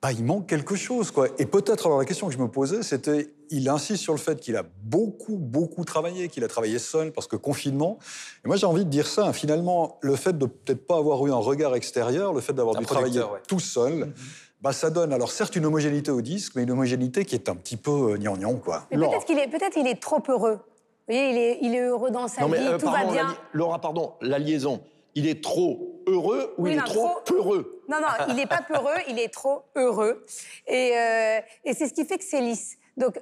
bah, 0.00 0.12
il 0.12 0.24
manque 0.24 0.46
quelque 0.46 0.76
chose. 0.76 1.10
Quoi. 1.10 1.28
Et 1.38 1.46
peut-être, 1.46 1.86
alors 1.86 1.98
la 1.98 2.04
question 2.04 2.26
que 2.26 2.34
je 2.34 2.38
me 2.38 2.48
posais, 2.48 2.82
c'était, 2.82 3.30
il 3.50 3.68
insiste 3.68 4.02
sur 4.02 4.12
le 4.12 4.18
fait 4.18 4.38
qu'il 4.38 4.54
a 4.56 4.62
beaucoup, 4.82 5.36
beaucoup 5.36 5.84
travaillé, 5.84 6.28
qu'il 6.28 6.44
a 6.44 6.48
travaillé 6.48 6.78
seul, 6.78 7.10
parce 7.10 7.26
que 7.26 7.36
confinement. 7.36 7.98
Et 8.44 8.48
moi, 8.48 8.56
j'ai 8.56 8.66
envie 8.66 8.84
de 8.84 8.90
dire 8.90 9.06
ça. 9.06 9.26
hein, 9.26 9.32
finalement, 9.32 9.98
le 10.02 10.14
fait 10.16 10.36
de 10.36 10.46
peut-être 10.46 10.86
pas 10.86 10.98
avoir 10.98 11.26
eu 11.26 11.32
un 11.32 11.36
regard 11.36 11.74
extérieur, 11.74 12.32
le 12.34 12.40
fait 12.40 12.52
d'avoir 12.52 12.76
dû 12.76 12.84
travailler 12.84 13.20
ouais. 13.20 13.40
tout 13.48 13.60
seul, 13.60 14.12
bah, 14.60 14.72
ça 14.72 14.90
donne, 14.90 15.12
alors 15.12 15.30
certes, 15.30 15.56
une 15.56 15.66
homogénéité 15.66 16.10
au 16.10 16.20
disque, 16.20 16.52
mais 16.54 16.62
une 16.62 16.70
homogénéité 16.70 17.24
qui 17.24 17.34
est 17.34 17.48
un 17.48 17.54
petit 17.54 17.76
peu 17.76 18.12
euh, 18.12 18.16
gnangnan, 18.18 18.56
quoi. 18.56 18.86
Mais 18.90 18.98
peut-être 18.98 19.24
qu'il 19.24 19.38
est, 19.38 19.48
peut-être 19.48 19.76
il 19.76 19.86
est 19.86 20.00
trop 20.00 20.22
heureux. 20.28 20.58
Vous 21.06 21.14
voyez, 21.14 21.30
il 21.30 21.36
est, 21.38 21.58
il 21.62 21.74
est 21.74 21.80
heureux 21.80 22.10
dans 22.10 22.28
sa 22.28 22.42
Non, 22.42 22.48
mais 22.48 22.58
vie, 22.60 22.66
euh, 22.68 22.78
tout 22.78 22.86
pardon, 22.86 22.98
va 23.10 23.14
la 23.14 23.22
bien. 23.24 23.28
li- 23.28 23.36
Laura, 23.52 23.80
pardon, 23.80 24.14
la 24.22 24.38
liaison. 24.38 24.82
Il 25.14 25.28
est 25.28 25.42
trop 25.44 26.02
heureux 26.06 26.54
ou 26.58 26.64
Oui, 26.64 26.70
il 26.70 26.74
est 26.74 26.78
non, 26.78 26.84
trop, 26.84 27.08
trop- 27.08 27.20
peureux? 27.34 27.82
Non, 27.88 27.98
non, 28.00 28.08
il 28.28 28.34
n'est 28.36 28.46
pas 28.46 28.62
peureux, 28.68 28.94
il 29.08 29.18
est 29.18 29.28
trop 29.32 29.64
heureux. 29.76 30.24
Et, 30.66 30.92
euh, 30.96 31.40
et 31.64 31.74
c'est 31.74 31.88
ce 31.88 31.94
qui 31.94 32.04
fait 32.06 32.18
que 32.18 32.24
c'est 32.24 32.40
lisse. 32.40 32.76
Donc, 32.96 33.20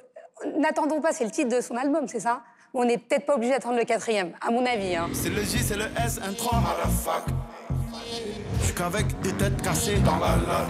n'attendons 0.58 1.00
pas, 1.00 1.12
c'est 1.12 1.24
le 1.24 1.30
titre 1.30 1.54
de 1.54 1.60
son 1.60 1.76
album, 1.76 2.06
c'est 2.08 2.20
ça? 2.20 2.42
On 2.72 2.84
n'est 2.84 2.98
peut-être 2.98 3.26
pas 3.26 3.34
obligé 3.34 3.52
d'attendre 3.52 3.76
le 3.78 3.84
quatrième, 3.84 4.32
à 4.40 4.50
mon 4.50 4.64
avis. 4.64 4.94
hein. 4.96 5.08
C'est 5.12 5.28
le 5.28 5.42
J, 5.42 5.58
c'est 5.58 5.76
le 5.76 5.84
S, 6.02 6.18
un 6.26 6.32
3. 6.32 6.62
Je 8.60 8.64
suis 8.66 8.74
qu'avec 8.74 9.20
des 9.20 9.32
têtes 9.32 9.60
cassées 9.60 9.98
dans 9.98 10.16
la 10.18 10.36
lac. 10.36 10.68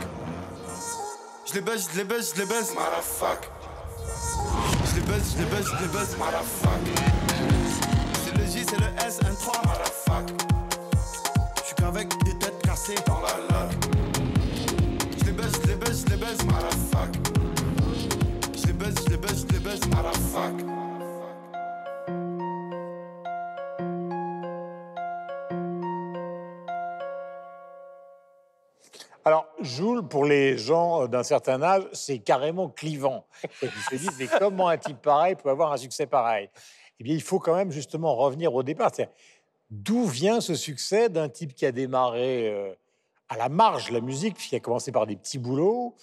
Je 1.47 1.55
les 1.55 1.61
baisse, 1.61 1.89
je 1.93 1.99
les 1.99 2.05
baisse, 2.05 2.33
je 2.35 2.41
les 2.41 2.47
baisse. 2.47 2.75
Je 4.95 5.01
les 5.01 5.07
baisse, 5.07 5.33
je 5.33 5.39
les 5.39 5.47
baisse, 5.47 5.67
je 5.67 5.77
les 5.83 5.89
baisse. 5.89 6.17
C'est 8.25 8.37
le 8.37 8.45
J, 8.45 8.67
c'est 8.69 8.79
le 8.79 8.87
S, 9.07 9.21
un 9.27 9.35
3. 9.35 9.63
Je 11.57 11.63
suis 11.65 11.75
qu'avec 11.77 12.09
des 12.25 12.39
têtes 12.39 12.61
cassées 12.63 12.95
dans 13.07 13.21
la 13.21 13.39
lac. 13.49 13.71
Je 15.19 15.25
les 15.25 15.33
baisse, 15.33 15.53
je 15.63 15.69
les 15.69 15.77
baisse, 15.77 16.05
je 16.05 16.11
les 16.11 16.17
baisse. 16.19 16.39
Je 18.55 18.67
les 18.67 18.73
baisse, 18.75 18.95
je 19.07 19.11
les 19.11 19.17
baisse, 19.17 19.47
je 19.49 19.53
les 19.55 19.61
baisse. 19.61 20.82
Alors, 29.25 29.47
Joule, 29.61 30.07
pour 30.07 30.25
les 30.25 30.59
gens 30.59 31.07
d'un 31.07 31.23
certain 31.23 31.63
âge, 31.63 31.85
c'est 31.93 32.19
carrément 32.19 32.69
clivant. 32.69 33.25
Ils 33.63 33.69
se 33.71 33.95
disent, 33.95 34.19
mais 34.19 34.27
comment 34.39 34.69
un 34.69 34.79
type 34.79 35.01
pareil 35.01 35.37
peut 35.37 35.49
avoir 35.49 35.73
un 35.73 35.77
succès 35.77 36.07
pareil? 36.07 36.51
Eh 36.99 37.05
bien, 37.05 37.15
il 37.15 37.23
faut 37.23 37.39
quand 37.39 37.55
même 37.55 37.71
justement 37.71 38.15
revenir 38.17 38.55
au 38.55 38.63
départ. 38.63 38.91
D'où 39.71 40.07
vient 40.07 40.41
ce 40.41 40.55
succès 40.55 41.09
d'un 41.09 41.29
type 41.29 41.55
qui 41.55 41.65
a 41.67 41.73
démarré 41.73 42.49
euh, 42.49 42.75
à 43.29 43.37
la 43.37 43.49
marge 43.49 43.89
de 43.89 43.95
la 43.95 44.01
musique, 44.01 44.35
puisqu'il 44.35 44.57
a 44.57 44.61
commencé 44.61 44.93
par 44.93 45.07
des 45.07 45.17
petits 45.17 45.39
boulots, 45.39 45.95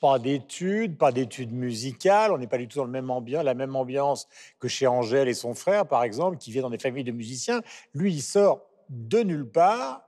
pas 0.00 0.18
d'études, 0.18 0.96
pas 0.96 1.12
d'études 1.12 1.52
musicales, 1.52 2.32
on 2.32 2.38
n'est 2.38 2.46
pas 2.46 2.58
du 2.58 2.68
tout 2.68 2.78
dans 2.78 2.84
le 2.84 2.90
même 2.90 3.10
ambiance, 3.10 3.44
la 3.44 3.54
même 3.54 3.74
ambiance 3.74 4.28
que 4.60 4.68
chez 4.68 4.86
Angèle 4.86 5.28
et 5.28 5.34
son 5.34 5.54
frère, 5.54 5.86
par 5.86 6.04
exemple, 6.04 6.36
qui 6.36 6.52
vient 6.52 6.62
dans 6.62 6.70
des 6.70 6.78
familles 6.78 7.04
de 7.04 7.12
musiciens. 7.12 7.62
Lui, 7.94 8.12
il 8.12 8.22
sort 8.22 8.60
de 8.90 9.20
nulle 9.22 9.48
part, 9.48 10.03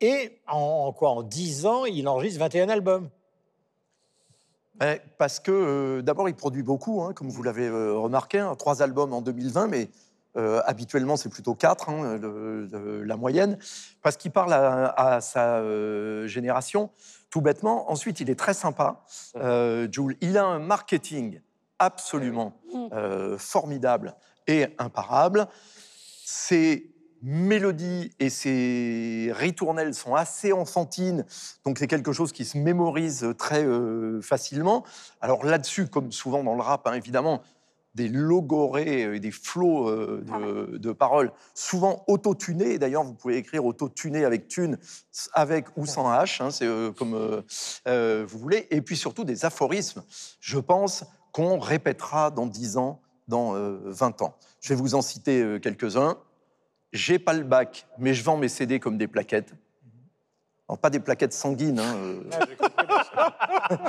et 0.00 0.38
en, 0.46 0.56
en 0.88 0.92
quoi 0.92 1.10
En 1.10 1.22
10 1.22 1.66
ans, 1.66 1.84
il 1.84 2.06
enregistre 2.08 2.40
21 2.40 2.68
albums. 2.68 3.08
Eh, 4.82 5.00
Parce 5.18 5.40
que 5.40 5.50
euh, 5.50 6.02
d'abord, 6.02 6.28
il 6.28 6.34
produit 6.36 6.62
beaucoup, 6.62 7.02
hein, 7.02 7.12
comme 7.12 7.28
vous 7.30 7.42
l'avez 7.42 7.66
euh, 7.66 7.94
remarqué, 7.98 8.38
hein, 8.38 8.54
trois 8.54 8.80
albums 8.82 9.12
en 9.12 9.20
2020, 9.22 9.66
mais 9.66 9.90
euh, 10.36 10.60
habituellement, 10.66 11.16
c'est 11.16 11.28
plutôt 11.30 11.54
quatre, 11.56 11.88
hein, 11.88 12.16
le- 12.16 12.66
le- 12.66 13.02
la 13.02 13.16
moyenne, 13.16 13.58
parce 14.02 14.16
qu'il 14.16 14.30
parle 14.30 14.52
à, 14.52 14.86
à 14.90 15.20
sa 15.20 15.56
euh, 15.56 16.28
génération, 16.28 16.90
tout 17.28 17.40
bêtement. 17.40 17.90
Ensuite, 17.90 18.20
il 18.20 18.30
est 18.30 18.38
très 18.38 18.54
sympa, 18.54 19.02
euh, 19.36 19.88
Jul. 19.90 20.16
Il 20.20 20.38
a 20.38 20.44
un 20.44 20.60
marketing 20.60 21.40
absolument 21.80 22.52
euh, 22.92 23.36
formidable 23.36 24.14
et 24.46 24.68
imparable. 24.78 25.48
Ses 26.24 26.90
mélodies 27.22 28.10
et 28.18 28.30
ses 28.30 29.30
ritournelles 29.34 29.94
sont 29.94 30.14
assez 30.14 30.52
enfantines, 30.52 31.24
donc 31.64 31.78
c'est 31.78 31.86
quelque 31.86 32.12
chose 32.12 32.32
qui 32.32 32.44
se 32.44 32.58
mémorise 32.58 33.26
très 33.38 33.64
euh, 33.64 34.20
facilement. 34.22 34.84
Alors 35.20 35.44
là-dessus, 35.44 35.88
comme 35.88 36.12
souvent 36.12 36.44
dans 36.44 36.54
le 36.54 36.62
rap, 36.62 36.86
hein, 36.86 36.94
évidemment, 36.94 37.42
des 37.94 38.08
logorées 38.08 39.16
et 39.16 39.18
des 39.20 39.32
flots 39.32 39.88
euh, 39.88 40.24
de, 40.24 40.76
de 40.78 40.92
paroles, 40.92 41.32
souvent 41.54 42.04
auto-tunés. 42.06 42.78
D'ailleurs, 42.78 43.02
vous 43.02 43.14
pouvez 43.14 43.36
écrire 43.36 43.64
auto-tuné 43.64 44.24
avec 44.24 44.46
tune, 44.46 44.78
avec 45.32 45.66
ou 45.76 45.84
sans 45.84 46.08
H, 46.08 46.42
hein, 46.42 46.50
c'est 46.50 46.66
euh, 46.66 46.92
comme 46.92 47.14
euh, 47.14 47.42
euh, 47.88 48.24
vous 48.28 48.38
voulez. 48.38 48.68
Et 48.70 48.82
puis 48.82 48.96
surtout 48.96 49.24
des 49.24 49.44
aphorismes, 49.44 50.04
je 50.40 50.58
pense, 50.58 51.04
qu'on 51.32 51.58
répétera 51.58 52.30
dans 52.30 52.46
10 52.46 52.76
ans, 52.76 53.00
dans 53.26 53.54
euh, 53.54 53.78
20 53.84 54.22
ans. 54.22 54.34
Je 54.60 54.70
vais 54.70 54.74
vous 54.74 54.94
en 54.94 55.02
citer 55.02 55.42
euh, 55.42 55.58
quelques-uns. 55.58 56.18
J'ai 56.92 57.18
pas 57.18 57.32
le 57.34 57.44
bac, 57.44 57.86
mais 57.98 58.14
je 58.14 58.22
vends 58.24 58.36
mes 58.36 58.48
CD 58.48 58.80
comme 58.80 58.96
des 58.98 59.08
plaquettes. 59.08 59.52
Alors, 60.68 60.78
pas 60.78 60.90
des 60.90 61.00
plaquettes 61.00 61.32
sanguines. 61.32 61.80
hein, 61.80 61.96
euh. 61.96 62.22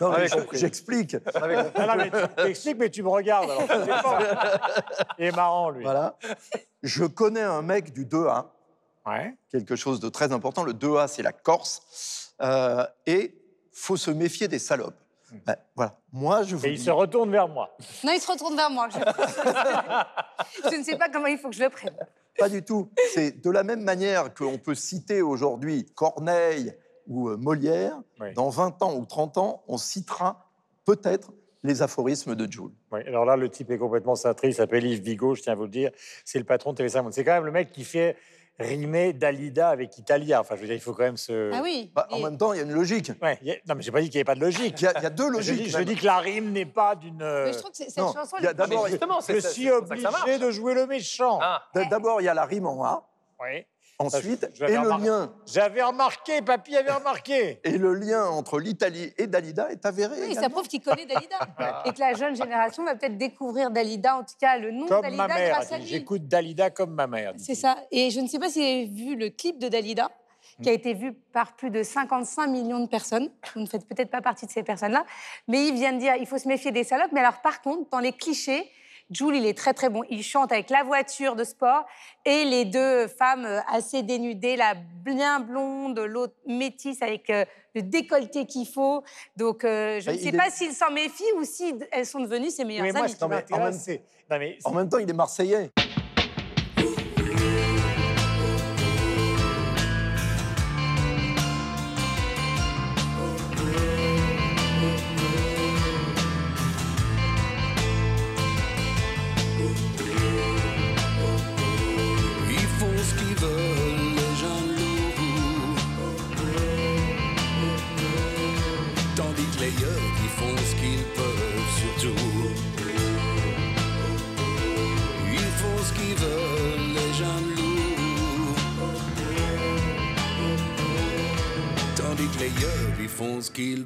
Non, 0.00 0.12
mais 0.18 0.26
j'explique. 0.52 1.16
Ah 1.34 1.86
non, 1.86 1.94
mais 1.96 2.10
tu 2.10 2.34
t'expliques, 2.42 2.78
mais 2.78 2.90
tu 2.90 3.02
me 3.04 3.08
regardes. 3.08 3.48
Alors. 3.48 3.62
Il 5.18 5.26
est 5.26 5.36
marrant, 5.36 5.70
lui. 5.70 5.84
Voilà. 5.84 6.16
Je 6.82 7.04
connais 7.04 7.42
un 7.42 7.62
mec 7.62 7.92
du 7.92 8.04
2A. 8.04 8.46
Quelque 9.50 9.76
chose 9.76 10.00
de 10.00 10.08
très 10.08 10.32
important. 10.32 10.64
Le 10.64 10.72
2A, 10.72 11.06
c'est 11.06 11.22
la 11.22 11.32
Corse. 11.32 12.32
Euh, 12.42 12.84
et 13.06 13.34
faut 13.72 13.96
se 13.96 14.10
méfier 14.10 14.48
des 14.48 14.58
salopes. 14.58 14.98
Ben, 15.46 15.56
voilà. 15.76 15.94
Moi, 16.12 16.42
je 16.44 16.56
vous 16.56 16.66
Et 16.66 16.70
il 16.70 16.78
dis- 16.78 16.84
se 16.84 16.90
retourne 16.90 17.30
vers 17.30 17.48
moi. 17.48 17.76
Non, 18.04 18.12
il 18.14 18.20
se 18.20 18.30
retourne 18.30 18.56
vers 18.56 18.70
moi. 18.70 18.88
Je, 18.90 18.98
Je 20.70 20.76
ne 20.76 20.82
sais 20.82 20.96
pas 20.96 21.08
comment 21.08 21.26
il 21.26 21.38
faut 21.38 21.48
que 21.50 21.56
je 21.56 21.62
le 21.64 21.70
prenne. 21.70 21.94
Pas 22.38 22.48
du 22.48 22.64
tout. 22.64 22.90
C'est 23.12 23.40
de 23.42 23.50
la 23.50 23.62
même 23.62 23.82
manière 23.82 24.34
qu'on 24.34 24.58
peut 24.58 24.74
citer 24.74 25.22
aujourd'hui 25.22 25.86
Corneille 25.94 26.74
ou 27.06 27.28
euh, 27.28 27.36
Molière, 27.36 28.00
dans 28.34 28.48
20 28.48 28.82
ans 28.82 28.96
ou 28.96 29.04
30 29.04 29.38
ans, 29.38 29.62
on 29.68 29.76
citera 29.76 30.50
peut-être 30.84 31.32
les 31.62 31.80
aphorismes 31.82 32.34
de 32.34 32.50
Joule. 32.50 32.72
Oui, 32.92 33.00
alors 33.06 33.24
là, 33.24 33.36
le 33.36 33.48
type 33.48 33.70
est 33.70 33.78
complètement 33.78 34.14
cintré. 34.16 34.48
Il 34.48 34.54
s'appelle 34.54 34.84
Yves 34.84 35.02
Bigot, 35.02 35.34
je 35.34 35.42
tiens 35.42 35.52
à 35.52 35.56
vous 35.56 35.62
le 35.64 35.68
dire. 35.70 35.90
C'est 36.24 36.38
le 36.38 36.44
patron 36.44 36.72
de 36.72 36.82
TV5 36.82 37.02
Monde. 37.02 37.12
C'est 37.14 37.24
quand 37.24 37.32
même 37.34 37.44
le 37.46 37.52
mec 37.52 37.72
qui 37.72 37.84
fait 37.84 38.16
rimer 38.58 39.12
Dalida 39.12 39.68
avec 39.70 39.98
Italia. 39.98 40.40
Enfin, 40.40 40.54
je 40.56 40.60
veux 40.60 40.66
dire, 40.66 40.76
il 40.76 40.80
faut 40.80 40.92
quand 40.92 41.02
même 41.02 41.16
se. 41.16 41.50
Ah 41.52 41.60
oui. 41.62 41.90
Bah, 41.94 42.06
en 42.10 42.20
même 42.20 42.36
temps, 42.38 42.52
il 42.52 42.56
y 42.58 42.60
a 42.60 42.64
une 42.64 42.72
logique. 42.72 43.10
Ouais, 43.22 43.38
a- 43.46 43.68
Non, 43.68 43.74
mais 43.76 43.82
j'ai 43.82 43.90
pas 43.90 44.00
dit 44.00 44.08
qu'il 44.10 44.18
n'y 44.18 44.20
avait 44.20 44.24
pas 44.24 44.34
de 44.34 44.40
logique. 44.40 44.80
Il 44.80 44.84
y 44.84 44.86
a, 44.86 44.92
il 44.98 45.02
y 45.02 45.06
a 45.06 45.10
deux 45.10 45.26
Je 45.28 45.32
logiques. 45.32 45.62
dis, 45.64 45.70
je 45.70 45.78
dis 45.80 45.96
que 45.96 46.04
la 46.04 46.18
rime 46.18 46.52
n'est 46.52 46.66
pas 46.66 46.94
d'une. 46.94 47.16
Mais 47.18 47.52
je 47.52 47.58
trouve 47.58 47.70
que 47.70 47.76
c'est- 47.76 47.90
cette 47.90 47.98
non, 47.98 48.12
chanson, 48.12 48.36
d'abord- 48.40 48.88
justement, 48.88 49.18
je 49.26 49.38
suis 49.40 49.70
obligé 49.70 50.38
de 50.38 50.50
jouer 50.50 50.74
le 50.74 50.86
méchant. 50.86 51.40
D- 51.74 51.84
D'abord, 51.90 52.20
il 52.20 52.24
y 52.24 52.28
a 52.28 52.34
la 52.34 52.44
rime 52.44 52.66
en 52.66 52.84
A. 52.84 53.08
Oui. 53.42 53.64
Ensuite, 53.98 54.48
et 54.60 54.72
le 54.76 55.04
lien. 55.04 55.32
J'avais 55.46 55.82
remarqué, 55.82 56.42
papy 56.42 56.76
avait 56.76 56.90
remarqué. 56.98 57.60
Et 57.62 57.78
le 57.78 57.94
lien 57.94 58.24
entre 58.26 58.58
l'Italie 58.58 59.12
et 59.16 59.26
Dalida 59.28 59.70
est 59.70 59.86
avéré. 59.86 60.16
Oui, 60.26 60.34
ça 60.34 60.48
prouve 60.50 60.66
qu'il 60.66 60.82
connaît 60.82 61.06
Dalida. 61.06 61.38
Et 61.86 61.92
que 61.92 62.00
la 62.00 62.14
jeune 62.14 62.34
génération 62.34 62.84
va 62.84 62.96
peut-être 62.96 63.16
découvrir 63.16 63.70
Dalida, 63.70 64.16
en 64.16 64.24
tout 64.24 64.34
cas 64.40 64.58
le 64.58 64.72
nom 64.72 64.84
de 64.84 64.88
Comme 64.88 65.02
Dalida 65.02 65.28
ma 65.28 65.34
mère. 65.34 65.50
grâce 65.56 65.72
à 65.72 65.78
lui. 65.78 65.86
J'écoute 65.86 66.26
Dalida 66.26 66.70
comme 66.70 66.92
ma 66.94 67.06
mère. 67.06 67.34
C'est 67.38 67.54
ça. 67.54 67.76
Et 67.92 68.10
je 68.10 68.18
ne 68.20 68.26
sais 68.26 68.38
pas 68.40 68.48
si 68.48 68.58
vous 68.58 68.64
avez 68.66 68.84
vu 68.86 69.16
le 69.16 69.30
clip 69.30 69.58
de 69.60 69.68
Dalida, 69.68 70.10
qui 70.60 70.68
a 70.68 70.72
été 70.72 70.92
vu 70.94 71.12
par 71.12 71.54
plus 71.54 71.70
de 71.70 71.82
55 71.82 72.48
millions 72.48 72.80
de 72.80 72.88
personnes. 72.88 73.30
Vous 73.54 73.60
ne 73.60 73.66
faites 73.66 73.86
peut-être 73.86 74.10
pas 74.10 74.20
partie 74.22 74.46
de 74.46 74.50
ces 74.50 74.62
personnes-là. 74.64 75.04
Mais 75.48 75.68
il 75.68 75.74
vient 75.74 75.92
de 75.92 75.98
dire 75.98 76.14
il 76.16 76.26
faut 76.26 76.38
se 76.38 76.48
méfier 76.48 76.72
des 76.72 76.84
salopes. 76.84 77.12
Mais 77.12 77.20
alors, 77.20 77.40
par 77.42 77.62
contre, 77.62 77.88
dans 77.90 78.00
les 78.00 78.12
clichés, 78.12 78.68
Jules, 79.10 79.36
il 79.36 79.46
est 79.46 79.56
très 79.56 79.74
très 79.74 79.90
bon. 79.90 80.02
Il 80.10 80.22
chante 80.22 80.50
avec 80.50 80.70
la 80.70 80.82
voiture 80.82 81.36
de 81.36 81.44
sport 81.44 81.84
et 82.24 82.44
les 82.44 82.64
deux 82.64 83.06
femmes 83.06 83.44
euh, 83.44 83.60
assez 83.68 84.02
dénudées, 84.02 84.56
la 84.56 84.74
bien 84.74 85.40
blonde, 85.40 85.98
l'autre 85.98 86.34
métisse 86.46 87.02
avec 87.02 87.28
euh, 87.28 87.44
le 87.74 87.82
décolleté 87.82 88.46
qu'il 88.46 88.66
faut. 88.66 89.02
Donc, 89.36 89.64
euh, 89.64 90.00
je 90.00 90.10
ne 90.10 90.16
il 90.16 90.20
sais 90.20 90.28
est- 90.28 90.36
pas 90.36 90.50
s'il 90.50 90.72
s'en 90.72 90.90
méfie 90.90 91.22
ou 91.38 91.44
si 91.44 91.74
elles 91.92 92.06
sont 92.06 92.20
devenues 92.20 92.50
ses 92.50 92.64
meilleures 92.64 92.84
Oui, 92.86 92.92
moi, 92.92 93.02
amies. 93.02 93.14
Non, 94.30 94.38
mais 94.38 94.58
En 94.64 94.72
même 94.72 94.88
temps, 94.88 94.98
il 94.98 95.08
est 95.10 95.12
marseillais. 95.14 95.70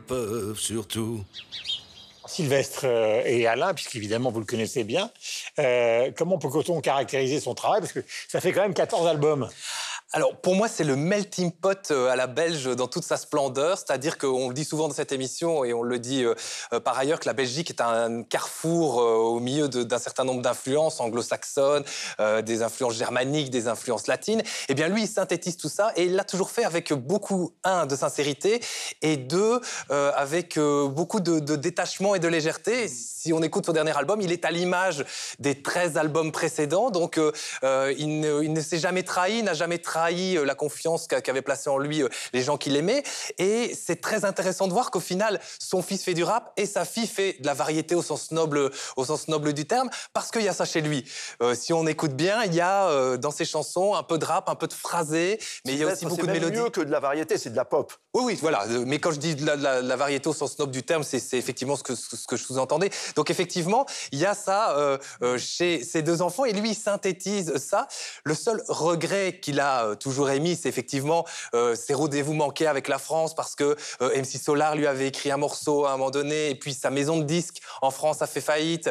Peuvent 0.08 0.58
surtout. 0.58 1.22
Sylvestre 2.26 2.82
euh, 2.84 3.22
et 3.24 3.46
Alain, 3.46 3.72
puisqu'évidemment 3.74 4.30
vous 4.30 4.40
le 4.40 4.46
connaissez 4.46 4.84
bien, 4.84 5.10
euh, 5.58 6.10
comment 6.16 6.38
peut-on 6.38 6.80
caractériser 6.80 7.40
son 7.40 7.54
travail? 7.54 7.80
Parce 7.80 7.92
que 7.92 8.00
ça 8.28 8.40
fait 8.40 8.52
quand 8.52 8.62
même 8.62 8.74
14 8.74 9.06
albums. 9.06 9.48
Alors, 10.14 10.36
pour 10.36 10.54
moi, 10.54 10.68
c'est 10.68 10.84
le 10.84 10.96
melting 10.96 11.52
pot 11.52 11.90
euh, 11.90 12.08
à 12.08 12.16
la 12.16 12.26
belge 12.26 12.64
dans 12.74 12.86
toute 12.86 13.04
sa 13.04 13.18
splendeur. 13.18 13.76
C'est-à-dire 13.76 14.16
qu'on 14.16 14.48
le 14.48 14.54
dit 14.54 14.64
souvent 14.64 14.88
dans 14.88 14.94
cette 14.94 15.12
émission 15.12 15.64
et 15.64 15.74
on 15.74 15.82
le 15.82 15.98
dit 15.98 16.24
euh, 16.24 16.34
euh, 16.72 16.80
par 16.80 16.98
ailleurs 16.98 17.20
que 17.20 17.26
la 17.26 17.34
Belgique 17.34 17.68
est 17.68 17.82
un 17.82 18.22
carrefour 18.22 18.96
au 18.96 19.38
milieu 19.38 19.68
d'un 19.68 19.98
certain 19.98 20.24
nombre 20.24 20.40
d'influences 20.40 21.00
anglo-saxonnes, 21.00 21.84
des 22.42 22.62
influences 22.62 22.94
germaniques, 22.94 23.50
des 23.50 23.68
influences 23.68 24.06
latines. 24.06 24.42
Eh 24.68 24.74
bien, 24.74 24.88
lui, 24.88 25.02
il 25.02 25.08
synthétise 25.08 25.56
tout 25.56 25.68
ça 25.68 25.92
et 25.96 26.04
il 26.04 26.14
l'a 26.14 26.24
toujours 26.24 26.50
fait 26.50 26.64
avec 26.64 26.92
beaucoup, 26.92 27.52
un, 27.64 27.86
de 27.86 27.94
sincérité 27.94 28.60
et 29.02 29.16
deux, 29.16 29.60
avec 29.90 30.58
beaucoup 30.58 31.20
de, 31.20 31.56
détachement 31.56 32.14
et 32.14 32.18
de 32.18 32.28
légèreté. 32.28 32.88
Si 32.88 33.32
on 33.32 33.42
écoute 33.42 33.66
son 33.66 33.72
dernier 33.72 33.96
album, 33.96 34.20
il 34.20 34.32
est 34.32 34.44
à 34.44 34.50
l'image 34.50 35.04
des 35.38 35.62
13 35.62 35.96
albums 35.96 36.32
précédents. 36.32 36.90
Donc, 36.90 37.20
il 37.62 38.20
ne, 38.20 38.42
il 38.42 38.52
ne 38.52 38.60
s'est 38.60 38.78
jamais 38.78 39.02
trahi, 39.02 39.42
n'a 39.42 39.54
jamais 39.54 39.78
trahi 39.78 39.97
euh, 40.06 40.44
la 40.44 40.54
confiance 40.54 41.06
qu'a- 41.06 41.20
qu'avaient 41.20 41.42
placée 41.42 41.68
en 41.70 41.78
lui 41.78 42.02
euh, 42.02 42.08
les 42.32 42.42
gens 42.42 42.56
qui 42.56 42.70
l'aimaient. 42.70 43.02
Et 43.38 43.74
c'est 43.74 44.00
très 44.00 44.24
intéressant 44.24 44.66
de 44.68 44.72
voir 44.72 44.90
qu'au 44.90 45.00
final, 45.00 45.40
son 45.60 45.82
fils 45.82 46.02
fait 46.04 46.14
du 46.14 46.24
rap 46.24 46.52
et 46.56 46.66
sa 46.66 46.84
fille 46.84 47.06
fait 47.06 47.36
de 47.40 47.46
la 47.46 47.54
variété 47.54 47.94
au 47.94 48.02
sens 48.02 48.30
noble, 48.30 48.70
au 48.96 49.04
sens 49.04 49.28
noble 49.28 49.52
du 49.52 49.66
terme, 49.66 49.88
parce 50.12 50.30
qu'il 50.30 50.42
y 50.42 50.48
a 50.48 50.52
ça 50.52 50.64
chez 50.64 50.80
lui. 50.80 51.04
Euh, 51.42 51.54
si 51.54 51.72
on 51.72 51.86
écoute 51.86 52.12
bien, 52.14 52.44
il 52.44 52.54
y 52.54 52.60
a 52.60 52.88
euh, 52.88 53.16
dans 53.16 53.30
ses 53.30 53.44
chansons 53.44 53.94
un 53.94 54.02
peu 54.02 54.18
de 54.18 54.24
rap, 54.24 54.48
un 54.48 54.54
peu 54.54 54.66
de 54.66 54.72
phrasé, 54.74 55.38
mais 55.66 55.72
il 55.72 55.78
y 55.78 55.84
a 55.84 55.92
aussi 55.92 56.04
beaucoup 56.04 56.20
c'est 56.20 56.26
de 56.26 56.32
mélodies. 56.32 56.58
mieux 56.58 56.70
que 56.70 56.80
de 56.80 56.90
la 56.90 57.00
variété, 57.00 57.38
c'est 57.38 57.50
de 57.50 57.56
la 57.56 57.64
pop. 57.64 57.92
Oui, 58.14 58.22
oui, 58.26 58.38
voilà. 58.40 58.64
Euh, 58.68 58.84
Mais 58.86 58.98
quand 58.98 59.12
je 59.12 59.18
dis 59.18 59.34
de 59.34 59.44
la, 59.46 59.56
de 59.56 59.62
la- 59.62 59.82
de 59.82 59.88
la 59.88 59.96
variété 59.96 60.28
au 60.28 60.32
sens 60.34 60.58
noble 60.58 60.72
du 60.72 60.82
terme, 60.82 61.02
c'est 61.04 61.18
c'est 61.20 61.36
effectivement 61.38 61.76
ce 61.76 61.82
que, 61.82 61.94
ce 61.94 62.26
que 62.26 62.36
je 62.36 62.44
sous-entendais. 62.44 62.90
Donc 63.16 63.30
effectivement, 63.30 63.86
il 64.12 64.18
y 64.18 64.26
a 64.26 64.34
ça 64.34 64.76
euh, 64.78 64.98
chez 65.38 65.82
ses 65.84 66.02
deux 66.02 66.22
enfants 66.22 66.44
et 66.44 66.52
lui, 66.52 66.70
il 66.70 66.74
synthétise 66.74 67.56
ça. 67.58 67.86
Le 68.24 68.34
seul 68.34 68.62
regret 68.68 69.38
qu'il 69.40 69.60
a 69.60 69.87
euh, 69.88 69.94
toujours 69.94 70.30
émis, 70.30 70.56
c'est 70.60 70.68
effectivement 70.68 71.24
euh, 71.54 71.74
ses 71.74 71.94
rendez-vous 71.94 72.34
manqués 72.34 72.66
avec 72.66 72.88
la 72.88 72.98
France 72.98 73.34
parce 73.34 73.54
que 73.54 73.76
euh, 74.02 74.16
MC 74.20 74.38
Solar 74.42 74.74
lui 74.76 74.86
avait 74.86 75.08
écrit 75.08 75.30
un 75.30 75.36
morceau 75.36 75.84
à 75.86 75.90
un 75.92 75.96
moment 75.96 76.10
donné 76.10 76.50
et 76.50 76.54
puis 76.54 76.74
sa 76.74 76.90
maison 76.90 77.18
de 77.18 77.24
disques 77.24 77.58
en 77.82 77.90
France 77.90 78.22
a 78.22 78.26
fait 78.26 78.40
faillite. 78.40 78.90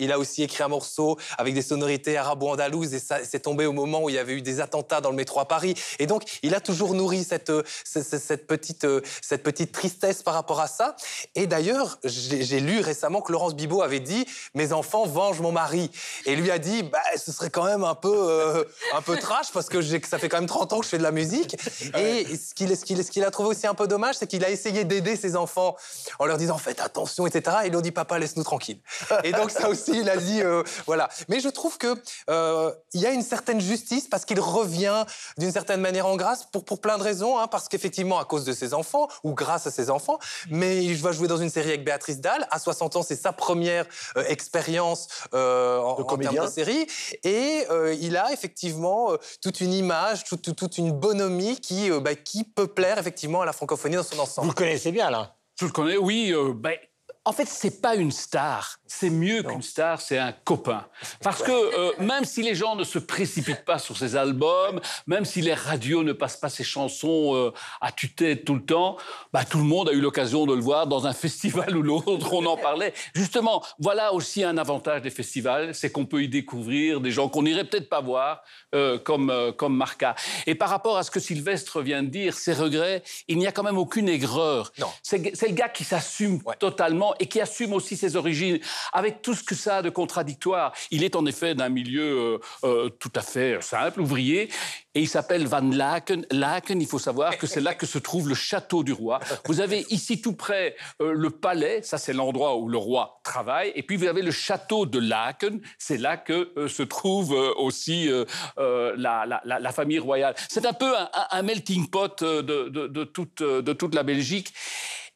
Il 0.00 0.12
a 0.12 0.18
aussi 0.18 0.42
écrit 0.42 0.62
un 0.62 0.68
morceau 0.68 1.18
avec 1.38 1.54
des 1.54 1.62
sonorités 1.62 2.16
arabo-andalouses 2.16 2.94
et 2.94 2.98
ça 2.98 3.18
c'est 3.24 3.40
tombé 3.40 3.66
au 3.66 3.72
moment 3.72 4.02
où 4.04 4.08
il 4.08 4.14
y 4.14 4.18
avait 4.18 4.34
eu 4.34 4.42
des 4.42 4.60
attentats 4.60 5.00
dans 5.00 5.10
le 5.10 5.16
métro 5.16 5.40
à 5.40 5.46
Paris. 5.46 5.74
Et 5.98 6.06
donc, 6.06 6.22
il 6.42 6.54
a 6.54 6.60
toujours 6.60 6.94
nourri 6.94 7.24
cette, 7.24 7.50
ce- 7.84 8.02
ce- 8.02 8.18
cette, 8.18 8.46
petite, 8.46 8.86
cette 9.22 9.42
petite 9.42 9.72
tristesse 9.72 10.22
par 10.22 10.34
rapport 10.34 10.60
à 10.60 10.66
ça. 10.66 10.96
Et 11.34 11.46
d'ailleurs, 11.46 11.98
j'ai 12.04 12.60
lu 12.60 12.80
récemment 12.80 13.20
que 13.20 13.32
Laurence 13.32 13.54
Bibot 13.54 13.82
avait 13.82 14.00
dit 14.00 14.26
«Mes 14.54 14.72
enfants 14.72 15.06
vengent 15.06 15.40
mon 15.40 15.52
mari». 15.52 15.90
Et 16.26 16.36
lui 16.36 16.50
a 16.50 16.58
dit 16.58 16.82
bah, 16.82 16.98
«Ce 17.16 17.32
serait 17.32 17.50
quand 17.50 17.64
même 17.64 17.84
un 17.84 17.94
peu, 17.94 18.66
un 18.94 19.02
peu 19.02 19.16
trash 19.16 19.52
parce 19.52 19.68
que 19.68 19.80
ça 20.06 20.18
fait 20.18 20.28
quand 20.32 20.38
même 20.38 20.46
30 20.48 20.72
ans 20.72 20.78
que 20.78 20.84
je 20.84 20.90
fais 20.90 20.98
de 20.98 21.02
la 21.02 21.10
musique.» 21.12 21.56
Et 21.98 22.24
ce 22.36 22.54
qu'il 22.54 22.74
ce 22.76 22.84
qu'il- 22.84 23.04
ce 23.04 23.10
qu'il 23.10 23.22
a 23.24 23.30
trouvé 23.30 23.50
aussi 23.50 23.66
un 23.66 23.74
peu 23.74 23.86
dommage, 23.86 24.16
c'est 24.18 24.26
qu'il 24.26 24.44
a 24.44 24.50
essayé 24.50 24.84
d'aider 24.84 25.14
ses 25.16 25.36
enfants 25.36 25.76
en 26.18 26.24
leur 26.26 26.38
disant 26.38 26.56
«Faites 26.58 26.80
attention, 26.80 27.26
etc.» 27.26 27.56
Et 27.62 27.66
ils 27.66 27.70
lui 27.70 27.76
ont 27.76 27.80
dit 27.82 27.90
«Papa, 27.92 28.18
laisse-nous 28.18 28.42
tranquille.» 28.44 28.80
Et 29.24 29.32
donc 29.32 29.50
ça 29.50 29.68
aussi, 29.68 29.92
il 29.94 30.08
a 30.08 30.16
dit 30.16 30.40
euh, 30.42 30.62
voilà. 30.86 31.08
Mais 31.28 31.40
je 31.40 31.48
trouve 31.48 31.76
que 31.78 31.94
euh, 32.30 32.72
il 32.94 33.00
y 33.00 33.06
a 33.06 33.10
une 33.10 33.22
certaine 33.22 33.60
justice 33.60 34.08
parce 34.08 34.24
qu'il 34.24 34.40
revient 34.40 35.04
d'une 35.38 35.52
certaine 35.52 35.80
manière 35.80 36.06
en 36.06 36.16
grâce 36.16 36.44
pour 36.50 36.64
pour 36.64 36.80
plein 36.80 36.96
de 36.98 37.02
raisons, 37.02 37.38
hein, 37.38 37.46
parce 37.48 37.68
qu'effectivement 37.68 38.18
à 38.18 38.24
cause 38.24 38.44
de 38.44 38.52
ses 38.52 38.72
enfants 38.74 39.08
ou 39.24 39.34
grâce 39.34 39.66
à 39.66 39.70
ses 39.70 39.90
enfants. 39.90 40.18
Mais 40.50 40.82
il 40.84 40.96
va 40.96 41.12
jouer 41.12 41.28
dans 41.28 41.36
une 41.36 41.50
série 41.50 41.68
avec 41.68 41.84
Béatrice 41.84 42.20
Dalle. 42.20 42.46
À 42.50 42.58
60 42.58 42.96
ans, 42.96 43.02
c'est 43.02 43.16
sa 43.16 43.32
première 43.32 43.84
euh, 44.16 44.24
expérience 44.28 45.08
en, 45.32 45.38
en 45.98 46.04
termes 46.04 46.34
de 46.46 46.50
série. 46.50 46.86
Et 47.24 47.66
il 48.00 48.16
a 48.16 48.32
effectivement 48.32 49.10
toute 49.42 49.60
une 49.60 49.72
image, 49.72 50.21
toute, 50.24 50.42
toute- 50.42 50.56
toute 50.56 50.78
une 50.78 50.92
bonhomie 50.92 51.58
qui 51.60 51.90
euh, 51.90 52.00
bah, 52.00 52.14
qui 52.14 52.44
peut 52.44 52.66
plaire 52.68 52.98
effectivement 52.98 53.40
à 53.42 53.46
la 53.46 53.52
francophonie 53.52 53.96
dans 53.96 54.02
son 54.02 54.18
ensemble. 54.18 54.46
Vous 54.46 54.52
le 54.52 54.56
connaissez 54.56 54.92
bien, 54.92 55.10
là? 55.10 55.34
Je 55.60 55.66
le 55.66 55.70
connais, 55.72 55.96
oui. 55.96 56.32
euh, 56.32 56.52
ben, 56.54 56.74
en 57.24 57.32
fait, 57.32 57.46
c'est 57.46 57.80
pas 57.80 57.94
une 57.94 58.10
star. 58.10 58.78
C'est 58.86 59.10
mieux 59.10 59.42
qu'une 59.42 59.62
star, 59.62 60.00
c'est 60.00 60.18
un 60.18 60.32
copain. 60.32 60.86
Parce 61.22 61.42
que 61.42 61.52
euh, 61.52 61.92
même 61.98 62.24
si 62.24 62.42
les 62.42 62.54
gens 62.54 62.76
ne 62.76 62.84
se 62.84 62.98
précipitent 62.98 63.64
pas 63.64 63.78
sur 63.78 63.96
ses 63.96 64.16
albums, 64.16 64.80
même 65.06 65.24
si 65.24 65.40
les 65.40 65.54
radios 65.54 66.02
ne 66.02 66.12
passent 66.12 66.36
pas 66.36 66.48
ses 66.48 66.64
chansons 66.64 67.34
euh, 67.34 67.52
à 67.80 67.92
tue-tête 67.92 68.44
tout 68.44 68.54
le 68.54 68.64
temps, 68.64 68.96
bah, 69.32 69.44
tout 69.44 69.58
le 69.58 69.64
monde 69.64 69.88
a 69.88 69.92
eu 69.92 70.00
l'occasion 70.00 70.46
de 70.46 70.54
le 70.54 70.60
voir 70.60 70.86
dans 70.86 71.06
un 71.06 71.12
festival 71.22 71.76
ou 71.76 71.82
l'autre, 71.82 72.32
on 72.32 72.44
en 72.44 72.56
parlait. 72.56 72.92
Justement, 73.14 73.62
voilà 73.78 74.12
aussi 74.12 74.42
un 74.42 74.58
avantage 74.58 75.02
des 75.02 75.10
festivals, 75.10 75.74
c'est 75.74 75.90
qu'on 75.90 76.06
peut 76.06 76.22
y 76.22 76.28
découvrir 76.28 77.00
des 77.00 77.12
gens 77.12 77.28
qu'on 77.28 77.44
n'irait 77.44 77.64
peut-être 77.64 77.88
pas 77.88 78.00
voir, 78.00 78.42
euh, 78.74 78.98
comme, 78.98 79.52
comme 79.56 79.76
Marca. 79.76 80.14
Et 80.46 80.54
par 80.54 80.68
rapport 80.68 80.98
à 80.98 81.04
ce 81.04 81.10
que 81.10 81.20
Sylvestre 81.20 81.80
vient 81.80 82.02
de 82.02 82.08
dire, 82.08 82.34
ses 82.34 82.52
regrets, 82.52 83.02
il 83.28 83.38
n'y 83.38 83.46
a 83.46 83.52
quand 83.52 83.62
même 83.62 83.78
aucune 83.78 84.08
aigreur. 84.08 84.72
C'est 85.02 85.22
c'est 85.34 85.48
le 85.48 85.54
gars 85.54 85.68
qui 85.68 85.84
s'assume 85.84 86.40
totalement 86.58 87.11
et 87.18 87.26
qui 87.26 87.40
assume 87.40 87.72
aussi 87.72 87.96
ses 87.96 88.16
origines, 88.16 88.58
avec 88.92 89.22
tout 89.22 89.34
ce 89.34 89.42
que 89.42 89.54
ça 89.54 89.78
a 89.78 89.82
de 89.82 89.90
contradictoire. 89.90 90.72
Il 90.90 91.04
est 91.04 91.16
en 91.16 91.26
effet 91.26 91.54
d'un 91.54 91.68
milieu 91.68 92.02
euh, 92.02 92.38
euh, 92.64 92.88
tout 92.88 93.12
à 93.14 93.22
fait 93.22 93.62
simple, 93.62 94.00
ouvrier, 94.00 94.48
et 94.94 95.00
il 95.00 95.08
s'appelle 95.08 95.46
Van 95.46 95.60
Laken. 95.60 96.26
Laken, 96.30 96.80
il 96.80 96.86
faut 96.86 96.98
savoir 96.98 97.38
que 97.38 97.46
c'est 97.46 97.60
là 97.60 97.74
que 97.74 97.86
se 97.86 97.98
trouve 97.98 98.28
le 98.28 98.34
château 98.34 98.84
du 98.84 98.92
roi. 98.92 99.20
Vous 99.46 99.60
avez 99.60 99.86
ici 99.90 100.20
tout 100.20 100.34
près 100.34 100.76
euh, 101.00 101.12
le 101.12 101.30
palais, 101.30 101.82
ça 101.82 101.98
c'est 101.98 102.12
l'endroit 102.12 102.56
où 102.56 102.68
le 102.68 102.78
roi 102.78 103.20
travaille, 103.24 103.72
et 103.74 103.82
puis 103.82 103.96
vous 103.96 104.06
avez 104.06 104.22
le 104.22 104.30
château 104.30 104.86
de 104.86 104.98
Laken, 104.98 105.60
c'est 105.78 105.98
là 105.98 106.16
que 106.16 106.52
se 106.68 106.82
trouve 106.82 107.32
aussi 107.56 108.10
la, 108.56 109.72
famille 109.74 109.98
royale. 109.98 110.34
C'est 110.48 110.66
un 110.66 110.72
peu 110.72 110.92
un, 111.30 111.42
melting 111.42 111.88
pot 111.88 112.22
de 112.22 113.72
toute 113.72 113.94
la 113.94 114.02
Belgique. 114.02 114.52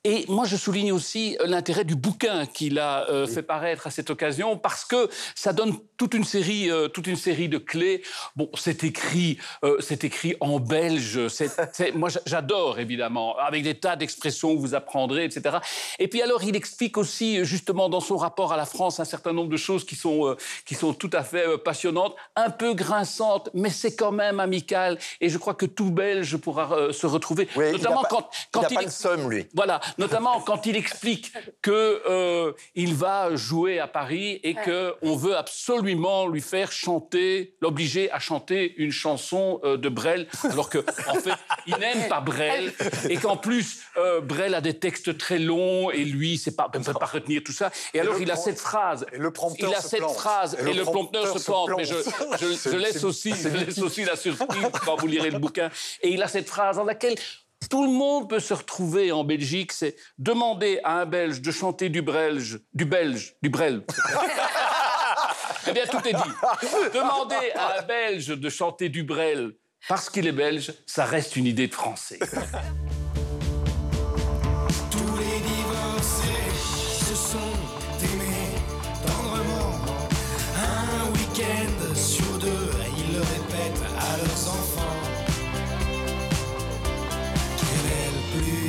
Et 0.08 0.24
moi, 0.28 0.44
je 0.44 0.54
souligne 0.56 0.92
aussi 0.92 1.36
euh, 1.40 1.46
l'intérêt 1.48 1.82
du 1.82 1.96
bouquin 1.96 2.46
qu'il 2.46 2.78
a 2.78 3.10
euh, 3.10 3.26
fait 3.26 3.42
paraître 3.42 3.88
à 3.88 3.90
cette 3.90 4.08
occasion, 4.08 4.56
parce 4.56 4.84
que 4.84 5.08
ça 5.34 5.52
donne 5.52 5.74
toute 5.96 6.14
une 6.14 6.22
série, 6.22 6.70
euh, 6.70 6.86
toute 6.86 7.08
une 7.08 7.16
série 7.16 7.48
de 7.48 7.58
clés. 7.58 8.02
Bon, 8.36 8.48
c'est 8.56 8.84
écrit, 8.84 9.38
euh, 9.64 9.78
c'est 9.80 10.04
écrit 10.04 10.36
en 10.38 10.60
belge. 10.60 11.18
Moi, 11.94 12.08
j'a- 12.08 12.20
j'adore 12.24 12.78
évidemment, 12.78 13.36
avec 13.38 13.64
des 13.64 13.74
tas 13.74 13.96
d'expressions 13.96 14.54
que 14.54 14.60
vous 14.60 14.76
apprendrez, 14.76 15.24
etc. 15.24 15.56
Et 15.98 16.06
puis 16.06 16.22
alors, 16.22 16.44
il 16.44 16.54
explique 16.54 16.98
aussi, 16.98 17.44
justement, 17.44 17.88
dans 17.88 17.98
son 18.00 18.16
rapport 18.16 18.52
à 18.52 18.56
la 18.56 18.64
France, 18.66 19.00
un 19.00 19.04
certain 19.04 19.32
nombre 19.32 19.50
de 19.50 19.56
choses 19.56 19.84
qui 19.84 19.96
sont, 19.96 20.36
qui 20.66 20.76
sont 20.76 20.94
tout 20.94 21.10
à 21.14 21.24
fait 21.24 21.58
passionnantes, 21.64 22.14
un 22.36 22.50
peu 22.50 22.74
grinçantes, 22.74 23.50
mais 23.54 23.70
c'est 23.70 23.96
quand 23.96 24.12
même 24.12 24.38
amical. 24.38 24.98
Et 25.20 25.30
je 25.30 25.38
crois 25.38 25.54
que 25.54 25.66
tout 25.66 25.90
Belge 25.90 26.36
pourra 26.36 26.92
se 26.92 27.06
retrouver, 27.08 27.48
il 27.56 27.72
notamment 27.72 28.02
a 28.02 28.02
pas- 28.04 28.08
quand, 28.08 28.30
il 28.32 28.46
quand 28.52 28.60
a 28.62 28.68
pas 28.68 28.80
le 28.82 28.86
ex- 28.86 28.96
seum, 28.96 29.28
lui. 29.28 29.46
voilà, 29.52 29.80
notamment 29.98 30.40
quand 30.40 30.66
il 30.66 30.76
explique 30.76 31.32
que 31.62 32.02
euh, 32.08 32.52
il 32.74 32.94
va 32.94 33.34
jouer 33.36 33.78
à 33.80 33.86
Paris 33.88 34.40
et 34.42 34.54
que 34.54 34.94
on 35.02 35.16
veut 35.16 35.36
absolument 35.36 36.28
lui 36.28 36.40
faire 36.40 36.72
chanter, 36.72 37.54
l'obliger 37.60 38.10
à 38.12 38.18
chanter 38.18 38.74
une 38.76 38.92
chanson 38.92 39.60
euh, 39.64 39.76
de 39.76 39.88
Brel, 39.88 40.26
alors 40.44 40.68
que 40.70 40.84
en 41.08 41.14
fait 41.14 41.32
il 41.66 41.76
n'aime 41.76 42.08
pas 42.08 42.20
Brel 42.20 42.72
et 43.08 43.16
qu'en 43.16 43.36
plus 43.36 43.80
euh, 43.96 44.20
Brel 44.20 44.54
a 44.54 44.60
des 44.60 44.78
textes 44.78 45.16
très 45.18 45.38
longs 45.38 45.90
et 45.90 46.04
lui 46.04 46.38
sait 46.38 46.54
pas, 46.54 46.70
ne 46.74 46.82
peut 46.82 46.92
pas 46.92 47.06
retenir 47.06 47.42
tout 47.44 47.52
ça. 47.52 47.70
Et, 47.94 47.98
Et 47.98 48.00
alors 48.00 48.20
il 48.20 48.30
a 48.30 48.36
cette 48.36 48.58
phrase, 48.58 49.06
et 49.12 49.18
le 49.18 49.30
prompteur 49.32 49.70
il 49.70 49.74
a 49.74 49.80
se 49.80 49.88
cette 49.88 50.00
plante. 50.00 50.14
phrase 50.16 50.56
Et 50.60 50.62
et, 50.70 50.72
le 50.72 50.78
le 50.80 50.82
prompteur 50.84 51.38
se 51.38 51.44
plante. 51.44 51.70
Mais 51.76 51.84
je, 51.84 51.94
plante. 51.94 52.38
je- 52.40 52.46
je 52.46 52.52
C'est- 52.54 52.78
laisse 52.78 52.98
c'est- 52.98 53.04
aussi, 53.04 53.32
c'est 53.34 53.50
je 53.50 53.56
laisse 53.64 53.78
aussi 53.78 54.04
la 54.04 54.16
surprise 54.16 54.62
quand 54.84 54.96
vous 54.96 55.06
lirez 55.06 55.30
le 55.30 55.38
bouquin. 55.38 55.70
Et 56.02 56.10
il 56.10 56.22
a 56.22 56.28
cette 56.28 56.48
phrase 56.48 56.76
dans 56.76 56.84
laquelle 56.84 57.14
tout 57.70 57.84
le 57.84 57.90
monde 57.90 58.28
peut 58.28 58.40
se 58.40 58.54
retrouver 58.54 59.12
en 59.12 59.24
Belgique, 59.24 59.72
c'est 59.72 59.96
demander 60.18 60.80
à 60.84 61.00
un 61.00 61.06
Belge 61.06 61.40
de 61.40 61.50
chanter 61.50 61.88
du 61.88 62.02
belge, 62.02 62.60
du 62.74 62.84
belge, 62.84 63.34
du 63.42 63.48
brel. 63.48 63.84
eh 65.68 65.72
bien, 65.72 65.86
tout 65.86 66.06
est 66.06 66.12
dit. 66.12 66.90
Demander 66.94 67.52
à 67.54 67.78
un 67.78 67.82
Belge 67.82 68.28
de 68.28 68.48
chanter 68.48 68.88
du 68.88 69.02
brel 69.02 69.54
parce 69.88 70.10
qu'il 70.10 70.26
est 70.26 70.32
belge, 70.32 70.72
ça 70.86 71.04
reste 71.04 71.36
une 71.36 71.46
idée 71.46 71.68
de 71.68 71.74
français. 71.74 72.18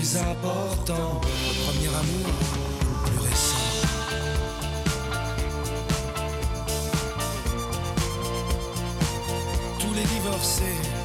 Plus 0.07 0.17
important 0.19 1.21
Le 1.21 1.65
premier 1.65 1.87
amour 1.87 2.27
ou 2.27 2.89
le 2.89 3.09
plus 3.09 3.19
récent. 3.27 3.57
Tous 9.79 9.93
les 9.93 10.03
divorcés 10.03 10.96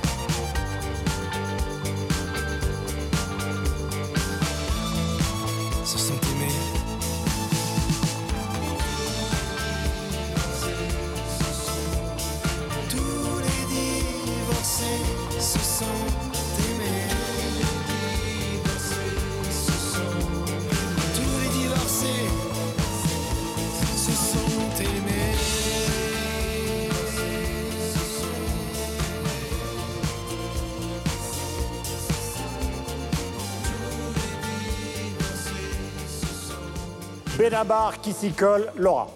Benabar 37.43 38.01
qui 38.01 38.13
s'y 38.13 38.31
colle, 38.31 38.73
Laura. 38.77 39.11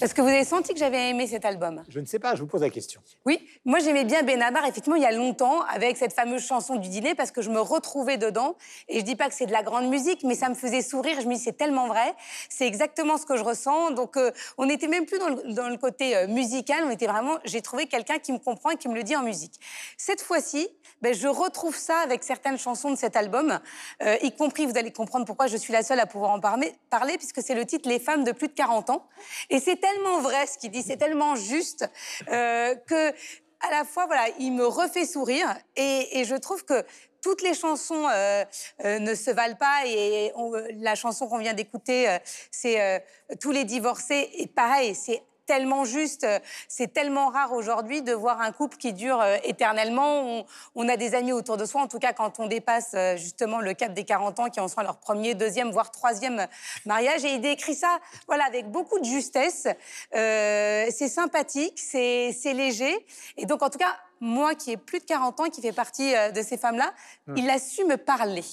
Est-ce 0.00 0.14
que 0.14 0.22
vous 0.22 0.28
avez 0.28 0.44
senti 0.44 0.72
que 0.72 0.78
j'avais 0.78 1.10
aimé 1.10 1.26
cet 1.26 1.44
album? 1.44 1.82
Je 1.88 1.98
ne 1.98 2.06
sais 2.06 2.20
pas, 2.20 2.36
je 2.36 2.42
vous 2.42 2.46
pose 2.46 2.60
la 2.60 2.70
question. 2.70 3.00
Oui, 3.26 3.44
moi 3.64 3.80
j'aimais 3.80 4.04
bien 4.04 4.22
Benabar, 4.22 4.64
effectivement, 4.66 4.94
il 4.94 5.02
y 5.02 5.06
a 5.06 5.10
longtemps, 5.10 5.62
avec 5.62 5.96
cette 5.96 6.12
fameuse 6.12 6.46
chanson 6.46 6.76
du 6.76 6.88
dîner, 6.88 7.16
parce 7.16 7.32
que 7.32 7.42
je 7.42 7.50
me 7.50 7.60
retrouvais 7.60 8.18
dedans. 8.18 8.54
Et 8.88 9.00
je 9.00 9.04
dis 9.04 9.16
pas 9.16 9.26
que 9.26 9.34
c'est 9.34 9.46
de 9.46 9.52
la 9.52 9.64
grande 9.64 9.88
musique, 9.88 10.22
mais 10.22 10.36
ça 10.36 10.48
me 10.48 10.54
faisait 10.54 10.80
sourire. 10.80 11.20
Je 11.20 11.26
me 11.26 11.34
dis, 11.34 11.40
c'est 11.40 11.56
tellement 11.56 11.88
vrai. 11.88 12.14
C'est 12.48 12.68
exactement 12.68 13.18
ce 13.18 13.26
que 13.26 13.36
je 13.36 13.42
ressens. 13.42 13.90
Donc, 13.90 14.16
euh, 14.16 14.30
on 14.56 14.66
n'était 14.66 14.86
même 14.86 15.04
plus 15.04 15.18
dans 15.18 15.30
le, 15.30 15.54
dans 15.54 15.68
le 15.68 15.76
côté 15.76 16.14
euh, 16.14 16.28
musical, 16.28 16.84
on 16.86 16.90
était 16.90 17.08
vraiment. 17.08 17.38
J'ai 17.44 17.62
trouvé 17.62 17.86
quelqu'un 17.86 18.20
qui 18.20 18.30
me 18.30 18.38
comprend 18.38 18.70
et 18.70 18.76
qui 18.76 18.86
me 18.88 18.94
le 18.94 19.02
dit 19.02 19.16
en 19.16 19.24
musique. 19.24 19.58
Cette 19.98 20.22
fois-ci, 20.22 20.68
ben, 21.04 21.12
je 21.14 21.28
retrouve 21.28 21.76
ça 21.76 21.98
avec 21.98 22.24
certaines 22.24 22.56
chansons 22.56 22.90
de 22.90 22.96
cet 22.96 23.14
album, 23.14 23.60
euh, 24.02 24.16
y 24.22 24.34
compris, 24.34 24.64
vous 24.64 24.78
allez 24.78 24.90
comprendre 24.90 25.26
pourquoi 25.26 25.48
je 25.48 25.58
suis 25.58 25.70
la 25.70 25.82
seule 25.82 26.00
à 26.00 26.06
pouvoir 26.06 26.30
en 26.30 26.40
parler, 26.40 27.18
puisque 27.18 27.42
c'est 27.42 27.54
le 27.54 27.66
titre 27.66 27.90
Les 27.90 27.98
femmes 27.98 28.24
de 28.24 28.32
plus 28.32 28.48
de 28.48 28.54
40 28.54 28.88
ans. 28.88 29.06
Et 29.50 29.60
c'est 29.60 29.76
tellement 29.76 30.20
vrai 30.20 30.46
ce 30.46 30.56
qu'il 30.56 30.70
dit, 30.70 30.82
c'est 30.82 30.96
tellement 30.96 31.36
juste 31.36 31.86
euh, 32.28 32.74
que 32.74 33.10
à 33.10 33.70
la 33.70 33.84
fois, 33.84 34.06
voilà, 34.06 34.24
il 34.38 34.52
me 34.52 34.66
refait 34.66 35.04
sourire 35.04 35.54
et, 35.76 36.24
je 36.24 36.36
trouve 36.36 36.64
que 36.64 36.86
toutes 37.22 37.42
les 37.42 37.52
chansons 37.52 38.08
euh, 38.08 38.44
euh, 38.86 38.98
ne 38.98 39.14
se 39.14 39.30
valent 39.30 39.56
pas 39.56 39.82
et 39.86 40.32
la 40.80 40.94
chanson 40.94 41.28
qu'on 41.28 41.38
vient 41.38 41.54
d'écouter, 41.54 42.16
c'est 42.50 43.04
Tous 43.40 43.50
les 43.50 43.64
divorcés 43.64 44.30
et 44.38 44.46
pareil, 44.46 44.94
c'est 44.94 45.22
tellement 45.46 45.84
juste, 45.84 46.24
euh, 46.24 46.38
c'est 46.68 46.92
tellement 46.92 47.28
rare 47.28 47.52
aujourd'hui 47.52 48.02
de 48.02 48.12
voir 48.12 48.40
un 48.40 48.52
couple 48.52 48.76
qui 48.76 48.92
dure 48.92 49.20
euh, 49.20 49.36
éternellement. 49.44 50.22
On, 50.22 50.46
on 50.74 50.88
a 50.88 50.96
des 50.96 51.14
amis 51.14 51.32
autour 51.32 51.56
de 51.56 51.64
soi, 51.64 51.82
en 51.82 51.88
tout 51.88 51.98
cas 51.98 52.12
quand 52.12 52.40
on 52.40 52.46
dépasse 52.46 52.92
euh, 52.94 53.16
justement 53.16 53.60
le 53.60 53.74
cap 53.74 53.92
des 53.92 54.04
40 54.04 54.40
ans, 54.40 54.50
qui 54.50 54.60
en 54.60 54.68
sont 54.68 54.78
à 54.78 54.84
leur 54.84 54.96
premier, 54.96 55.34
deuxième, 55.34 55.70
voire 55.70 55.90
troisième 55.90 56.46
mariage. 56.86 57.24
Et 57.24 57.34
il 57.34 57.40
décrit 57.40 57.74
ça 57.74 57.98
voilà, 58.26 58.44
avec 58.44 58.70
beaucoup 58.70 58.98
de 58.98 59.04
justesse. 59.04 59.66
Euh, 60.14 60.86
c'est 60.90 61.08
sympathique, 61.08 61.78
c'est 61.78 62.32
léger. 62.44 62.94
Et 63.36 63.46
donc 63.46 63.62
en 63.62 63.70
tout 63.70 63.78
cas, 63.78 63.96
moi 64.20 64.54
qui 64.54 64.70
ai 64.70 64.76
plus 64.76 65.00
de 65.00 65.04
40 65.04 65.40
ans, 65.40 65.44
qui 65.50 65.60
fait 65.60 65.72
partie 65.72 66.12
de 66.32 66.42
ces 66.42 66.56
femmes-là, 66.56 66.92
Hmm. 67.26 67.36
il 67.38 67.48
a 67.48 67.58
su 67.58 67.84
me 67.84 67.96
parler. 67.96 68.44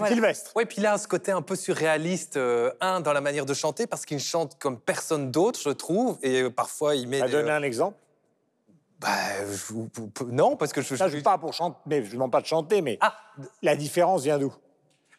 Voilà. 0.00 0.32
Oui, 0.56 0.64
puis 0.66 0.84
a 0.84 0.98
ce 0.98 1.06
côté 1.08 1.32
un 1.32 1.42
peu 1.42 1.56
surréaliste, 1.56 2.36
euh, 2.36 2.72
un, 2.80 3.00
dans 3.00 3.12
la 3.12 3.20
manière 3.20 3.46
de 3.46 3.54
chanter, 3.54 3.86
parce 3.86 4.04
qu'il 4.04 4.18
chante 4.18 4.58
comme 4.58 4.78
personne 4.80 5.30
d'autre, 5.30 5.60
je 5.62 5.70
trouve, 5.70 6.18
et 6.22 6.42
euh, 6.42 6.50
parfois 6.50 6.96
il 6.96 7.08
met... 7.08 7.20
À 7.20 7.28
donner 7.28 7.50
un 7.50 7.62
exemple? 7.62 7.96
Bah, 8.98 9.08
je 9.50 10.24
non, 10.26 10.56
parce 10.56 10.72
que 10.72 10.82
je... 10.82 10.94
Ça, 10.94 11.08
je 11.08 11.16
ne 11.16 11.22
pas 11.22 11.38
pour 11.38 11.54
chanter, 11.54 11.78
mais 11.86 12.02
je 12.02 12.08
ne 12.08 12.12
demande 12.14 12.32
pas 12.32 12.40
de 12.42 12.46
chanter, 12.46 12.82
mais 12.82 12.98
Ah. 13.00 13.16
la 13.62 13.76
différence 13.76 14.22
vient 14.24 14.38
d'où? 14.38 14.52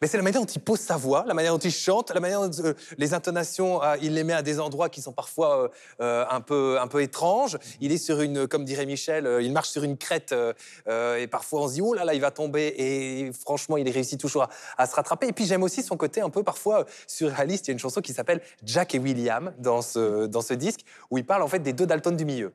Mais 0.02 0.08
c'est 0.08 0.16
la 0.16 0.24
manière 0.24 0.40
dont 0.40 0.46
il 0.48 0.60
pose 0.60 0.80
sa 0.80 0.96
voix, 0.96 1.24
la 1.28 1.32
manière 1.32 1.52
dont 1.52 1.60
il 1.60 1.70
chante, 1.70 2.12
la 2.12 2.18
manière 2.18 2.40
dont 2.40 2.64
euh, 2.64 2.74
les 2.98 3.14
intonations, 3.14 3.80
ah, 3.80 3.96
il 4.02 4.14
les 4.14 4.24
met 4.24 4.32
à 4.32 4.42
des 4.42 4.58
endroits 4.58 4.88
qui 4.88 5.00
sont 5.00 5.12
parfois 5.12 5.62
euh, 5.62 5.68
euh, 6.00 6.24
un, 6.28 6.40
peu, 6.40 6.80
un 6.80 6.88
peu 6.88 7.02
étranges. 7.02 7.56
Il 7.80 7.92
est 7.92 7.98
sur 7.98 8.20
une, 8.20 8.48
comme 8.48 8.64
dirait 8.64 8.84
Michel, 8.84 9.28
euh, 9.28 9.40
il 9.40 9.52
marche 9.52 9.68
sur 9.68 9.84
une 9.84 9.96
crête 9.96 10.32
euh, 10.32 10.54
euh, 10.88 11.18
et 11.18 11.28
parfois 11.28 11.62
on 11.62 11.68
se 11.68 11.74
dit, 11.74 11.82
oh 11.82 11.94
là 11.94 12.04
là, 12.04 12.14
il 12.14 12.20
va 12.20 12.32
tomber. 12.32 12.74
Et 12.78 13.30
franchement, 13.32 13.76
il 13.76 13.88
réussit 13.88 14.18
toujours 14.18 14.42
à, 14.42 14.48
à 14.76 14.88
se 14.88 14.96
rattraper. 14.96 15.28
Et 15.28 15.32
puis 15.32 15.46
j'aime 15.46 15.62
aussi 15.62 15.84
son 15.84 15.96
côté 15.96 16.20
un 16.20 16.30
peu 16.30 16.42
parfois 16.42 16.80
euh, 16.80 16.84
surréaliste. 17.06 17.68
Il 17.68 17.70
y 17.70 17.72
a 17.72 17.74
une 17.74 17.78
chanson 17.78 18.00
qui 18.00 18.12
s'appelle 18.12 18.40
Jack 18.64 18.96
et 18.96 18.98
William 18.98 19.54
dans 19.58 19.82
ce, 19.82 20.26
dans 20.26 20.42
ce 20.42 20.54
disque, 20.54 20.80
où 21.12 21.18
il 21.18 21.24
parle 21.24 21.42
en 21.42 21.48
fait 21.48 21.60
des 21.60 21.72
deux 21.72 21.86
Dalton 21.86 22.16
du 22.16 22.24
milieu. 22.24 22.52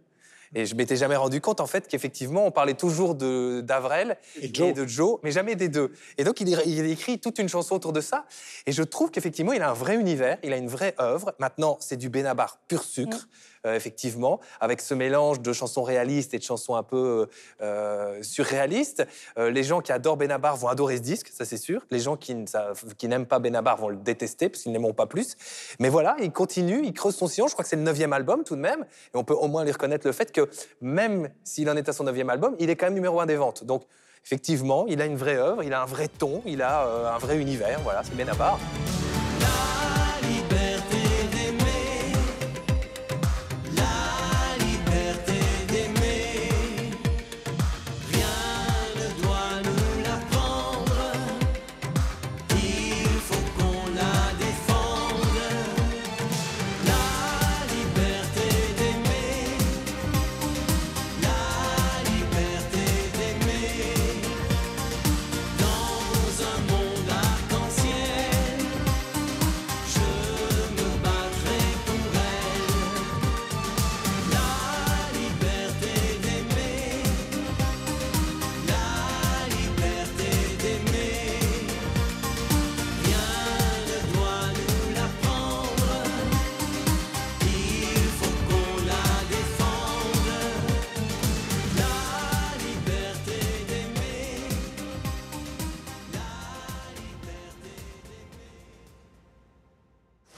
Et 0.56 0.66
je 0.66 0.76
m'étais 0.76 0.96
jamais 0.96 1.16
rendu 1.16 1.42
compte 1.42 1.60
en 1.60 1.68
fait 1.68 1.88
qu'effectivement 1.88 2.46
on 2.46 2.52
parlait 2.52 2.74
toujours 2.74 3.16
de 3.16 3.62
d'Avrel 3.62 4.18
et, 4.42 4.48
de 4.50 4.86
Joe, 4.86 5.20
mais 5.24 5.32
jamais 5.32 5.56
des 5.56 5.70
deux. 5.70 5.92
Et 6.18 6.24
donc 6.24 6.40
il, 6.42 6.50
il 6.66 6.86
écrit 6.90 7.20
toute 7.20 7.40
une 7.40 7.50
chanson 7.50 7.76
autour 7.76 7.94
de 7.94 8.02
ça. 8.02 8.26
Et 8.66 8.72
je 8.72 8.84
trouve 8.84 9.12
qu'effectivement 9.12 9.54
il 9.54 9.62
a 9.62 9.70
un 9.70 9.74
vrai 9.74 9.96
univers, 9.96 10.38
il 10.44 10.54
a 10.54 10.58
une 10.58 10.70
vraie 10.70 10.96
œuvre. 11.00 11.34
Maintenant 11.40 11.78
c'est 11.80 11.98
du 11.98 12.10
Benabar 12.10 12.60
pur 12.68 12.84
sucre. 12.84 13.28
euh, 13.28 13.57
effectivement, 13.76 14.40
avec 14.60 14.82
ce 14.82 14.94
mélange 14.94 15.42
de 15.42 15.54
chansons 15.54 15.84
réalistes 15.84 16.34
et 16.34 16.38
de 16.38 16.44
chansons 16.44 16.76
un 16.76 16.84
peu 16.84 17.28
euh, 17.62 18.22
surréalistes. 18.22 19.06
Euh, 19.38 19.50
les 19.50 19.64
gens 19.64 19.82
qui 19.82 19.92
adorent 19.92 20.18
Benabar 20.18 20.56
vont 20.58 20.68
adorer 20.68 20.98
ce 20.98 21.02
disque, 21.02 21.30
ça 21.34 21.46
c'est 21.46 21.58
sûr. 21.58 21.86
Les 21.92 22.00
gens 22.00 22.18
qui, 22.18 22.36
n'aiment 22.36 23.26
pas 23.26 23.40
Benabar 23.40 23.78
vont 23.78 23.90
le 23.90 23.98
détester 23.98 24.50
parce 24.50 24.64
qu'ils 24.64 24.72
n'aimeront 24.72 24.94
pas 24.94 25.08
plus. 25.08 25.36
Mais 25.80 25.90
voilà, 25.90 26.16
il 26.20 26.32
continue, 26.32 26.82
il 26.84 26.94
creuse 26.94 27.16
son 27.16 27.28
sillon. 27.28 27.48
Je 27.48 27.54
crois 27.54 27.64
que 27.64 27.70
c'est 27.70 27.76
le 27.76 27.82
neuvième 27.82 28.14
album 28.14 28.44
tout 28.44 28.56
de 28.56 28.62
même. 28.62 28.86
Et 29.14 29.18
on 29.18 29.24
peut 29.24 29.34
au 29.34 29.48
moins 29.48 29.64
lui 29.64 29.72
reconnaître 29.72 30.06
le 30.06 30.14
fait 30.14 30.32
que 30.32 30.50
même 30.82 31.30
s'il 31.44 31.70
en 31.70 31.76
est 31.76 31.90
à 31.90 31.94
son 31.94 32.04
neuvième 32.04 32.30
album, 32.30 32.56
il 32.60 32.70
est 32.70 32.76
quand 32.76 32.88
même 32.88 32.96
numéro 32.96 33.20
un 33.20 33.26
des 33.26 33.36
ventes. 33.36 33.64
Donc 33.64 33.84
effectivement, 34.26 34.86
il 34.88 35.02
a 35.02 35.06
une 35.06 35.16
vraie 35.18 35.38
œuvre, 35.38 35.64
il 35.64 35.74
a 35.74 35.82
un 35.82 35.86
vrai 35.86 36.08
ton, 36.08 36.42
il 36.46 36.62
a 36.62 36.86
euh, 36.86 37.16
un 37.16 37.18
vrai 37.18 37.38
univers. 37.38 37.80
Voilà, 37.82 38.04
c'est 38.04 38.16
Benabar. 38.16 38.60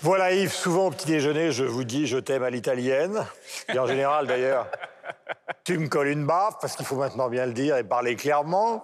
Voilà 0.09 0.33
Yves, 0.33 0.51
souvent 0.51 0.87
au 0.87 0.89
petit 0.89 1.05
déjeuner, 1.05 1.51
je 1.51 1.63
vous 1.63 1.83
dis 1.83 2.07
je 2.07 2.17
t'aime 2.17 2.41
à 2.41 2.49
l'italienne. 2.49 3.27
Et 3.71 3.77
en 3.77 3.85
général 3.85 4.25
d'ailleurs, 4.25 4.65
tu 5.63 5.77
me 5.77 5.87
colles 5.87 6.07
une 6.07 6.25
baffe, 6.25 6.55
parce 6.59 6.75
qu'il 6.75 6.87
faut 6.87 6.95
maintenant 6.95 7.29
bien 7.29 7.45
le 7.45 7.53
dire 7.53 7.77
et 7.77 7.83
parler 7.83 8.15
clairement. 8.15 8.83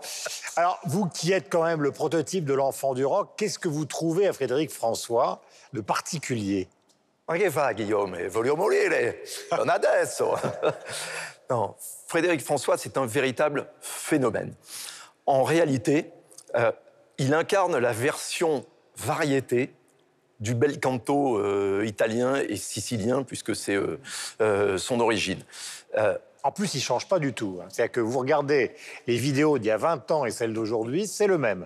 Alors, 0.55 0.79
vous 0.85 1.09
qui 1.09 1.31
êtes 1.31 1.49
quand 1.49 1.63
même 1.63 1.81
le 1.81 1.91
prototype 1.91 2.45
de 2.45 2.53
l'enfant 2.53 2.93
du 2.93 3.03
rock, 3.03 3.31
qu'est-ce 3.37 3.57
que 3.57 3.67
vous 3.67 3.85
trouvez 3.85 4.27
à 4.27 4.33
Frédéric 4.33 4.69
François 4.69 5.41
de 5.73 5.81
particulier? 5.81 6.69
Ma 7.27 7.39
che 7.39 7.49
fa 7.49 7.73
Guillaume? 7.73 8.27
Voglio 8.27 8.55
morire, 8.55 9.15
non 9.57 9.67
adesso. 9.67 10.35
non, 11.49 11.73
Frédéric 12.05 12.43
François, 12.43 12.77
c'est 12.77 12.97
un 12.99 13.07
véritable 13.07 13.65
phénomène. 13.81 14.53
En 15.25 15.41
réalité, 15.41 16.11
euh, 16.53 16.71
il 17.17 17.33
incarne 17.33 17.79
la 17.79 17.93
version 17.93 18.63
variété 18.95 19.73
du 20.39 20.55
bel 20.55 20.79
canto 20.79 21.37
euh, 21.37 21.83
italien 21.85 22.35
et 22.35 22.55
sicilien, 22.57 23.23
puisque 23.23 23.55
c'est 23.55 23.75
euh, 23.75 23.99
euh, 24.41 24.77
son 24.77 24.99
origine. 24.99 25.39
En 26.43 26.51
plus, 26.51 26.75
il 26.75 26.81
change 26.81 27.07
pas 27.07 27.17
du 27.17 27.33
tout. 27.33 27.59
hein. 27.59 27.65
C'est-à-dire 27.69 27.91
que 27.91 27.99
vous 28.01 28.19
regardez 28.19 28.71
les 29.07 29.17
vidéos 29.17 29.57
d'il 29.57 29.67
y 29.67 29.71
a 29.71 29.77
20 29.77 30.11
ans 30.11 30.25
et 30.25 30.31
celles 30.31 30.53
d'aujourd'hui, 30.53 31.07
c'est 31.07 31.25
le 31.25 31.39
même. 31.39 31.65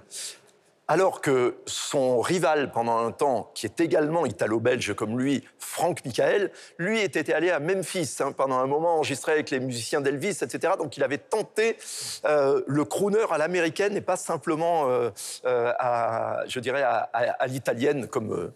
Alors 0.92 1.22
que 1.22 1.58
son 1.68 2.20
rival 2.20 2.72
pendant 2.72 2.98
un 2.98 3.12
temps, 3.12 3.52
qui 3.54 3.68
est 3.68 3.80
également 3.80 4.26
italo-belge 4.26 4.96
comme 4.96 5.20
lui, 5.20 5.44
Franck 5.60 6.04
Michael, 6.04 6.52
lui 6.80 7.00
était 7.00 7.32
allé 7.32 7.52
à 7.52 7.60
Memphis 7.60 8.16
hein, 8.22 8.32
pendant 8.32 8.58
un 8.58 8.66
moment, 8.66 8.96
enregistré 8.96 9.34
avec 9.34 9.52
les 9.52 9.60
musiciens 9.60 10.02
d'Elvis, 10.02 10.40
etc. 10.42 10.74
Donc 10.80 10.98
il 10.98 11.04
avait 11.04 11.20
tenté 11.20 11.78
euh, 12.26 12.64
le 12.66 12.86
crooner 12.86 13.24
à 13.30 13.38
l'américaine 13.38 13.96
et 13.96 14.02
pas 14.02 14.18
simplement, 14.18 14.90
euh, 14.90 15.12
euh, 15.46 15.72
à, 15.78 16.40
je 16.48 16.60
dirais, 16.60 16.82
à, 16.82 17.08
à- 17.14 17.34
à 17.34 17.46
l'italienne, 17.46 18.08
comme 18.08 18.52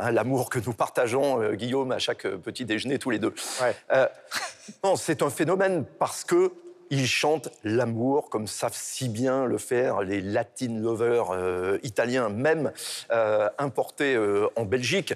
hein, 0.00 0.10
l'amour 0.10 0.50
que 0.50 0.58
nous 0.58 0.72
partageons, 0.72 1.52
Guillaume, 1.52 1.92
à 1.92 2.00
chaque 2.00 2.26
petit 2.26 2.64
déjeuner 2.64 2.98
tous 2.98 3.10
les 3.10 3.20
deux. 3.20 3.32
Non, 4.82 4.96
c'est 4.96 5.22
un 5.22 5.30
phénomène 5.30 5.84
parce 6.00 6.24
que 6.24 6.50
il 6.90 7.06
chante 7.06 7.50
l'amour 7.64 8.28
comme 8.28 8.46
savent 8.46 8.76
si 8.76 9.08
bien 9.08 9.46
le 9.46 9.58
faire 9.58 10.02
les 10.02 10.20
Latin 10.20 10.78
lovers 10.78 11.30
euh, 11.30 11.78
italiens, 11.82 12.28
même 12.28 12.72
euh, 13.12 13.48
importés 13.58 14.14
euh, 14.14 14.48
en 14.56 14.64
Belgique. 14.64 15.14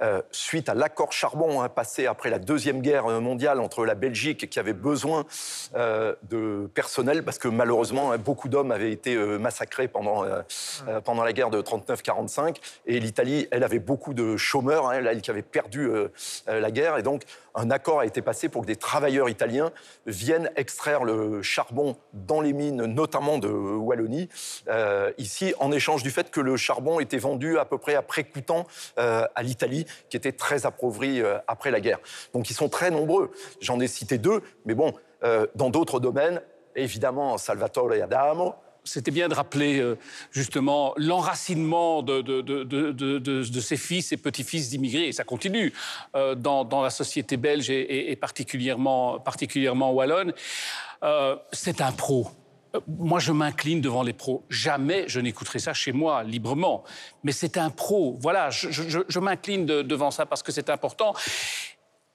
Euh, 0.00 0.22
suite 0.30 0.70
à 0.70 0.74
l'accord 0.74 1.12
charbon 1.12 1.60
hein, 1.60 1.68
passé 1.68 2.06
après 2.06 2.30
la 2.30 2.38
Deuxième 2.38 2.80
Guerre 2.80 3.08
mondiale 3.20 3.60
entre 3.60 3.84
la 3.84 3.94
Belgique, 3.94 4.48
qui 4.48 4.58
avait 4.58 4.72
besoin 4.72 5.26
euh, 5.76 6.14
de 6.30 6.66
personnel, 6.72 7.22
parce 7.22 7.38
que 7.38 7.46
malheureusement, 7.46 8.10
hein, 8.10 8.16
beaucoup 8.16 8.48
d'hommes 8.48 8.72
avaient 8.72 8.90
été 8.90 9.14
euh, 9.14 9.38
massacrés 9.38 9.88
pendant, 9.88 10.24
pendant 11.04 11.24
la 11.24 11.32
guerre 11.34 11.50
de 11.50 11.60
39-45, 11.60 12.56
et 12.86 13.00
l'Italie, 13.00 13.48
elle 13.50 13.64
avait 13.64 13.80
beaucoup 13.80 14.14
de 14.14 14.38
chômeurs, 14.38 14.88
hein, 14.88 14.94
elle 14.94 15.20
qui 15.20 15.30
avait 15.30 15.42
perdu 15.42 15.90
la 16.46 16.70
guerre, 16.70 16.96
et 16.96 17.02
donc 17.02 17.24
un 17.54 17.70
accord 17.70 18.00
a 18.00 18.06
été 18.06 18.22
passé 18.22 18.48
pour 18.48 18.62
que 18.62 18.66
des 18.66 18.76
travailleurs 18.76 19.28
italiens 19.28 19.72
viennent 20.06 20.50
extraire 20.56 21.04
le 21.04 21.42
charbon 21.42 21.96
dans 22.14 22.40
les 22.40 22.54
mines, 22.54 22.84
notamment 22.86 23.38
de 23.38 23.48
Wallonie, 23.48 24.28
ici, 25.18 25.54
en 25.58 25.70
échange 25.70 26.02
du 26.02 26.10
fait 26.10 26.30
que 26.30 26.40
le 26.40 26.56
charbon 26.56 26.98
était 27.00 27.18
vendu 27.18 27.58
à 27.58 27.64
peu 27.64 27.78
près 27.78 27.94
à 27.94 28.02
près 28.02 28.24
coûtant 28.24 28.66
à 28.96 29.42
l'Italie 29.42 29.81
qui 30.10 30.16
étaient 30.16 30.32
très 30.32 30.66
appauvris 30.66 31.20
euh, 31.20 31.38
après 31.46 31.70
la 31.70 31.80
guerre. 31.80 31.98
Donc 32.32 32.50
ils 32.50 32.54
sont 32.54 32.68
très 32.68 32.90
nombreux. 32.90 33.30
J'en 33.60 33.80
ai 33.80 33.86
cité 33.86 34.18
deux, 34.18 34.42
mais 34.64 34.74
bon, 34.74 34.94
euh, 35.24 35.46
dans 35.54 35.70
d'autres 35.70 36.00
domaines, 36.00 36.40
évidemment 36.74 37.38
Salvatore 37.38 37.92
Adamo, 37.92 38.54
c'était 38.84 39.12
bien 39.12 39.28
de 39.28 39.34
rappeler 39.34 39.78
euh, 39.78 39.96
justement 40.32 40.92
l'enracinement 40.96 42.02
de, 42.02 42.20
de, 42.20 43.60
ses 43.60 43.76
fils 43.76 44.10
et 44.10 44.16
petits-fils 44.16 44.70
d'immigrés, 44.70 45.08
et 45.08 45.12
ça 45.12 45.22
continue 45.22 45.72
dans, 46.14 46.82
la 46.82 46.90
société 46.90 47.36
belge 47.36 47.70
et, 47.70 48.16
particulièrement, 48.16 49.20
particulièrement 49.20 49.92
wallonne. 49.92 50.32
c'est 51.52 51.80
un 51.80 51.92
pro. 51.92 52.28
Euh, 52.74 52.80
moi, 52.86 53.18
je 53.18 53.32
m'incline 53.32 53.80
devant 53.80 54.02
les 54.02 54.12
pros. 54.12 54.44
Jamais 54.48 55.04
je 55.08 55.20
n'écouterai 55.20 55.58
ça 55.58 55.72
chez 55.72 55.92
moi, 55.92 56.22
librement. 56.22 56.84
Mais 57.22 57.32
c'est 57.32 57.56
un 57.56 57.70
pro. 57.70 58.16
Voilà, 58.20 58.50
je, 58.50 59.18
m'incline 59.18 59.66
devant 59.66 60.10
ça 60.10 60.26
parce 60.26 60.42
que 60.42 60.52
c'est 60.52 60.70
important. 60.70 61.14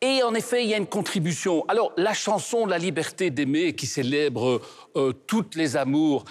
Et 0.02 0.22
en 0.22 0.34
effet, 0.36 0.64
il 0.64 0.70
y 0.70 0.74
a 0.74 0.78
une 0.78 0.88
contribution. 0.88 1.66
Alors, 1.68 1.92
la 1.98 2.14
chanson 2.14 2.66
La 2.66 2.78
liberté 2.78 3.32
d'aimer, 3.32 3.74
qui 3.74 3.88
célèbre 3.88 4.62
euh, 4.96 5.12
toutes 5.12 5.56
les 5.56 5.76
amours, 5.76 6.24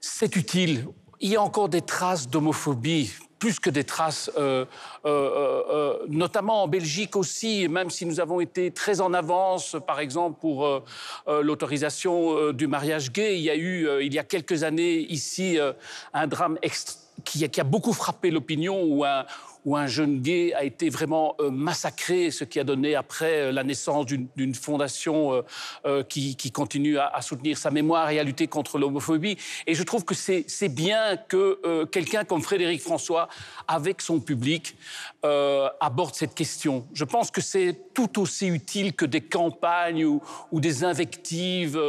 c'est 0.00 0.36
utile. 0.36 0.86
Il 1.20 1.30
y 1.30 1.36
a 1.36 1.42
encore 1.42 1.68
des 1.68 1.82
traces 1.82 2.28
d'homophobie 2.28 3.12
plus 3.40 3.58
que 3.58 3.70
des 3.70 3.82
traces, 3.82 4.30
euh, 4.36 4.64
euh, 5.06 5.62
euh, 5.72 5.98
notamment 6.08 6.62
en 6.62 6.68
Belgique 6.68 7.16
aussi, 7.16 7.66
même 7.68 7.90
si 7.90 8.06
nous 8.06 8.20
avons 8.20 8.38
été 8.38 8.70
très 8.70 9.00
en 9.00 9.12
avance, 9.14 9.76
par 9.86 9.98
exemple, 9.98 10.38
pour 10.40 10.84
l'autorisation 11.26 12.52
du 12.52 12.66
mariage 12.66 13.10
gay. 13.10 13.38
Il 13.38 13.42
y 13.42 13.50
a 13.50 13.56
eu, 13.56 13.88
il 14.02 14.14
y 14.14 14.18
a 14.18 14.24
quelques 14.24 14.62
années, 14.62 14.98
ici, 15.10 15.58
un 16.12 16.26
drame 16.26 16.58
qui, 17.24 17.48
qui, 17.48 17.60
a 17.60 17.64
beaucoup 17.64 17.94
frappé 17.94 18.30
l'opinion, 18.30 18.82
où 18.82 19.04
un, 19.04 19.24
où 19.64 19.76
un 19.76 19.86
jeune 19.86 20.20
gay 20.20 20.52
a 20.54 20.64
été 20.64 20.88
vraiment 20.88 21.34
euh, 21.40 21.50
massacré, 21.50 22.30
ce 22.30 22.44
qui 22.44 22.58
a 22.58 22.64
donné 22.64 22.94
après 22.94 23.40
euh, 23.40 23.52
la 23.52 23.64
naissance 23.64 24.06
d'une 24.06 24.54
fondation 24.54 25.44
euh, 25.84 26.02
qui, 26.04 26.36
continue 26.52 26.98
à, 26.98 27.20
soutenir 27.20 27.58
sa 27.58 27.70
mémoire 27.70 28.10
et 28.10 28.18
à 28.18 28.24
lutter 28.24 28.46
contre 28.46 28.78
l'homophobie. 28.78 29.36
Et 29.66 29.74
je 29.74 29.82
trouve 29.82 30.04
que 30.04 30.14
c'est 30.14 30.68
bien 30.68 31.16
que 31.16 31.84
quelqu'un 31.86 32.24
comme 32.24 32.42
Frédéric 32.42 32.80
François, 32.80 33.28
avec 33.68 34.00
son 34.00 34.20
public, 34.20 34.76
aborde 35.22 36.14
cette 36.14 36.34
question. 36.34 36.86
Je 36.92 37.04
pense 37.04 37.30
que 37.30 37.40
c'est 37.40 37.78
tout 37.94 38.20
aussi 38.20 38.48
utile 38.48 38.94
que 38.94 39.04
des 39.04 39.20
campagnes 39.20 40.04
ou, 40.04 40.20
des 40.60 40.84
invectives 40.84 41.80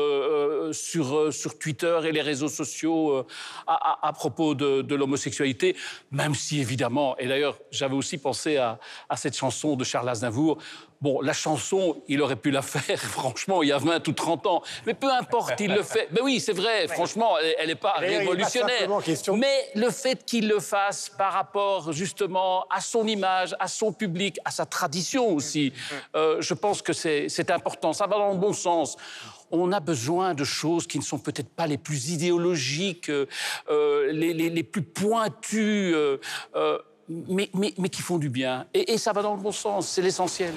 sur, 0.72 1.32
Twitter 1.60 2.00
et 2.06 2.12
les 2.12 2.22
réseaux 2.22 2.50
sociaux 2.50 3.26
à, 3.68 4.14
propos 4.14 4.54
de, 4.54 4.82
de 4.82 4.96
l'homosexualité, 4.96 5.76
même 6.12 6.36
si 6.36 6.60
évidemment, 6.60 7.18
et 7.18 7.28
d'ailleurs 7.28 7.58
j'avais 7.72 7.96
aussi 7.96 8.18
pensé 8.18 8.58
à, 8.58 8.78
cette 9.16 9.36
chanson 9.36 9.76
de 9.76 9.84
Charles 9.84 10.10
Aznavour. 10.10 10.58
Bon, 11.00 11.20
la 11.22 11.34
chanson, 11.34 12.04
il 12.08 12.22
aurait 12.22 12.36
pu 12.36 12.52
la 12.52 12.62
faire, 12.62 13.00
franchement, 13.00 13.64
il 13.64 13.70
y 13.70 13.72
a 13.72 13.80
20 13.80 14.08
ou 14.08 14.12
30 14.12 14.46
ans. 14.46 14.62
Mais 14.86 14.94
peu 14.94 15.12
importe, 15.12 15.60
il 15.60 15.74
le 15.74 15.82
fait. 15.82 16.08
Mais 16.12 16.22
oui, 16.22 16.40
c'est 16.40 16.54
vrai, 16.54 16.88
franchement, 16.88 17.36
elle 17.58 17.68
n'est 17.68 17.76
pas 17.76 17.94
révolutionnaire. 17.94 18.88
Mais 19.36 19.70
le 19.74 19.90
fait 19.90 20.24
qu'il 20.26 20.48
le 20.48 20.60
fasse 20.60 21.10
par 21.10 21.34
rapport, 21.34 21.92
justement, 21.92 22.66
à 22.70 22.82
son 22.82 23.08
image, 23.08 23.56
à 23.60 23.68
son 23.68 23.94
public, 23.94 24.38
à 24.46 24.52
sa 24.52 24.66
tradition 24.66 25.30
aussi, 25.34 25.74
euh, 26.16 26.38
je 26.40 26.54
pense 26.54 26.82
que 26.82 26.94
c'est 26.94 27.52
important. 27.52 27.94
Ça 27.94 28.06
va 28.06 28.18
dans 28.18 28.34
le 28.34 28.38
bon 28.38 28.54
sens 28.54 28.98
on 29.52 29.74
a 29.74 29.80
besoin 29.82 30.34
de 30.34 30.46
choses 30.46 30.88
qui 30.88 30.98
ne 30.98 31.04
sont 31.04 31.20
peut-être 31.20 31.50
pas 31.50 31.68
les 31.68 31.78
plus 31.78 32.12
idéologiques, 32.12 33.10
euh, 33.10 33.28
euh, 33.70 34.12
les, 34.12 34.64
plus 34.64 34.82
pointues 34.82 35.94
mais, 37.28 37.90
qui 37.90 38.02
font 38.02 38.18
du 38.18 38.30
bien. 38.30 38.66
Et, 38.74 38.98
ça 38.98 39.14
va 39.14 39.22
dans 39.22 39.36
le 39.36 39.42
bon 39.42 39.52
sens, 39.52 39.88
c'est 39.88 40.02
l'essentiel. 40.02 40.54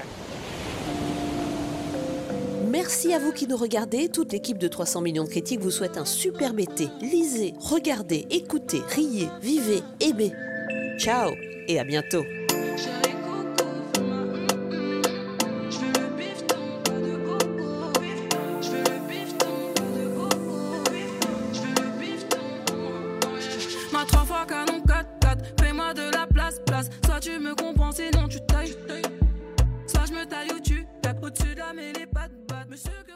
Merci 2.69 3.15
à 3.15 3.19
vous 3.19 3.33
qui 3.33 3.47
nous 3.47 3.57
regardez. 3.57 4.09
Toute 4.09 4.33
l'équipe 4.33 4.59
de 4.59 4.69
300 4.69 5.01
millions 5.01 5.25
de 5.25 5.29
critiques 5.29 5.61
vous 5.61 5.71
souhaite 5.71 5.97
un 5.97 6.05
super 6.05 6.53
été. 6.59 6.89
Lisez, 7.01 7.55
regardez, 7.61 8.27
écoutez, 8.31 8.83
riez, 8.89 9.29
vivez, 9.41 9.83
aimez. 10.01 10.33
Ciao 10.99 11.33
et 11.69 11.79
à 11.79 11.85
bientôt. 11.85 12.25
mais 31.75 31.93
les 31.93 32.07
pas 32.07 32.29
de 32.29 32.37
batte. 32.47 32.69
Monsieur 32.71 32.93
que 33.07 33.14